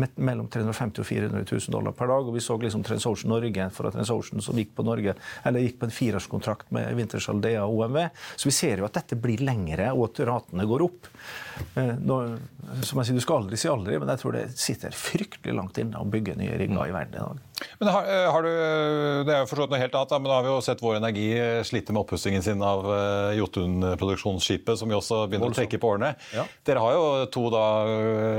med 0.00 0.20
mellom 0.28 0.48
350 0.52 1.02
og 1.02 1.08
400 1.08 1.44
000 1.50 1.74
dollar 1.74 1.96
per 1.96 2.10
dag. 2.10 2.28
Og 2.28 2.36
vi 2.36 2.44
så 2.44 2.56
liksom 2.60 2.84
Transocean 2.86 3.32
Norge 3.32 3.68
for 3.74 3.88
at 3.88 3.96
Transocean 3.96 4.44
som 4.44 4.58
gikk 4.58 4.74
på 4.76 4.86
Norge, 4.86 5.14
eller 5.48 5.64
gikk 5.64 5.80
på 5.80 5.88
en 5.88 5.94
fireårskontrakt 5.94 6.72
med 6.74 6.94
Wintershall 6.98 7.42
DA 7.48 7.64
og 7.64 7.82
OMV. 7.82 8.00
Så 8.36 8.50
vi 8.50 8.54
ser 8.54 8.82
jo 8.82 8.88
at 8.88 8.96
dette 9.00 9.18
blir 9.18 9.42
lengre, 9.44 9.90
og 9.96 10.10
at 10.10 10.24
ratene 10.28 10.66
går 10.68 10.84
opp. 10.86 11.08
Eh, 11.74 11.94
nå, 11.98 12.18
som 12.86 13.00
jeg 13.00 13.08
sier, 13.08 13.18
Du 13.18 13.24
skal 13.24 13.42
aldri 13.42 13.58
si 13.58 13.68
aldri, 13.70 13.98
men 13.98 14.10
jeg 14.12 14.22
tror 14.22 14.36
det 14.36 14.44
sitter 14.60 14.94
fryktelig 14.94 15.54
langt 15.56 15.78
inne 15.80 15.98
å 15.98 16.06
bygge 16.08 16.36
nye 16.38 16.58
rigger 16.60 16.86
i 16.86 16.94
verden 16.94 17.16
i 17.16 17.22
dag. 17.22 17.40
Men 17.80 17.90
har, 17.90 18.04
eh, 18.06 18.26
har 18.30 18.42
du, 18.46 18.50
Det 19.26 19.34
er 19.34 19.40
jo 19.42 19.50
forstått 19.50 19.72
noe 19.72 19.80
helt 19.82 19.96
annet, 19.98 20.14
men 20.22 20.30
da 20.30 20.36
har 20.36 20.46
vi 20.46 20.52
jo 20.52 20.60
sett 20.62 20.84
Vår 20.84 21.00
Energi 21.00 21.28
slite 21.66 21.92
med 21.92 22.04
oppussingen 22.04 22.42
sin 22.42 22.62
av 22.62 22.86
uh, 22.86 23.34
Jotun-produksjonsskipet, 23.34 24.78
som 24.78 24.88
vi 24.88 24.94
også 24.94 25.26
begynner 25.26 25.50
å 25.50 25.56
trekke 25.56 25.80
på 25.80 25.90
årene. 25.94 26.14
Ja. 26.34 26.46
Dere 26.64 26.84
har 26.84 26.94
jo 26.94 27.26
to 27.34 27.48
da, 27.50 27.64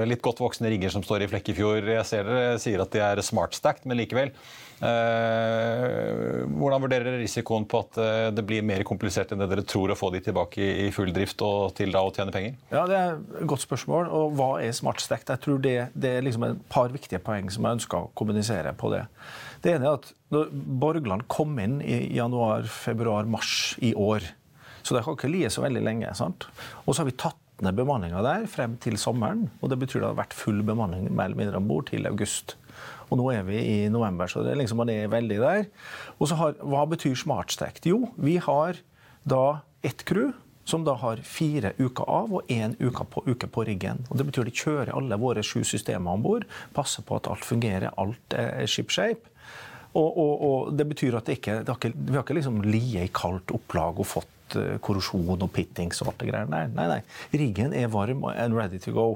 litt 0.08 0.24
godt 0.24 0.40
voksne 0.40 0.72
rigger 0.72 0.94
som 0.94 1.04
står 1.04 1.26
i 1.26 1.30
Flekkefjord. 1.32 1.92
Jeg 1.92 2.08
ser 2.08 2.24
dere 2.24 2.58
sier 2.62 2.82
at 2.82 2.96
de 2.96 3.04
er 3.04 3.22
smart-stacked, 3.26 3.86
men 3.90 4.00
likevel. 4.00 4.34
Eh, 4.80 6.46
hvordan 6.56 6.84
vurderer 6.84 7.08
dere 7.08 7.20
risikoen 7.20 7.66
på 7.70 7.82
at 7.84 7.98
eh, 8.00 8.28
det 8.36 8.46
blir 8.48 8.64
mer 8.66 8.86
komplisert 8.88 9.34
enn 9.34 9.42
det 9.44 9.50
dere 9.52 9.66
tror 9.68 9.92
å 9.92 9.98
få 10.00 10.12
de 10.14 10.22
tilbake 10.24 10.64
i 10.86 10.88
full 10.96 11.12
drift 11.16 11.44
og 11.46 11.74
til 11.78 11.92
da 11.96 12.04
å 12.06 12.14
tjene 12.16 12.34
penger? 12.36 12.56
Ja, 12.72 12.86
Det 12.90 12.98
er 13.00 13.18
et 13.18 13.50
godt 13.50 13.66
spørsmål. 13.66 14.08
Og 14.16 14.38
hva 14.40 14.50
er 14.64 14.76
smartstekt? 14.76 15.34
Jeg 15.34 15.44
tror 15.44 15.60
det, 15.64 15.76
det 15.94 16.14
er 16.18 16.26
liksom 16.26 16.48
et 16.48 16.64
par 16.72 16.94
viktige 16.94 17.22
poeng 17.24 17.52
som 17.52 17.68
jeg 17.68 17.80
ønsker 17.80 18.06
å 18.06 18.12
kommunisere 18.20 18.74
på 18.80 18.94
det. 18.96 19.04
Det 19.64 19.76
ene 19.76 19.90
er 19.90 20.00
at 20.00 20.14
når 20.32 20.54
Borgland 20.54 21.28
kom 21.32 21.58
inn 21.60 21.80
i 21.84 22.06
januar, 22.16 22.68
februar, 22.72 23.28
mars 23.28 23.76
i 23.84 23.92
år, 23.98 24.24
så 24.80 24.96
det 24.96 25.04
har 25.04 25.18
ikke 25.18 25.32
ligget 25.32 25.54
så 25.54 25.66
veldig 25.66 25.84
lenge. 25.84 26.16
sant? 26.16 26.48
Og 26.86 26.94
så 26.94 27.02
har 27.04 27.10
vi 27.10 27.18
tatt 27.20 27.38
ned 27.60 27.76
bemanninga 27.76 28.22
der 28.24 28.48
frem 28.48 28.78
til 28.80 28.96
sommeren. 28.98 29.50
og 29.60 29.70
Det 29.74 29.80
betyr 29.82 30.00
det 30.00 30.12
har 30.14 30.22
vært 30.22 30.38
full 30.38 30.64
bemanning 30.64 31.10
mer 31.12 31.28
eller 31.28 31.42
mindre 31.42 31.60
om 31.60 31.68
bord 31.68 31.90
til 31.92 32.08
august. 32.08 32.56
Og 33.10 33.18
nå 33.18 33.30
er 33.34 33.48
vi 33.48 33.60
i 33.60 33.78
november, 33.92 34.30
så 34.30 34.44
det 34.46 34.58
liksom, 34.60 34.82
man 34.84 34.92
er 34.94 35.10
veldig 35.12 35.40
der. 35.42 35.66
Og 36.18 36.30
så 36.30 36.38
har, 36.40 36.60
Hva 36.62 36.86
betyr 36.90 37.18
smartstack? 37.18 37.82
Jo, 37.86 38.06
vi 38.18 38.38
har 38.44 38.80
da 39.28 39.62
ett 39.86 40.06
crew 40.06 40.32
som 40.70 40.84
da 40.86 40.94
har 41.02 41.22
fire 41.26 41.74
uker 41.80 42.06
av 42.06 42.34
og 42.40 42.52
én 42.54 42.76
uke 42.78 43.06
på, 43.10 43.24
uke 43.26 43.50
på 43.50 43.66
riggen. 43.66 44.04
Og 44.10 44.20
Det 44.20 44.28
betyr 44.28 44.46
de 44.46 44.54
kjører 44.54 44.94
alle 44.94 45.18
våre 45.18 45.44
sju 45.46 45.64
systemer 45.66 46.14
om 46.14 46.26
bord, 46.26 46.46
passer 46.76 47.06
på 47.06 47.18
at 47.18 47.30
alt 47.32 47.46
fungerer, 47.48 47.90
alt 47.98 48.38
er 48.38 48.70
shipshape. 48.70 49.34
Og, 49.98 50.06
og, 50.06 50.34
og, 50.46 50.74
det 50.78 50.86
betyr 50.86 51.16
at 51.18 51.26
det 51.26 51.40
ikke, 51.40 51.62
det 51.66 51.74
har 51.74 51.80
ikke, 51.80 51.96
vi 51.98 52.14
har 52.14 52.22
ikke 52.22 52.36
liksom 52.38 52.60
liet 52.62 53.08
i 53.08 53.14
kaldt 53.14 53.50
opplag 53.56 53.98
og 53.98 54.06
fått 54.06 54.36
Eh, 54.58 54.78
korrosjon 54.84 55.38
og 55.38 55.52
pittings 55.54 56.02
og 56.02 56.12
alt 56.12 56.24
det 56.24 56.30
greiene 56.32 56.54
der. 56.54 56.72
Nei, 56.74 56.88
nei. 56.90 57.00
Riggen 57.42 57.76
er 57.78 57.92
varm 57.94 58.26
and 58.32 58.58
ready 58.58 58.80
to 58.82 58.94
go. 58.96 59.08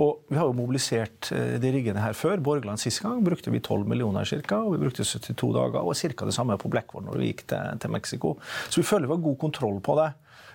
Og 0.00 0.24
vi 0.30 0.38
har 0.38 0.48
jo 0.48 0.56
mobilisert 0.56 1.30
eh, 1.34 1.56
de 1.62 1.72
riggene 1.74 2.02
her 2.02 2.16
før. 2.18 2.42
Borgland 2.44 2.82
sist 2.82 3.02
gang 3.04 3.22
brukte 3.24 3.52
vi 3.54 3.62
12 3.62 3.86
millioner 3.90 4.26
ca. 4.26 4.60
Og 4.62 4.74
vi 4.74 4.82
brukte 4.82 5.06
72 5.06 5.52
dager. 5.54 5.80
Og 5.82 5.96
ca. 5.96 6.26
det 6.26 6.36
samme 6.36 6.58
på 6.58 6.72
Blackwater 6.72 7.10
når 7.10 7.20
vi 7.20 7.30
gikk 7.32 7.46
til, 7.52 7.80
til 7.82 7.94
Mexico. 7.94 8.36
Så 8.68 8.82
vi 8.82 8.88
føler 8.88 9.08
vi 9.08 9.16
har 9.16 9.26
god 9.28 9.40
kontroll 9.46 9.80
på 9.84 9.98
det. 10.00 10.10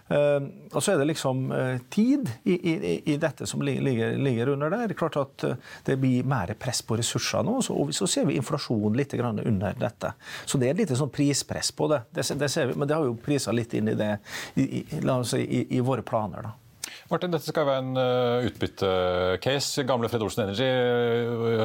Uh, 0.09 0.47
og 0.73 0.81
så 0.81 0.93
er 0.93 1.01
det 1.01 1.09
liksom 1.11 1.51
uh, 1.53 1.77
tid 1.93 2.29
i, 2.43 2.55
i, 2.55 2.93
i, 3.13 3.17
dette 3.21 3.45
som 3.49 3.61
ligger, 3.61 4.15
ligger, 4.17 4.49
under 4.55 4.73
der. 4.73 4.93
Klart 4.97 5.19
at 5.21 5.45
uh, 5.45 5.73
Det 5.85 5.99
blir 6.01 6.25
mer 6.25 6.55
press 6.59 6.81
på 6.81 6.97
ressurser 6.97 7.45
nå, 7.45 7.59
så, 7.65 7.75
og 7.77 7.93
så 7.93 8.07
ser 8.09 8.25
vi 8.29 8.39
inflasjon 8.39 8.97
litt 8.97 9.13
under 9.13 9.77
dette. 9.77 10.13
Så 10.45 10.57
det 10.57 10.69
er 10.69 10.73
et 10.73 10.83
lite 10.85 10.97
sånn 10.97 11.13
prispress 11.13 11.71
på 11.71 11.91
det. 11.91 12.01
det, 12.15 12.25
det 12.39 12.49
vi, 12.49 12.73
men 12.75 12.89
det 12.89 12.97
har 12.97 13.05
jo 13.05 13.19
prisa 13.21 13.53
litt 13.53 13.73
inn 13.77 13.93
i 13.93 13.97
det 13.99 14.15
i, 14.55 14.85
si, 15.29 15.45
i 15.69 15.83
våre 15.85 16.01
planer. 16.05 16.49
da. 16.49 16.68
Martin, 17.09 17.31
dette 17.33 17.49
skal 17.49 17.65
være 17.65 17.81
en 17.81 17.95
uh, 17.97 18.45
utbyttecase. 18.45 19.85
Gamle 19.89 20.09
Fred 20.11 20.21
Olsen 20.21 20.43
Energy 20.43 20.67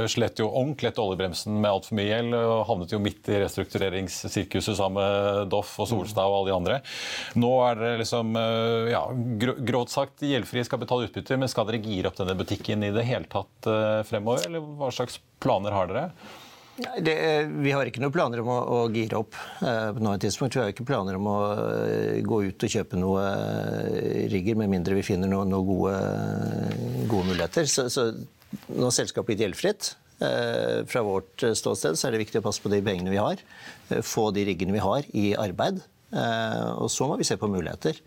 slett 0.09 0.15
slet 0.15 0.41
jo 0.41 0.47
ordentlig 0.49 0.89
etter 0.89 1.05
oljebremsen 1.05 1.59
med 1.59 1.69
altfor 1.69 1.99
mye 1.99 2.07
gjeld 2.09 2.37
og 2.39 2.63
havnet 2.71 2.95
jo 2.95 3.01
midt 3.05 3.29
i 3.29 3.43
restruktureringssirkuset 3.43 4.79
sammen 4.79 5.03
med 5.03 5.51
Doff 5.53 5.75
og 5.85 5.91
Solstad 5.91 6.25
og 6.25 6.39
alle 6.39 6.49
de 6.49 6.57
andre. 6.57 6.79
Nå 7.37 7.51
er 7.67 7.83
dere 7.83 8.01
liksom, 8.01 8.33
ja, 8.89 9.03
grått 9.69 9.93
sagt 9.93 10.25
gjeldfrie, 10.25 10.65
skal 10.65 10.81
betale 10.81 11.11
utbytte, 11.11 11.37
men 11.37 11.53
skal 11.53 11.69
dere 11.69 11.83
gire 11.85 12.09
opp 12.09 12.17
denne 12.23 12.39
butikken 12.41 12.87
i 12.89 12.93
det 12.95 13.05
hele 13.05 13.29
tatt 13.29 13.69
fremover, 14.09 14.49
eller 14.49 14.65
hva 14.81 14.89
slags 14.97 15.21
planer 15.45 15.77
har 15.77 15.93
dere? 15.93 16.09
Det, 16.77 17.15
vi 17.63 17.71
har 17.71 17.87
ikke 17.87 18.03
noen 18.03 18.13
planer 18.15 18.41
om 18.43 18.49
å, 18.51 18.57
å 18.75 18.79
gire 18.91 19.21
opp 19.21 19.37
eh, 19.63 19.91
på 19.95 20.03
noe 20.03 20.19
tidspunkt. 20.19 20.57
Vi 20.57 20.63
har 20.63 20.73
ikke 20.73 20.87
planer 20.89 21.15
om 21.21 21.29
å 21.31 21.37
uh, 21.55 22.17
gå 22.27 22.39
ut 22.49 22.67
og 22.67 22.73
kjøpe 22.73 22.99
noe 22.99 23.23
uh, 23.23 24.25
rigger, 24.33 24.59
med 24.59 24.73
mindre 24.73 24.97
vi 24.99 25.05
finner 25.07 25.31
noen 25.31 25.53
noe 25.55 25.63
gode, 25.69 25.93
gode, 27.11 27.29
muligheter. 27.31 27.69
Så, 27.71 27.87
så 27.95 28.09
når 28.75 28.97
selskapet 28.97 29.35
blir 29.35 29.47
gjeldfritt. 29.47 29.95
Fra 30.15 31.01
vårt 31.05 31.43
ståsted 31.59 31.99
så 31.99 32.07
er 32.07 32.15
det 32.15 32.21
viktig 32.23 32.39
å 32.39 32.45
passe 32.45 32.63
på 32.63 32.71
de 32.73 32.79
pengene 32.87 33.11
vi 33.13 33.19
har. 33.19 33.41
Få 34.07 34.29
de 34.33 34.45
riggene 34.47 34.73
vi 34.73 34.81
har, 34.81 35.05
i 35.11 35.25
arbeid. 35.37 35.83
Og 36.15 36.87
så 36.95 37.09
må 37.11 37.19
vi 37.21 37.27
se 37.27 37.37
på 37.37 37.51
muligheter. 37.51 37.99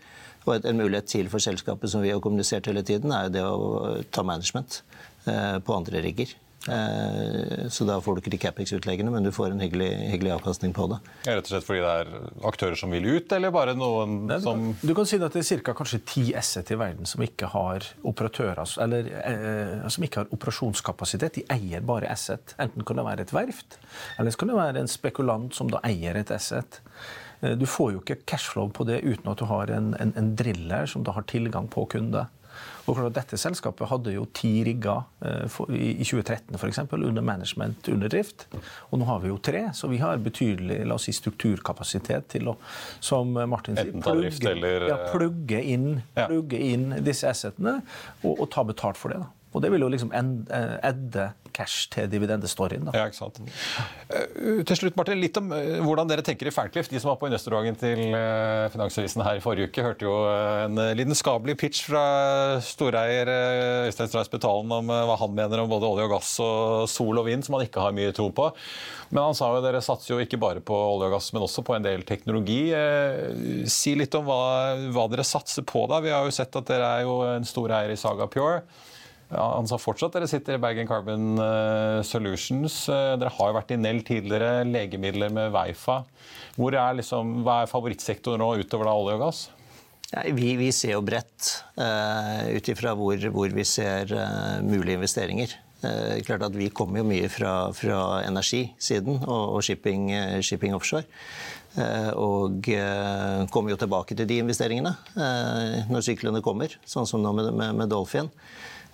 Og 0.48 0.56
en 0.56 0.80
mulighet 0.80 1.12
til 1.12 1.28
for 1.30 1.44
selskapet 1.44 1.92
som 1.92 2.02
vi 2.02 2.10
har 2.10 2.24
kommunisert 2.24 2.66
hele 2.72 2.82
tiden, 2.82 3.12
er 3.14 3.28
jo 3.28 3.34
det 3.36 3.44
å 3.44 3.92
ta 4.08 4.24
management 4.26 4.80
på 5.28 5.76
andre 5.76 6.02
rigger. 6.08 6.32
Eh, 6.66 7.68
så 7.68 7.86
da 7.86 7.96
får 8.02 8.16
du 8.16 8.20
ikke 8.22 8.32
de 8.34 8.40
Capex-utleggene, 8.42 9.12
men 9.14 9.24
du 9.24 9.30
får 9.34 9.54
en 9.54 9.62
hyggelig, 9.62 9.88
hyggelig, 10.10 10.32
avkastning 10.34 10.74
på 10.76 10.88
det. 10.90 10.98
Rett 11.28 11.46
og 11.46 11.52
slett 11.52 11.66
fordi 11.68 11.84
det 11.84 11.92
er 12.02 12.10
aktører 12.50 12.80
som 12.80 12.92
vil 12.92 13.06
ut, 13.06 13.32
eller 13.36 13.54
bare 13.54 13.76
noen 13.78 14.16
Nei, 14.28 14.40
som 14.44 14.66
Du 14.82 14.92
kan 14.96 15.08
si 15.08 15.20
at 15.22 15.36
det 15.36 15.44
er 15.44 15.62
ca. 15.62 15.76
kanskje 15.78 16.02
ti 16.08 16.24
asset 16.38 16.72
i 16.74 16.78
verden 16.80 17.08
som 17.08 17.22
ikke 17.24 17.52
har 17.54 17.86
operatører, 18.08 18.74
eller 18.84 19.12
eh, 19.22 19.86
som 19.92 20.04
ikke 20.04 20.24
har 20.24 20.34
operasjonskapasitet. 20.34 21.38
De 21.38 21.46
eier 21.54 21.86
bare 21.86 22.10
asset. 22.10 22.56
Enten 22.58 22.84
kan 22.84 22.98
det 22.98 23.06
være 23.06 23.28
et 23.28 23.36
verft, 23.36 23.78
eller 24.18 24.34
så 24.34 24.42
kan 24.42 24.52
det 24.52 24.58
være 24.58 24.82
en 24.82 24.90
spekulant 24.90 25.54
som 25.56 25.70
da 25.72 25.80
eier 25.86 26.18
et 26.18 26.34
asset. 26.34 26.82
Eh, 27.40 27.54
du 27.56 27.66
får 27.70 27.94
jo 27.94 28.02
ikke 28.02 28.20
cashflow 28.26 28.72
på 28.74 28.84
det 28.88 29.00
uten 29.06 29.30
at 29.30 29.38
du 29.40 29.46
har 29.48 29.70
en, 29.72 29.94
en, 30.02 30.12
en 30.18 30.34
driller 30.36 30.90
som 30.90 31.06
da 31.06 31.14
har 31.16 31.28
tilgang 31.30 31.70
på 31.70 31.86
kunde. 31.94 32.26
Og 32.88 33.00
Dette 33.14 33.38
selskapet 33.40 33.90
hadde 33.90 34.14
jo 34.14 34.24
ti 34.34 34.50
rigger 34.66 35.04
eh, 35.24 35.58
i 35.76 36.06
2013 36.06 36.56
f.eks. 36.58 36.80
under 36.96 37.24
management, 37.24 37.88
under 37.92 38.12
drift. 38.12 38.46
Og 38.90 39.02
nå 39.02 39.08
har 39.08 39.22
vi 39.24 39.32
jo 39.32 39.38
tre, 39.38 39.66
så 39.76 39.90
vi 39.92 40.00
har 40.02 40.20
betydelig 40.24 40.80
la 40.88 40.96
oss 40.96 41.08
si, 41.08 41.14
strukturkapasitet 41.16 42.30
til 42.34 42.52
å 42.52 42.56
som 43.04 43.36
Martin 43.50 43.78
sier, 43.78 43.92
plugge, 44.02 44.54
ja, 44.88 45.00
plugge, 45.12 45.62
inn, 45.62 46.00
plugge 46.16 46.60
inn 46.72 46.90
disse 47.04 47.28
assetene 47.30 47.78
og, 48.22 48.32
og 48.34 48.46
ta 48.54 48.64
betalt 48.66 49.00
for 49.00 49.14
det. 49.14 49.22
da. 49.22 49.37
Og 49.56 49.62
det 49.64 49.70
vil 49.72 49.80
jo 49.80 49.88
liksom 49.88 50.10
edde 50.12 51.22
eh, 51.24 51.36
cash 51.56 51.88
til 51.90 52.08
dividendestoryen. 52.12 52.90
Ja, 52.94 53.06
ikke 53.08 53.16
sant. 53.16 53.40
Uh, 53.40 54.60
til 54.68 54.76
slutt, 54.76 54.96
Martin, 54.98 55.20
litt 55.22 55.38
om 55.40 55.48
uh, 55.54 55.78
hvordan 55.82 56.10
dere 56.10 56.24
tenker 56.26 56.50
i 56.50 56.52
Faircliff. 56.52 56.90
De 56.92 57.00
som 57.00 57.10
var 57.10 57.16
på 57.20 57.30
investordagen 57.30 57.78
til 57.80 58.02
Finansavisen 58.74 59.24
her 59.24 59.40
i 59.40 59.42
forrige 59.42 59.70
uke, 59.70 59.84
hørte 59.86 60.04
jo 60.04 60.14
en 60.28 60.76
lidenskapelig 60.98 61.56
pitch 61.60 61.86
fra 61.88 62.04
storeier 62.64 63.30
Øystein 63.88 64.10
Strauss 64.10 64.30
Betalen 64.32 64.72
om 64.74 64.92
hva 64.92 65.16
han 65.20 65.34
mener 65.34 65.62
om 65.62 65.70
både 65.70 65.88
olje 65.88 66.06
og 66.08 66.14
gass 66.18 66.34
og 66.44 66.84
sol 66.90 67.18
og 67.20 67.26
vind, 67.28 67.46
som 67.46 67.56
han 67.56 67.64
ikke 67.66 67.82
har 67.82 67.96
mye 67.96 68.12
tro 68.16 68.28
på. 68.34 68.50
Men 69.08 69.30
han 69.30 69.38
sa 69.38 69.48
jo 69.54 69.64
dere 69.64 69.80
satser 69.84 70.12
jo 70.12 70.20
ikke 70.20 70.40
bare 70.40 70.60
på 70.64 70.76
olje 70.76 71.08
og 71.08 71.16
gass, 71.16 71.30
men 71.32 71.46
også 71.46 71.64
på 71.64 71.78
en 71.78 71.86
del 71.86 72.04
teknologi. 72.08 72.60
Si 73.72 73.96
litt 73.96 74.14
om 74.18 74.28
hva, 74.28 74.42
hva 74.92 75.08
dere 75.08 75.24
satser 75.26 75.64
på 75.68 75.86
da. 75.88 76.02
Vi 76.04 76.12
har 76.12 76.28
jo 76.28 76.36
sett 76.36 76.60
at 76.60 76.68
dere 76.68 76.92
er 76.98 77.08
jo 77.08 77.22
en 77.32 77.48
stor 77.48 77.72
eier 77.80 77.94
i 77.94 77.98
Saga 78.00 78.28
Pure. 78.30 78.62
Han 79.28 79.68
sa 79.68 79.76
fortsatt 79.76 80.14
dere 80.16 80.28
sitter 80.30 80.56
i 80.56 80.62
Bergen 80.62 80.88
Carbon 80.88 81.36
uh, 81.36 82.00
Solutions. 82.06 82.80
Uh, 82.88 83.12
dere 83.20 83.32
har 83.36 83.50
jo 83.50 83.56
vært 83.58 83.74
i 83.74 83.80
Nell 83.80 84.00
tidligere, 84.06 84.64
legemidler 84.64 85.32
med 85.34 85.52
Weifa. 85.52 86.00
Hvor 86.56 86.72
er 86.72 86.96
liksom, 86.96 87.42
hva 87.44 87.62
er 87.62 87.70
favorittsektoren 87.70 88.40
nå 88.40 88.54
utover 88.62 88.88
da 88.88 88.96
olje 88.96 89.18
og 89.18 89.24
gass? 89.26 89.42
Ja, 90.08 90.22
vi, 90.32 90.54
vi, 90.56 90.70
ser 90.72 90.94
jo 90.94 91.04
bredt 91.04 91.50
uh, 91.76 92.48
ut 92.48 92.68
ifra 92.72 92.94
hvor, 92.96 93.20
hvor, 93.34 93.52
vi 93.52 93.64
ser 93.68 94.14
uh, 94.16 94.56
mulige 94.64 94.96
investeringer. 94.96 95.52
Uh, 95.82 96.16
klart 96.24 96.46
at 96.46 96.56
Vi 96.56 96.70
kommer 96.72 97.02
jo 97.02 97.10
mye 97.10 97.28
fra, 97.30 97.68
fra 97.76 98.22
energisiden 98.24 99.20
og, 99.20 99.58
og 99.58 99.66
shipping, 99.66 100.08
shipping, 100.40 100.74
offshore. 100.74 101.04
Og 102.18 102.64
kommer 103.52 103.70
jo 103.70 103.76
tilbake 103.78 104.16
til 104.16 104.26
de 104.26 104.38
investeringene 104.40 104.90
når 105.86 106.02
syklene 106.02 106.40
kommer, 106.42 106.72
sånn 106.88 107.06
som 107.06 107.22
nå 107.22 107.30
med, 107.36 107.52
med, 107.54 107.76
med 107.78 107.92
Dolphin. 107.92 108.32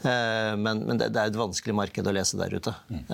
Eh, 0.04 0.54
men, 0.60 0.82
men 0.84 1.00
det, 1.00 1.08
er 1.12 1.30
et 1.30 1.38
vanskelig 1.38 1.76
marked 1.76 2.08
å 2.08 2.14
lese 2.14 2.38
der 2.40 2.52
ute. 2.54 2.74
Mm. 2.92 3.04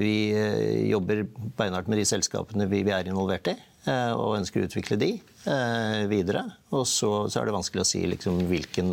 Vi 0.00 0.14
eh, 0.32 0.86
jobber 0.88 1.26
beinhardt 1.58 1.90
med 1.90 2.00
de 2.00 2.06
selskapene 2.08 2.68
vi, 2.70 2.84
er 2.88 3.10
involvert 3.10 3.52
i, 3.52 3.56
og 3.88 4.36
ønsker 4.36 4.60
å 4.60 4.66
utvikle 4.68 4.98
de 5.00 5.12
videre. 6.10 6.42
Og 6.76 6.82
så, 6.88 7.10
så 7.30 7.40
er 7.40 7.48
det 7.48 7.54
vanskelig 7.54 7.84
å 7.84 7.88
si 7.88 8.02
liksom, 8.10 8.42
hvilken 8.50 8.90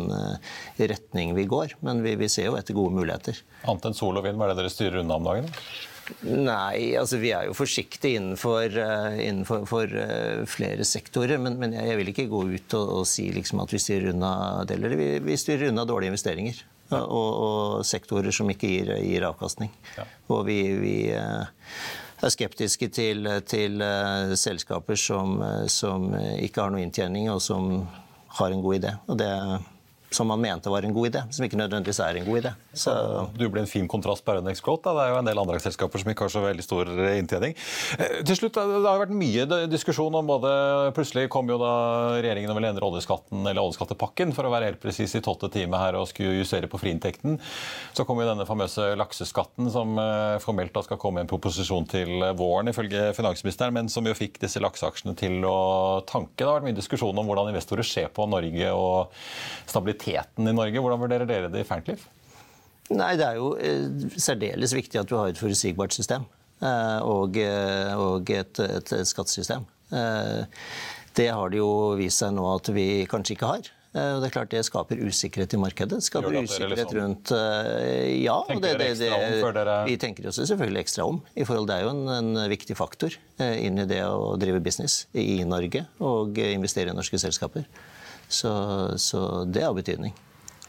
retning 0.78 1.34
vi 1.36 1.44
går, 1.50 1.74
men 1.84 2.00
vi, 2.04 2.14
vi 2.16 2.30
ser 2.32 2.48
jo 2.48 2.56
etter 2.56 2.76
gode 2.76 2.96
muligheter. 2.96 3.42
Annet 3.68 3.90
enn 3.90 3.98
sol 3.98 4.16
og 4.16 4.24
vind, 4.24 4.38
hva 4.40 4.46
er 4.48 4.54
det 4.54 4.62
dere 4.62 4.72
styrer 4.72 5.02
unna 5.02 5.18
om 5.18 5.28
dagen? 5.28 5.50
Nei, 6.30 6.94
altså 6.96 7.18
vi 7.20 7.32
er 7.34 7.48
jo 7.48 7.56
forsiktige 7.58 8.20
innenfor, 8.22 8.78
innenfor 9.20 9.66
for, 9.68 9.92
flere 10.48 10.86
sektorer. 10.86 11.42
Men, 11.42 11.58
men, 11.60 11.76
jeg 11.76 11.98
vil 12.00 12.14
ikke 12.14 12.28
gå 12.32 12.46
ut 12.54 12.78
og, 12.78 12.94
og 13.02 13.10
si 13.10 13.26
liksom 13.36 13.60
at 13.66 13.74
vi 13.74 13.82
styrer 13.82 14.14
unna 14.14 14.32
deler. 14.70 14.96
Vi, 14.96 15.10
vi 15.26 15.40
styrer 15.42 15.74
unna 15.74 15.84
dårlige 15.88 16.14
investeringer 16.14 16.64
og, 16.94 17.30
og, 17.46 17.84
sektorer 17.86 18.34
som 18.34 18.50
ikke 18.52 18.70
gir, 18.70 18.92
gir 19.02 19.26
avkastning. 19.28 19.72
Ja. 19.96 20.06
Og 20.32 20.44
vi, 20.48 20.60
vi, 20.80 20.96
eh, 21.14 21.70
er 22.16 22.32
skeptiske 22.32 22.88
til, 22.94 23.28
til 23.48 23.82
eh, 23.84 24.34
selskaper 24.38 24.98
som, 25.00 25.40
eh, 25.42 25.64
som, 25.72 26.12
ikke 26.16 26.64
har 26.64 26.74
noe 26.74 26.84
inntjening, 26.84 27.30
og 27.32 27.42
som 27.44 27.86
har 28.38 28.52
en 28.52 28.62
god 28.64 28.78
idé. 28.80 28.94
Og 29.06 29.18
det 29.20 29.32
som 30.16 30.30
man 30.32 30.40
mente 30.40 30.70
var 30.72 30.82
en 30.82 30.94
god 30.96 31.10
idé, 31.10 31.22
som 31.30 31.44
ikke 31.44 31.58
nødvendigvis 31.60 32.00
er 32.00 32.18
en 32.18 32.26
god 32.26 32.40
idé. 32.40 32.52
Så... 32.72 32.92
Du 33.36 33.44
blir 33.48 33.62
en 33.62 33.68
fin 33.68 33.88
kontrast 33.88 34.24
på 34.24 34.36
Rennex 34.36 34.62
Growth. 34.64 34.86
Det 34.86 35.02
er 35.02 35.12
jo 35.12 35.18
en 35.20 35.28
del 35.28 35.40
andre 35.40 35.60
selskaper 35.60 36.00
som 36.00 36.12
ikke 36.12 36.26
har 36.26 36.32
så 36.32 36.42
veldig 36.44 36.64
stor 36.64 36.90
inntjening. 37.12 37.56
Eh, 37.98 38.20
til 38.26 38.38
slutt, 38.40 38.56
Det 38.56 38.86
har 38.86 39.02
vært 39.02 39.12
mye 39.12 39.46
diskusjon 39.68 40.14
om 40.16 40.30
både 40.30 40.54
Plutselig 40.96 41.26
kom 41.32 41.48
jo 41.50 41.58
da 41.60 41.72
regjeringen 42.22 42.50
og 42.52 42.56
ville 42.58 42.70
endre 42.72 42.86
oljeskatten, 42.86 43.42
eller 43.42 43.60
oljeskattepakken, 43.60 44.32
for 44.36 44.48
å 44.48 44.52
være 44.52 44.70
helt 44.70 44.80
presis 44.80 45.16
i 45.18 45.22
tolvte 45.24 45.50
time 45.52 45.76
her 45.80 45.98
og 45.98 46.08
skulle 46.08 46.38
justere 46.38 46.70
på 46.70 46.80
friinntekten. 46.80 47.36
Så 47.96 48.06
kom 48.08 48.22
jo 48.22 48.28
denne 48.28 48.46
famøse 48.48 48.94
lakseskatten, 48.96 49.68
som 49.74 49.98
eh, 50.00 50.38
formelt 50.44 50.72
da 50.76 50.84
skal 50.86 51.00
komme 51.02 51.20
i 51.20 51.26
en 51.26 51.30
proposisjon 51.30 51.88
til 51.90 52.24
våren, 52.38 52.72
ifølge 52.72 53.10
finansministeren, 53.18 53.76
men 53.76 53.92
som 53.92 54.06
jo 54.08 54.16
fikk 54.16 54.40
disse 54.42 54.62
lakseaksjene 54.62 55.16
til 55.18 55.44
å 55.48 55.58
tanke. 56.08 56.38
Det 56.38 56.48
har 56.48 56.60
vært 56.60 56.70
mye 56.70 56.80
diskusjon 56.80 57.20
om 57.20 57.28
hvordan 57.28 57.52
investorer 57.52 57.86
ser 57.86 58.08
på 58.14 58.28
Norge 58.30 58.72
og 58.72 59.12
stabilitet 59.68 60.05
stabiliteten 60.06 60.48
i 60.48 60.54
Norge. 60.54 60.80
Hvordan 60.80 61.00
vurderer 61.00 61.26
dere 61.26 61.50
det 61.50 61.64
i 61.64 61.66
Ferncliff? 61.66 62.08
Nei, 62.90 63.16
Det 63.16 63.26
er 63.26 63.36
jo 63.36 63.56
eh, 63.58 63.86
særdeles 64.16 64.74
viktig 64.74 65.00
at 65.00 65.08
du 65.08 65.16
har 65.16 65.28
et 65.28 65.38
forutsigbart 65.38 65.92
system 65.92 66.26
eh, 66.62 67.00
og, 67.02 67.36
eh, 67.36 67.94
og 67.96 68.30
et, 68.30 68.60
et, 68.60 68.92
et, 68.92 69.06
skattesystem. 69.06 69.66
Det 71.16 71.30
har 71.32 71.50
det 71.50 71.58
jo 71.58 71.96
vist 71.96 72.20
seg 72.20 72.34
nå 72.36 72.44
at 72.52 72.68
vi 72.74 73.06
kanskje 73.08 73.34
ikke 73.34 73.48
har. 73.48 73.72
Det 73.96 74.26
er 74.26 74.32
klart 74.34 74.50
det 74.52 74.60
skaper 74.66 74.98
usikkerhet 75.00 75.54
i 75.56 75.60
markedet. 75.62 76.02
Det 76.02 76.04
skaper 76.04 76.34
usikkerhet 76.34 76.82
liksom, 76.82 76.98
rundt 76.98 77.30
Ja. 78.20 78.34
Det, 78.50 78.74
det, 78.76 78.90
det, 79.00 79.38
dere... 79.56 79.76
Vi 79.86 79.94
tenker 79.96 80.26
oss 80.28 80.42
selvfølgelig 80.42 80.82
ekstra 80.82 81.06
om. 81.08 81.22
i 81.32 81.46
forhold 81.48 81.70
Det 81.70 81.78
er 81.78 81.86
jo 81.86 81.94
en, 81.94 82.02
en 82.12 82.42
viktig 82.52 82.76
faktor 82.76 83.16
inn 83.40 83.80
i 83.80 83.88
det 83.88 84.02
å 84.04 84.34
drive 84.36 84.60
business 84.60 85.06
i 85.16 85.40
Norge 85.48 85.86
og 86.04 86.36
investere 86.36 86.92
i 86.92 86.98
norske 86.98 87.22
selskaper. 87.22 87.64
Så, 88.28 88.52
så 88.98 89.44
det 89.44 89.62
har 89.64 89.74
betydning. 89.76 90.14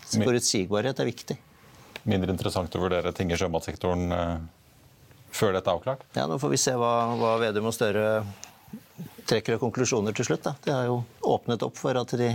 Forutsigbarhet 0.08 1.00
er 1.02 1.10
viktig. 1.10 1.38
Mindre 2.08 2.32
interessant 2.32 2.76
å 2.78 2.82
vurdere 2.82 3.12
ting 3.16 3.32
i 3.34 3.38
sjømatsektoren 3.40 4.14
eh, 4.16 4.36
før 5.36 5.58
dette 5.58 5.68
er 5.68 5.80
avklart? 5.80 6.06
Ja, 6.16 6.28
Nå 6.30 6.38
får 6.40 6.54
vi 6.54 6.60
se 6.62 6.76
hva, 6.80 6.92
hva 7.20 7.34
Vedum 7.42 7.68
og 7.68 7.76
Støre 7.76 8.06
trekker 9.28 9.58
av 9.58 9.64
konklusjoner 9.66 10.16
til 10.16 10.30
slutt. 10.30 10.46
Da. 10.46 10.54
De 10.64 10.76
har 10.76 10.86
jo 10.88 11.02
åpnet 11.28 11.66
opp 11.68 11.76
for 11.80 11.98
at 12.00 12.14
de 12.20 12.32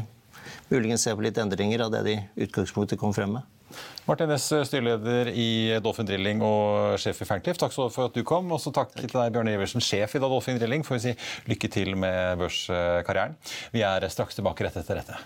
muligens 0.69 1.07
ser 1.07 1.17
på 1.17 1.25
litt 1.25 1.39
endringer 1.41 1.87
av 1.87 1.95
det 1.95 2.03
de 2.09 2.19
utgangspunktet 2.45 3.01
kom 3.01 3.15
frem 3.17 3.39
med. 3.39 3.49
Martin 4.09 4.33
Næss, 4.33 4.49
styreleder 4.69 5.31
i 5.33 5.49
Dolphin 5.85 6.09
Drilling 6.09 6.43
og 6.47 6.99
sjef 7.03 7.23
i 7.23 7.29
Ferncliff. 7.29 7.61
Takk 7.61 7.75
for 7.77 8.09
at 8.09 8.17
du 8.17 8.25
kom. 8.27 8.51
Og 8.53 8.61
så 8.63 8.73
takk 8.75 8.95
til 8.97 9.11
deg, 9.11 9.33
Bjørn 9.35 9.53
Iversen, 9.53 9.85
sjef 9.85 10.17
i 10.19 10.23
Dolphin 10.23 10.61
Drilling. 10.61 10.85
Får 10.87 10.99
vi 10.99 11.05
si 11.07 11.15
lykke 11.53 11.71
til 11.73 11.97
med 11.97 12.43
børskarrieren. 12.43 13.39
Vi 13.75 13.85
er 13.87 14.09
straks 14.13 14.39
tilbake 14.39 14.67
rett 14.67 14.79
etter 14.83 15.03
dette. 15.03 15.19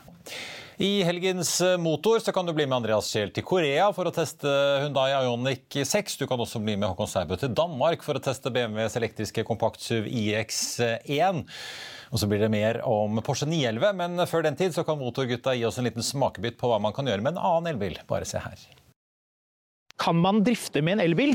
I 0.78 1.02
helgens 1.02 1.62
motor 1.78 2.18
så 2.18 2.32
kan 2.32 2.46
du 2.46 2.52
bli 2.52 2.66
med 2.66 2.76
Andreas 2.76 3.06
Scheel 3.08 3.30
til 3.32 3.44
Korea 3.48 3.86
for 3.96 4.10
å 4.10 4.12
teste 4.12 4.50
Hundai 4.82 5.08
Ioniq 5.14 5.78
6. 5.88 6.18
Du 6.20 6.26
kan 6.28 6.40
også 6.42 6.60
bli 6.60 6.74
med 6.76 6.90
Håkon 6.90 7.08
Sæbø 7.08 7.38
til 7.40 7.54
Danmark 7.56 8.04
for 8.04 8.18
å 8.18 8.20
teste 8.20 8.52
BMWs 8.52 8.98
elektriske 9.00 9.46
kompaktsuv 9.48 10.04
iX1. 10.04 11.40
Og 12.12 12.20
så 12.20 12.28
blir 12.28 12.44
det 12.44 12.52
mer 12.52 12.82
om 12.84 13.22
Porsche 13.24 13.48
911, 13.48 13.96
men 14.02 14.26
før 14.28 14.44
den 14.44 14.60
tid 14.60 14.76
så 14.76 14.84
kan 14.84 15.00
Motorgutta 15.00 15.56
gi 15.56 15.64
oss 15.64 15.80
en 15.80 15.88
liten 15.88 16.04
smakebit 16.04 16.60
på 16.60 16.68
hva 16.68 16.76
man 16.82 16.92
kan 16.92 17.08
gjøre 17.08 17.24
med 17.24 17.38
en 17.38 17.40
annen 17.54 17.72
elbil. 17.72 17.96
Bare 18.04 18.28
se 18.28 18.44
her. 18.44 18.68
Kan 19.96 20.20
man 20.20 20.44
drifte 20.44 20.84
med 20.84 20.98
en 20.98 21.06
elbil? 21.08 21.32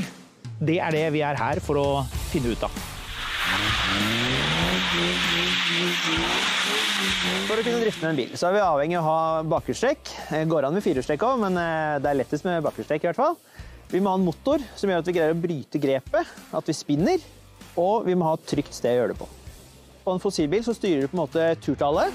Det 0.62 0.78
er 0.78 0.94
det 0.94 1.06
vi 1.18 1.26
er 1.26 1.34
her 1.34 1.58
for 1.66 1.82
å 1.82 1.88
finne 2.30 2.54
ut 2.54 2.62
av. 2.70 2.82
For 7.48 7.58
å 7.58 7.64
kunne 7.64 7.82
drifte 7.82 8.04
med 8.04 8.12
en 8.12 8.18
bil 8.20 8.32
så 8.38 8.48
er 8.48 8.56
vi 8.56 8.62
avhengig 8.64 8.96
av 8.98 9.04
å 9.04 9.10
ha 9.10 9.42
bakhjulstrekk. 9.52 10.12
Det 10.30 10.42
går 10.50 10.66
an 10.68 10.76
med 10.76 10.84
firehjulstrekk 10.84 11.24
òg, 11.26 11.40
men 11.42 11.58
eh, 11.60 11.98
det 12.02 12.10
er 12.10 12.18
lettest 12.20 12.46
med 12.46 12.62
bakhjulstrekk. 12.64 13.06
Vi 13.92 14.00
må 14.00 14.12
ha 14.12 14.18
en 14.18 14.24
motor 14.24 14.62
som 14.78 14.88
gjør 14.88 15.02
at 15.02 15.08
vi 15.10 15.14
greier 15.18 15.34
å 15.34 15.40
bryte 15.42 15.80
grepet, 15.82 16.30
at 16.56 16.68
vi 16.70 16.74
spinner. 16.76 17.24
Og 17.80 18.06
vi 18.06 18.14
må 18.16 18.28
ha 18.28 18.36
et 18.38 18.46
trygt 18.48 18.76
sted 18.76 18.94
å 18.94 19.00
gjøre 19.00 19.14
det 19.14 19.18
på. 19.20 19.28
På 20.02 20.14
en 20.14 20.22
fossilbil 20.22 20.64
så 20.64 20.74
styrer 20.76 21.04
du 21.04 21.10
på 21.10 21.16
en 21.16 21.22
måte 21.22 21.46
turtallet. 21.64 22.12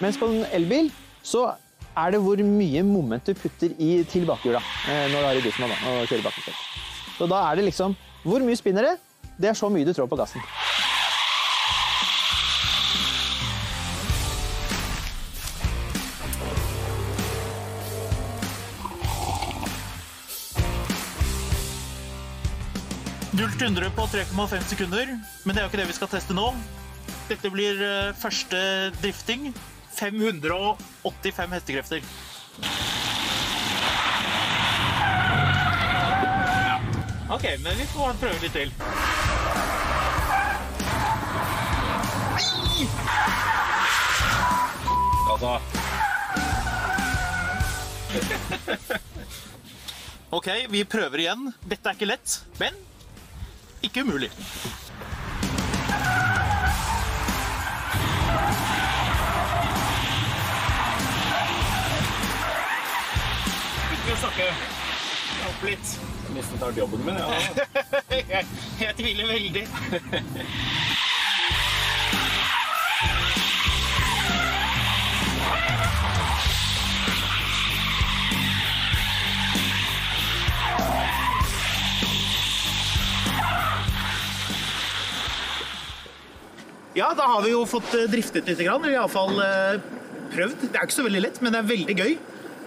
Mens 0.00 0.18
på 0.20 0.30
en 0.30 0.46
elbil 0.56 0.90
så 1.22 1.50
er 1.98 2.14
det 2.14 2.22
hvor 2.24 2.40
mye 2.46 2.82
moment 2.86 3.26
du 3.26 3.34
putter 3.36 3.74
i 3.82 4.00
til 4.08 4.24
bakhjula 4.28 4.62
eh, 4.88 5.06
når 5.12 5.16
du 5.16 5.26
har 5.26 5.38
i 5.38 5.44
driftsmann 5.44 5.74
og 5.74 6.02
kjører 6.08 6.26
bakhjulstrekk. 6.26 6.66
Så 7.18 7.28
da 7.28 7.44
er 7.50 7.60
det 7.60 7.68
liksom 7.68 7.96
Hvor 8.24 8.42
mye 8.44 8.56
spinner 8.56 8.84
det? 8.84 8.96
Det 9.40 9.48
er 9.48 9.56
så 9.56 9.70
mye 9.72 9.86
du 9.88 9.94
trår 9.96 10.08
på 10.10 10.18
gassen. 10.20 10.42
Null 23.32 23.54
til 23.56 23.70
100 23.70 23.88
på 23.96 24.04
3,5 24.12 24.68
sekunder, 24.68 25.14
men 25.46 25.56
det 25.56 25.62
er 25.62 25.64
jo 25.64 25.70
ikke 25.70 25.80
det 25.80 25.88
vi 25.88 25.96
skal 25.96 26.12
teste 26.12 26.36
nå. 26.36 26.50
Dette 27.30 27.48
blir 27.48 27.80
eh, 27.80 28.12
første 28.20 28.60
drifting. 29.00 29.54
585 29.96 31.56
hestekrefter. 31.56 32.04
OK, 37.30 37.44
men 37.62 37.76
vi 37.78 37.86
får 37.86 38.16
prøve 38.20 38.40
litt 38.42 38.52
til. 38.52 38.72
Altså, 45.40 45.60
OK, 50.36 50.48
vi 50.68 50.84
prøver 50.84 51.18
igjen. 51.18 51.46
Dette 51.64 51.88
er 51.88 51.96
ikke 51.96 52.08
lett, 52.10 52.34
men 52.60 52.76
ikke 53.82 54.02
umulig. 54.04 54.28
Ikke 63.96 64.18
snakke 64.20 64.50
litt. 65.64 65.96
nesten 66.34 66.60
tar 66.60 66.76
jobben 66.76 67.00
min, 67.04 67.16
ja. 67.16 67.26
jeg, 68.12 68.44
jeg 68.84 68.94
tviler 69.00 69.32
veldig. 69.32 69.64
Ja, 87.00 87.14
da 87.16 87.30
har 87.32 87.42
vi 87.46 87.54
jo 87.54 87.64
fått 87.68 87.94
eh, 87.96 88.08
driftet 88.12 88.50
litt. 88.50 88.60
eller 88.60 88.92
iallfall 88.92 89.40
prøvd. 90.30 90.66
Det 90.68 90.76
er 90.76 90.86
ikke 90.86 90.98
så 90.98 91.06
veldig 91.06 91.24
lett, 91.24 91.40
men 91.42 91.54
det 91.54 91.62
er 91.62 91.70
veldig 91.70 91.96
gøy. 91.98 92.12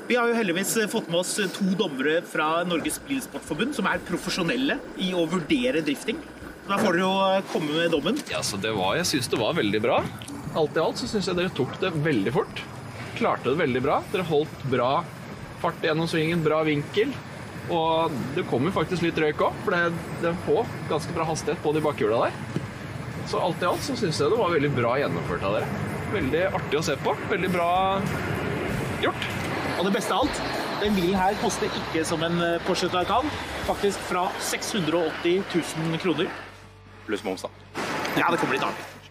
Vi 0.09 0.17
har 0.19 0.27
jo 0.27 0.35
heldigvis 0.35 0.75
eh, 0.81 0.89
fått 0.91 1.09
med 1.11 1.21
oss 1.21 1.37
to 1.55 1.73
dommere 1.79 2.19
fra 2.27 2.47
Norges 2.67 2.99
Bilsportforbund, 3.07 3.75
som 3.77 3.87
er 3.87 4.03
profesjonelle 4.03 4.79
i 5.01 5.13
å 5.15 5.23
vurdere 5.31 5.83
drifting. 5.85 6.19
Da 6.67 6.79
får 6.79 6.97
dere 6.97 7.05
jo 7.05 7.11
eh, 7.29 7.43
komme 7.53 7.77
med 7.77 7.93
dommen. 7.95 8.19
Ja, 8.31 8.41
så 8.43 8.59
det 8.59 8.73
var, 8.75 8.97
Jeg 8.99 9.07
syns 9.13 9.31
det 9.31 9.39
var 9.39 9.55
veldig 9.59 9.83
bra. 9.83 10.01
Alt 10.59 10.77
i 10.77 10.83
alt 10.83 10.99
så 10.99 11.09
syns 11.09 11.29
jeg 11.29 11.39
dere 11.39 11.53
tok 11.55 11.77
det 11.81 11.93
veldig 12.03 12.33
fort. 12.35 12.63
Klarte 13.19 13.51
det 13.51 13.61
veldig 13.61 13.83
bra. 13.85 14.01
Dere 14.11 14.27
holdt 14.27 14.65
bra 14.71 14.91
fart 15.63 15.85
gjennom 15.85 16.09
svingen, 16.11 16.43
bra 16.43 16.59
vinkel. 16.67 17.13
Og 17.71 18.11
det 18.35 18.43
kom 18.49 18.65
jo 18.67 18.73
faktisk 18.75 19.05
litt 19.05 19.19
røyk 19.23 19.39
òg, 19.45 19.55
for 19.63 19.71
det, 19.71 20.09
det 20.19 20.33
får 20.43 20.67
ganske 20.89 21.15
bra 21.15 21.29
hastighet 21.29 21.63
på 21.63 21.71
de 21.71 21.83
bakhjula 21.85 22.25
der. 22.25 22.62
Så 23.29 23.39
alt 23.39 23.61
i 23.63 23.67
alt 23.69 23.83
så 23.85 23.95
syns 23.97 24.19
jeg 24.19 24.31
det 24.33 24.39
var 24.39 24.51
veldig 24.53 24.71
bra 24.75 24.93
gjennomført 24.99 25.45
av 25.47 25.57
dere. 25.57 25.67
Veldig 26.13 26.43
artig 26.59 26.79
å 26.79 26.83
se 26.85 26.97
på. 27.03 27.15
Veldig 27.31 27.51
bra 27.53 27.69
gjort. 29.03 29.29
Og 29.79 29.87
det 29.87 29.93
beste 29.95 30.15
av 30.15 30.25
alt, 30.25 30.41
den 30.83 30.95
bilen 30.97 31.17
her 31.17 31.37
koster 31.41 31.71
ikke 31.81 32.03
som 32.07 32.23
en 32.25 32.39
eh, 32.43 32.59
Porsche 32.67 32.89
Taycan. 32.93 33.29
Faktisk 33.67 34.01
fra 34.09 34.27
680 34.51 35.41
000 35.55 36.01
kroner. 36.03 36.29
Pluss 37.07 37.23
moms, 37.25 37.45
da. 37.47 37.51
Ja, 38.19 38.29
det 38.29 38.37
kommer 38.41 38.59
litt 38.59 38.67
annet. 38.67 39.02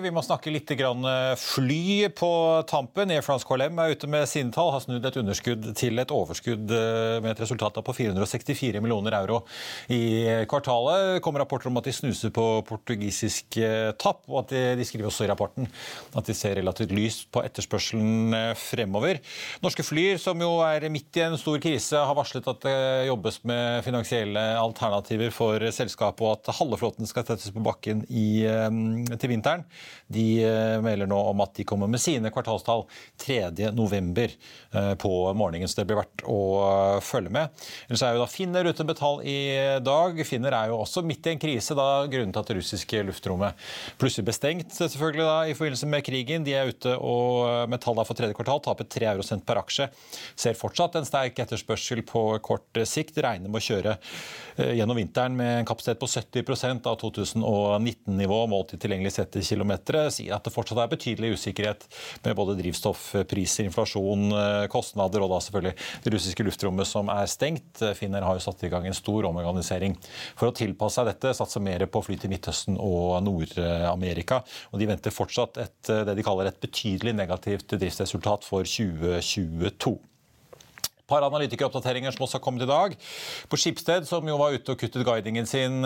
Vi 0.00 0.10
må 0.14 0.22
snakke 0.24 0.52
litt 0.52 0.70
eh, 0.72 1.34
fly 1.36 2.08
på 2.16 2.30
tampen. 2.68 3.10
Air 3.12 3.24
France 3.24 3.44
KLM 3.44 3.76
er 3.82 3.92
ute 3.92 4.08
med 4.08 4.24
sine 4.30 4.52
tall. 4.54 4.70
Har 4.72 4.80
snudd 4.80 5.04
et 5.04 5.18
underskudd 5.20 5.66
til 5.76 6.00
et 6.00 6.14
overskudd 6.14 6.72
eh, 6.72 7.18
med 7.20 7.34
et 7.34 7.42
resultat 7.42 7.76
på 7.84 7.94
464 7.98 8.80
millioner 8.80 9.16
euro 9.18 9.42
i 9.92 10.24
kvartalet. 10.48 11.16
Det 11.16 11.24
kommer 11.24 11.42
rapporter 11.44 11.68
om 11.68 11.76
at 11.80 11.88
de 11.88 11.94
snuser 11.96 12.32
på 12.32 12.46
portugisisk 12.68 13.58
eh, 13.60 13.90
tapp, 14.00 14.22
og 14.30 14.44
at 14.44 14.54
de, 14.54 14.62
de 14.80 14.86
skriver 14.88 15.10
også 15.10 15.26
i 15.26 15.30
rapporten 15.32 15.68
at 16.16 16.30
de 16.30 16.36
ser 16.36 16.56
relativt 16.56 16.94
lyst 16.96 17.28
på 17.34 17.44
etterspørselen 17.44 18.36
fremover. 18.56 19.20
Norske 19.64 19.84
Flyr, 19.84 20.16
som 20.22 20.40
jo 20.40 20.54
er 20.64 20.88
midt 20.92 21.20
i 21.20 21.26
en 21.26 21.36
stor 21.40 21.60
krise, 21.62 22.00
har 22.00 22.16
varslet 22.16 22.48
at 22.48 22.64
det 22.64 22.76
jobbes 23.10 23.42
med 23.48 23.84
finansielle 23.84 24.46
alternativer 24.56 25.34
for 25.34 25.68
selskapet, 25.74 26.24
og 26.24 26.38
at 26.38 26.56
halve 26.62 26.80
flåten 26.80 27.08
skal 27.10 27.26
settes 27.28 27.52
på 27.52 27.64
bakken 27.64 28.06
i, 28.08 28.44
til 29.18 29.34
vinteren. 29.34 29.66
De 30.12 30.44
eh, 30.44 30.78
melder 30.84 31.08
nå 31.10 31.18
om 31.30 31.42
at 31.44 31.54
de 31.56 31.66
kommer 31.68 31.90
med 31.90 32.02
sine 32.02 32.30
kvartalstall 32.32 32.84
3.11. 33.22 34.36
Eh, 34.72 34.94
på 34.94 35.12
morgenen, 35.36 35.68
så 35.68 35.80
det 35.80 35.86
blir 35.90 36.00
verdt 36.00 36.24
å 36.28 36.40
eh, 36.66 36.98
følge 37.04 37.32
med. 37.32 37.64
Ellers 37.88 38.04
er 38.06 38.16
jo 38.16 38.22
da 38.22 38.28
Finner 38.32 38.68
uten 38.68 38.88
betal 38.88 39.20
i 39.28 39.36
dag. 39.84 40.20
Finner 40.28 40.56
er 40.56 40.72
jo 40.72 40.80
også 40.80 41.04
midt 41.06 41.28
i 41.28 41.34
en 41.34 41.42
krise, 41.42 41.76
da 41.78 42.04
grunnen 42.10 42.32
til 42.34 42.42
at 42.42 42.50
det 42.50 42.56
russiske 42.58 43.02
luftrommet 43.08 43.66
plutselig 44.00 44.26
ble 44.28 44.36
stengt 44.36 44.76
selvfølgelig 44.78 45.26
da, 45.28 45.36
i 45.48 45.56
forbindelse 45.56 45.88
med 45.92 46.06
krigen. 46.06 46.46
De 46.46 46.56
er 46.56 46.72
ute 46.72 46.94
og 46.96 47.68
med 47.70 47.82
tall 47.82 48.00
for 48.02 48.18
tredje 48.18 48.36
kvartal 48.36 48.62
taper 48.64 48.88
3 48.88 49.10
eurosent 49.12 49.44
per 49.46 49.60
aksje. 49.60 49.88
Ser 50.38 50.58
fortsatt 50.58 50.96
en 50.98 51.08
sterk 51.08 51.38
etterspørsel 51.44 52.02
på 52.08 52.24
kort 52.44 52.82
sikt. 52.88 53.20
Regner 53.22 53.52
med 53.52 53.60
å 53.60 53.66
kjøre 53.66 53.96
gjennom 54.72 54.98
vinteren 54.98 55.36
med 55.36 55.60
en 55.60 55.68
kapasitet 55.68 56.00
på 56.00 56.08
70% 56.08 56.88
av 56.88 56.98
2019-nivå 57.00 58.40
målt 58.50 58.74
i 58.76 58.80
tilgjengelig 58.80 59.14
sett 59.16 59.36
i 59.36 59.44
kilometer. 59.44 59.71
Sier 60.12 60.36
at 60.36 60.44
det 60.46 60.52
fortsatt 60.54 60.80
er 60.82 60.90
betydelig 60.92 61.34
usikkerhet 61.36 61.86
med 62.24 62.36
både 62.38 62.56
drivstoffpriser, 62.58 63.68
inflasjon, 63.68 64.30
kostnader 64.72 65.24
og 65.24 65.32
da 65.32 65.40
selvfølgelig 65.44 65.74
det 66.04 66.14
russiske 66.14 66.46
luftrommet 66.46 66.88
som 66.88 67.10
er 67.12 67.30
stengt. 67.30 67.82
Finner 67.98 68.26
har 68.26 68.38
jo 68.38 68.44
satt 68.44 68.62
i 68.66 68.70
gang 68.72 68.86
en 68.88 68.96
stor 68.96 69.28
omorganisering 69.30 69.96
for 70.36 70.50
å 70.50 70.56
tilpasse 70.56 71.00
seg 71.00 71.08
dette. 71.08 71.34
Satse 71.36 71.62
mer 71.62 71.86
på 71.88 72.04
fly 72.04 72.18
til 72.20 72.32
Midtøsten 72.32 72.76
og 72.76 73.18
Nord-Amerika. 73.24 74.42
Og 74.72 74.82
de 74.82 74.88
venter 74.90 75.14
fortsatt 75.14 75.60
et, 75.62 75.80
det 75.88 76.16
de 76.18 76.26
kaller 76.26 76.50
et 76.50 76.62
betydelig 76.62 77.16
negativt 77.16 77.76
driftsresultat 77.76 78.46
for 78.48 78.68
2022 78.68 80.11
par 81.12 81.28
analytikeroppdateringer 81.28 82.16
som 82.16 82.24
også 82.24 82.40
har 82.40 82.44
kommet 82.44 82.64
i 82.64 82.70
dag. 82.70 82.96
På 83.52 83.60
Skipsted, 83.60 84.08
som 84.08 84.26
jo 84.28 84.38
var 84.40 84.56
ute 84.56 84.72
og 84.72 84.80
kuttet 84.80 85.04
guidingen 85.06 85.48
sin 85.48 85.82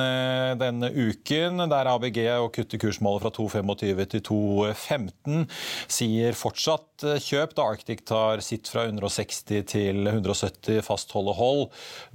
denne 0.60 0.90
uken, 0.94 1.66
der 1.70 1.90
ABG 1.90 2.20
og 2.38 2.52
kutte 2.54 2.78
kursmålet 2.80 3.24
fra 3.24 3.32
2,25 3.34 4.02
til 4.14 4.22
2,15, 4.30 5.46
sier 5.90 6.38
fortsatt 6.38 7.06
kjøp 7.26 7.56
da 7.58 7.66
Arctic 7.72 8.04
tar 8.08 8.40
sitt 8.44 8.70
fra 8.70 8.86
160 8.86 9.66
til 9.68 10.06
170 10.08 10.80
fastholde 10.86 11.34
hold, 11.36 11.66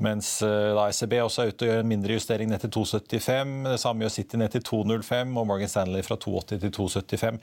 mens 0.02 0.38
da 0.42 0.88
ECB 0.88 1.18
også 1.22 1.44
er 1.44 1.52
ute 1.52 1.68
og 1.68 1.72
gjør 1.74 1.84
en 1.84 1.92
mindre 1.92 2.16
justering 2.18 2.50
ned 2.52 2.64
til 2.64 2.74
2,75. 2.80 3.54
Det 3.68 3.80
samme 3.84 4.06
gjør 4.06 4.16
City 4.16 4.40
ned 4.40 4.56
til 4.56 4.66
2,05 4.72 5.36
og 5.42 5.50
Morgan 5.52 5.72
Stanley 5.72 6.06
fra 6.08 6.18
2,80 6.22 6.64
til 6.64 6.74
2,75. 6.80 7.42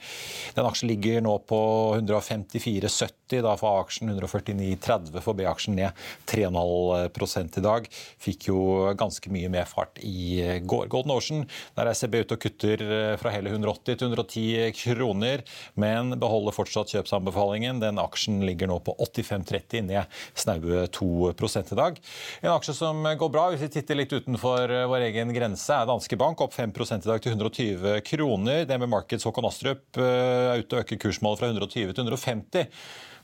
Den 0.57 0.69
aksjen 0.69 0.91
ligger 0.91 1.23
nå 1.25 1.37
på 1.49 1.61
154,70, 1.99 3.43
da 3.45 3.55
for 3.59 3.77
A-aksjen 3.77 4.11
149,30 4.15 5.23
for 5.23 5.37
B-aksjen 5.37 5.58
aksjen 5.59 5.75
ned 5.75 5.91
3,5 6.31 7.59
i 7.59 7.63
dag. 7.63 7.87
Fikk 8.23 8.49
jo 8.49 8.59
ganske 8.97 9.31
mye 9.33 9.51
mer 9.51 9.67
fart 9.67 9.99
i 9.99 10.59
går. 10.63 10.87
Golden 10.91 11.11
Ocean 11.11 11.45
der 11.75 11.85
er 11.85 11.91
ECB 11.93 12.21
ute 12.23 12.37
og 12.37 12.43
kutter 12.43 12.83
fra 13.19 13.33
hele 13.33 13.51
180 13.51 13.99
til 13.99 14.07
110 14.07 14.71
kroner, 14.79 15.43
men 15.79 16.15
beholder 16.19 16.55
fortsatt 16.55 16.93
kjøpsanbefalingen. 16.93 17.81
Den 17.83 17.99
aksjen 18.01 18.41
ligger 18.47 18.71
nå 18.71 18.79
på 18.85 18.95
85,30, 18.99 19.83
ned 19.89 20.19
snaue 20.39 20.85
2 20.95 21.09
i 21.33 21.77
dag. 21.79 21.99
En 22.43 22.53
aksje 22.53 22.75
som 22.77 23.03
går 23.03 23.33
bra, 23.33 23.49
hvis 23.51 23.65
vi 23.65 23.71
titter 23.73 23.99
litt 23.99 24.13
utenfor 24.13 24.71
vår 24.91 25.09
egen 25.09 25.33
grense, 25.35 25.73
er 25.73 25.89
Danske 25.89 26.17
Bank, 26.19 26.41
opp 26.45 26.55
5 26.55 26.73
i 26.79 27.09
dag 27.09 27.21
til 27.23 27.35
120 27.35 27.99
kroner. 28.07 28.65
DNB 28.69 28.87
Markets 28.89 29.27
Håkon 29.27 29.47
Astrup 29.49 29.99
er 29.99 30.63
ute 30.63 30.77
og 30.77 30.83
øker 30.83 31.01
kursmålet 31.01 31.41
fra 31.41 31.51
120 31.51 31.93
til 31.93 32.05
150 32.05 32.69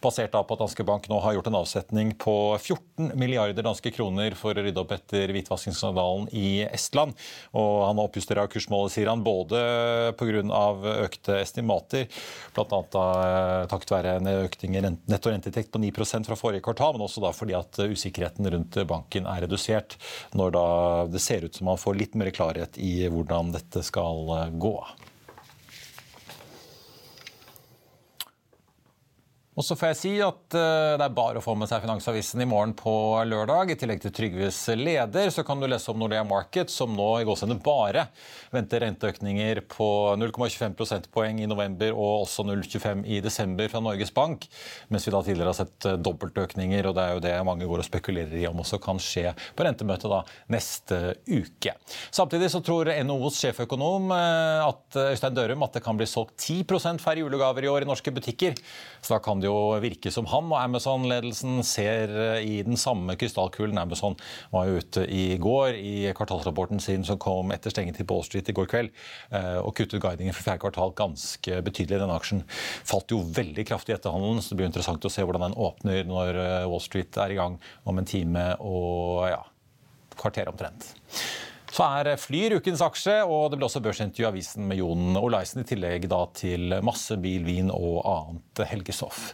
basert 0.06 0.36
på 0.36 0.56
at 0.56 0.62
Danske 0.62 0.86
Bank 0.88 1.08
nå 1.10 1.20
har 1.24 1.36
gjort 1.36 1.50
en 1.50 1.58
avsetning 1.60 2.12
på 2.22 2.36
14 2.60 3.12
milliarder 3.18 3.66
danske 3.66 3.92
kroner 3.96 4.36
for 4.38 4.56
å 4.56 4.66
rydde 4.66 4.82
opp 4.82 4.94
etter 4.96 5.32
hvitvaskingsskandalen 5.34 6.30
i 6.36 6.66
Estland. 6.68 7.16
Og 7.58 7.72
han 7.88 8.00
har 8.00 8.10
oppjustert 8.10 8.54
kursmålet, 8.54 8.94
sier 8.94 9.10
han, 9.12 9.24
både 9.26 9.62
pga. 10.20 10.66
økte 11.06 11.40
estimater, 11.40 12.08
bl.a. 12.56 12.82
takket 13.72 13.96
være 13.96 14.16
en 14.20 14.32
økning 14.36 14.78
i 14.78 14.84
netto 14.86 15.34
renteinntekt 15.34 15.74
på 15.74 15.82
9% 15.82 16.30
fra 16.30 16.38
forrige 16.40 16.66
kvartal, 16.66 16.98
men 16.98 17.08
også 17.08 17.24
da 17.24 17.34
fordi 17.36 17.58
at 17.58 17.80
usikkerheten 17.82 18.50
rundt 18.52 18.80
banken 18.90 19.30
er 19.30 19.46
redusert, 19.46 19.98
når 20.38 20.56
da 20.56 20.68
det 21.12 21.24
ser 21.24 21.48
ut 21.48 21.56
som 21.56 21.70
man 21.72 21.82
får 21.82 22.00
litt 22.00 22.16
mer 22.20 22.34
klarhet 22.36 22.80
i 22.82 23.08
hvordan 23.10 23.54
dette 23.56 23.84
skal 23.86 24.52
gå. 24.62 24.78
Og 29.56 29.64
så 29.64 29.76
får 29.80 29.94
jeg 29.94 29.98
si 29.98 30.10
at 30.20 30.56
uh, 30.58 30.98
det 31.00 31.06
er 31.06 31.14
bare 31.16 31.40
å 31.40 31.44
få 31.44 31.54
med 31.56 31.70
seg 31.72 31.80
Finansavisen 31.86 32.42
i 32.44 32.48
morgen 32.50 32.74
på 32.76 32.92
lørdag. 33.24 33.70
I 33.72 33.78
tillegg 33.80 34.02
til 34.04 34.12
Trygves 34.12 34.58
leder 34.76 35.30
så 35.32 35.46
kan 35.48 35.62
du 35.62 35.68
lese 35.72 35.94
om 35.94 36.02
Nordea 36.02 36.26
Market, 36.28 36.72
som 36.72 36.92
nå 36.92 37.08
i 37.22 37.28
gåsehudet 37.28 37.62
bare 37.64 38.04
venter 38.52 38.84
renteøkninger 38.84 39.62
på 39.72 39.88
0,25 40.20 40.76
prosentpoeng 40.76 41.40
i 41.40 41.48
november 41.48 41.96
og 41.96 42.26
også 42.26 42.44
0,25 42.50 43.06
i 43.08 43.22
desember 43.24 43.72
fra 43.72 43.80
Norges 43.86 44.12
Bank. 44.16 44.44
Mens 44.92 45.08
vi 45.08 45.14
da 45.16 45.24
tidligere 45.24 45.54
har 45.54 45.60
sett 45.62 45.88
uh, 45.88 45.96
dobbeltøkninger, 46.04 46.92
og 46.92 46.98
det 47.00 47.06
er 47.06 47.16
jo 47.16 47.24
det 47.24 47.34
mange 47.48 47.72
går 47.72 47.86
og 47.86 47.88
spekulerer 47.88 48.36
i 48.42 48.46
om 48.52 48.60
også 48.66 48.82
kan 48.84 49.00
skje 49.00 49.32
på 49.56 49.70
rentemøtet 49.70 50.12
da 50.12 50.20
neste 50.52 51.02
uke. 51.32 51.78
Samtidig 52.12 52.52
så 52.52 52.60
tror 52.60 52.92
NHOs 53.08 53.40
sjeføkonom 53.46 54.12
uh, 54.12 54.68
at 54.68 55.00
Øystein 55.14 55.40
Dørum 55.40 55.64
at 55.64 55.80
det 55.80 55.86
kan 55.88 55.96
bli 55.96 56.12
solgt 56.12 56.36
10% 56.44 57.00
færre 57.00 57.24
julegaver 57.24 57.64
i 57.64 57.72
år 57.72 57.88
i 57.88 57.92
norske 57.94 58.12
butikker. 58.12 58.60
Så 59.00 59.16
da 59.16 59.24
kan 59.24 59.45
det 59.46 59.52
jo 59.52 59.78
virke 59.84 60.12
som 60.14 60.28
han 60.32 60.50
og 60.50 60.58
Amazon-ledelsen 60.60 61.62
ser 61.66 62.12
eh, 62.12 62.46
i 62.46 62.58
den 62.66 62.80
samme 62.80 63.16
krystallkulen. 63.20 63.78
Amazon 63.78 64.18
var 64.54 64.68
jo 64.68 64.82
ute 64.82 65.06
i 65.12 65.38
går 65.42 65.78
i 65.78 65.96
kvartalsrapporten 66.18 66.82
sin 66.84 67.06
som 67.08 67.20
kom 67.22 67.54
etter 67.56 67.74
stengetid 67.74 68.08
på 68.10 68.18
Wall 68.18 68.28
Street 68.28 68.50
i 68.50 68.56
går 68.56 68.70
kveld, 68.72 68.94
eh, 69.32 69.58
og 69.62 69.76
kuttet 69.78 70.02
guidingen 70.04 70.36
for 70.36 70.48
fjerde 70.48 70.64
kvartal 70.66 70.96
ganske 70.98 71.62
betydelig. 71.66 72.02
Denne 72.02 72.18
aksjen 72.18 72.46
falt 72.50 73.14
jo 73.14 73.22
veldig 73.36 73.68
kraftig 73.70 73.98
etter 73.98 74.14
handelen, 74.16 74.42
så 74.42 74.54
det 74.54 74.62
blir 74.62 74.72
interessant 74.72 75.06
å 75.06 75.14
se 75.14 75.26
hvordan 75.26 75.50
den 75.50 75.60
åpner 75.68 76.06
når 76.10 76.42
eh, 76.42 76.70
Wall 76.72 76.84
Street 76.84 77.22
er 77.22 77.36
i 77.36 77.40
gang 77.40 77.60
om 77.86 78.02
en 78.02 78.10
time 78.10 78.48
og 78.64 79.28
ja, 79.30 79.44
kvarter 80.18 80.50
omtrent. 80.52 80.96
Så 81.76 81.84
er 81.84 82.08
Flyr 82.16 82.54
ukens 82.56 82.80
aksje, 82.86 83.18
og 83.28 83.50
det 83.52 83.58
ble 83.60 83.68
også 83.68 83.82
børsintervju 83.84 84.24
i 84.24 84.30
avisen 84.30 84.68
med 84.70 84.80
Jon 84.80 85.18
Olaisen, 85.20 85.60
i 85.60 85.68
tillegg 85.68 86.06
da 86.08 86.22
til 86.38 86.72
masse 86.86 87.18
bil, 87.20 87.44
vin 87.44 87.68
og 87.74 87.98
annet 88.08 88.62
helgestoff. 88.70 89.34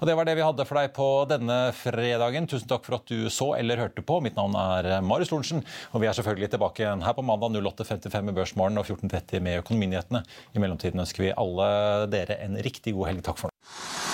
Og 0.00 0.08
Det 0.08 0.14
var 0.16 0.24
det 0.24 0.36
vi 0.38 0.46
hadde 0.46 0.64
for 0.64 0.80
deg 0.80 0.94
på 0.96 1.08
denne 1.28 1.58
fredagen. 1.76 2.48
Tusen 2.48 2.70
takk 2.70 2.88
for 2.88 2.96
at 2.96 3.12
du 3.12 3.28
så 3.28 3.50
eller 3.58 3.82
hørte 3.84 4.00
på. 4.00 4.22
Mitt 4.24 4.40
navn 4.40 4.56
er 4.56 5.04
Marius 5.04 5.34
Lorentzen, 5.34 5.60
og 5.92 6.00
vi 6.00 6.08
er 6.08 6.16
selvfølgelig 6.16 6.54
tilbake 6.56 6.86
igjen 6.86 7.04
her 7.04 7.18
på 7.18 7.26
mandag 7.26 7.52
08.55 7.60 8.30
med 8.30 8.40
Børsmorgen 8.40 8.80
og 8.80 8.88
14.30 8.88 9.44
med 9.44 9.60
Økonominyhetene. 9.60 10.24
I 10.56 10.64
mellomtiden 10.64 11.04
ønsker 11.04 11.28
vi 11.28 11.36
alle 11.36 11.68
dere 12.16 12.40
en 12.46 12.56
riktig 12.64 12.96
god 12.96 13.12
helg. 13.12 13.24
Takk 13.28 13.44
for 13.44 13.52
nå. 13.52 14.13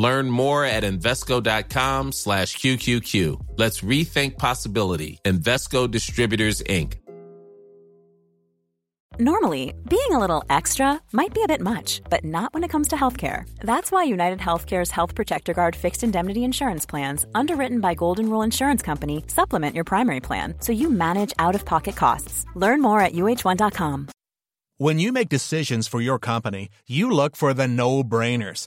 Learn 0.00 0.30
more 0.30 0.64
at 0.64 0.82
Invesco.com 0.82 2.12
slash 2.12 2.56
QQQ. 2.56 3.14
Let's 3.58 3.82
rethink 3.82 4.38
possibility. 4.38 5.18
Investco 5.24 5.90
Distributors, 5.90 6.62
Inc. 6.62 6.94
Normally, 9.18 9.74
being 9.86 10.12
a 10.12 10.18
little 10.18 10.42
extra 10.48 10.98
might 11.12 11.34
be 11.34 11.42
a 11.42 11.48
bit 11.48 11.60
much, 11.60 12.00
but 12.08 12.24
not 12.24 12.54
when 12.54 12.64
it 12.64 12.70
comes 12.70 12.88
to 12.88 12.96
healthcare. 12.96 13.44
That's 13.60 13.92
why 13.92 14.04
United 14.04 14.38
Healthcare's 14.38 14.90
Health 14.90 15.14
Protector 15.14 15.52
Guard 15.52 15.76
fixed 15.76 16.02
indemnity 16.02 16.44
insurance 16.44 16.86
plans, 16.86 17.26
underwritten 17.34 17.80
by 17.80 17.92
Golden 17.92 18.30
Rule 18.30 18.40
Insurance 18.40 18.80
Company, 18.82 19.24
supplement 19.26 19.74
your 19.74 19.84
primary 19.84 20.20
plan 20.20 20.54
so 20.60 20.72
you 20.72 20.88
manage 20.88 21.34
out 21.38 21.54
of 21.54 21.66
pocket 21.66 21.96
costs. 21.96 22.46
Learn 22.54 22.80
more 22.80 23.00
at 23.02 23.12
uh1.com. 23.12 24.08
When 24.78 24.98
you 24.98 25.12
make 25.12 25.28
decisions 25.28 25.86
for 25.86 26.00
your 26.00 26.18
company, 26.18 26.70
you 26.88 27.10
look 27.10 27.36
for 27.36 27.52
the 27.52 27.68
no 27.68 28.02
brainers. 28.02 28.66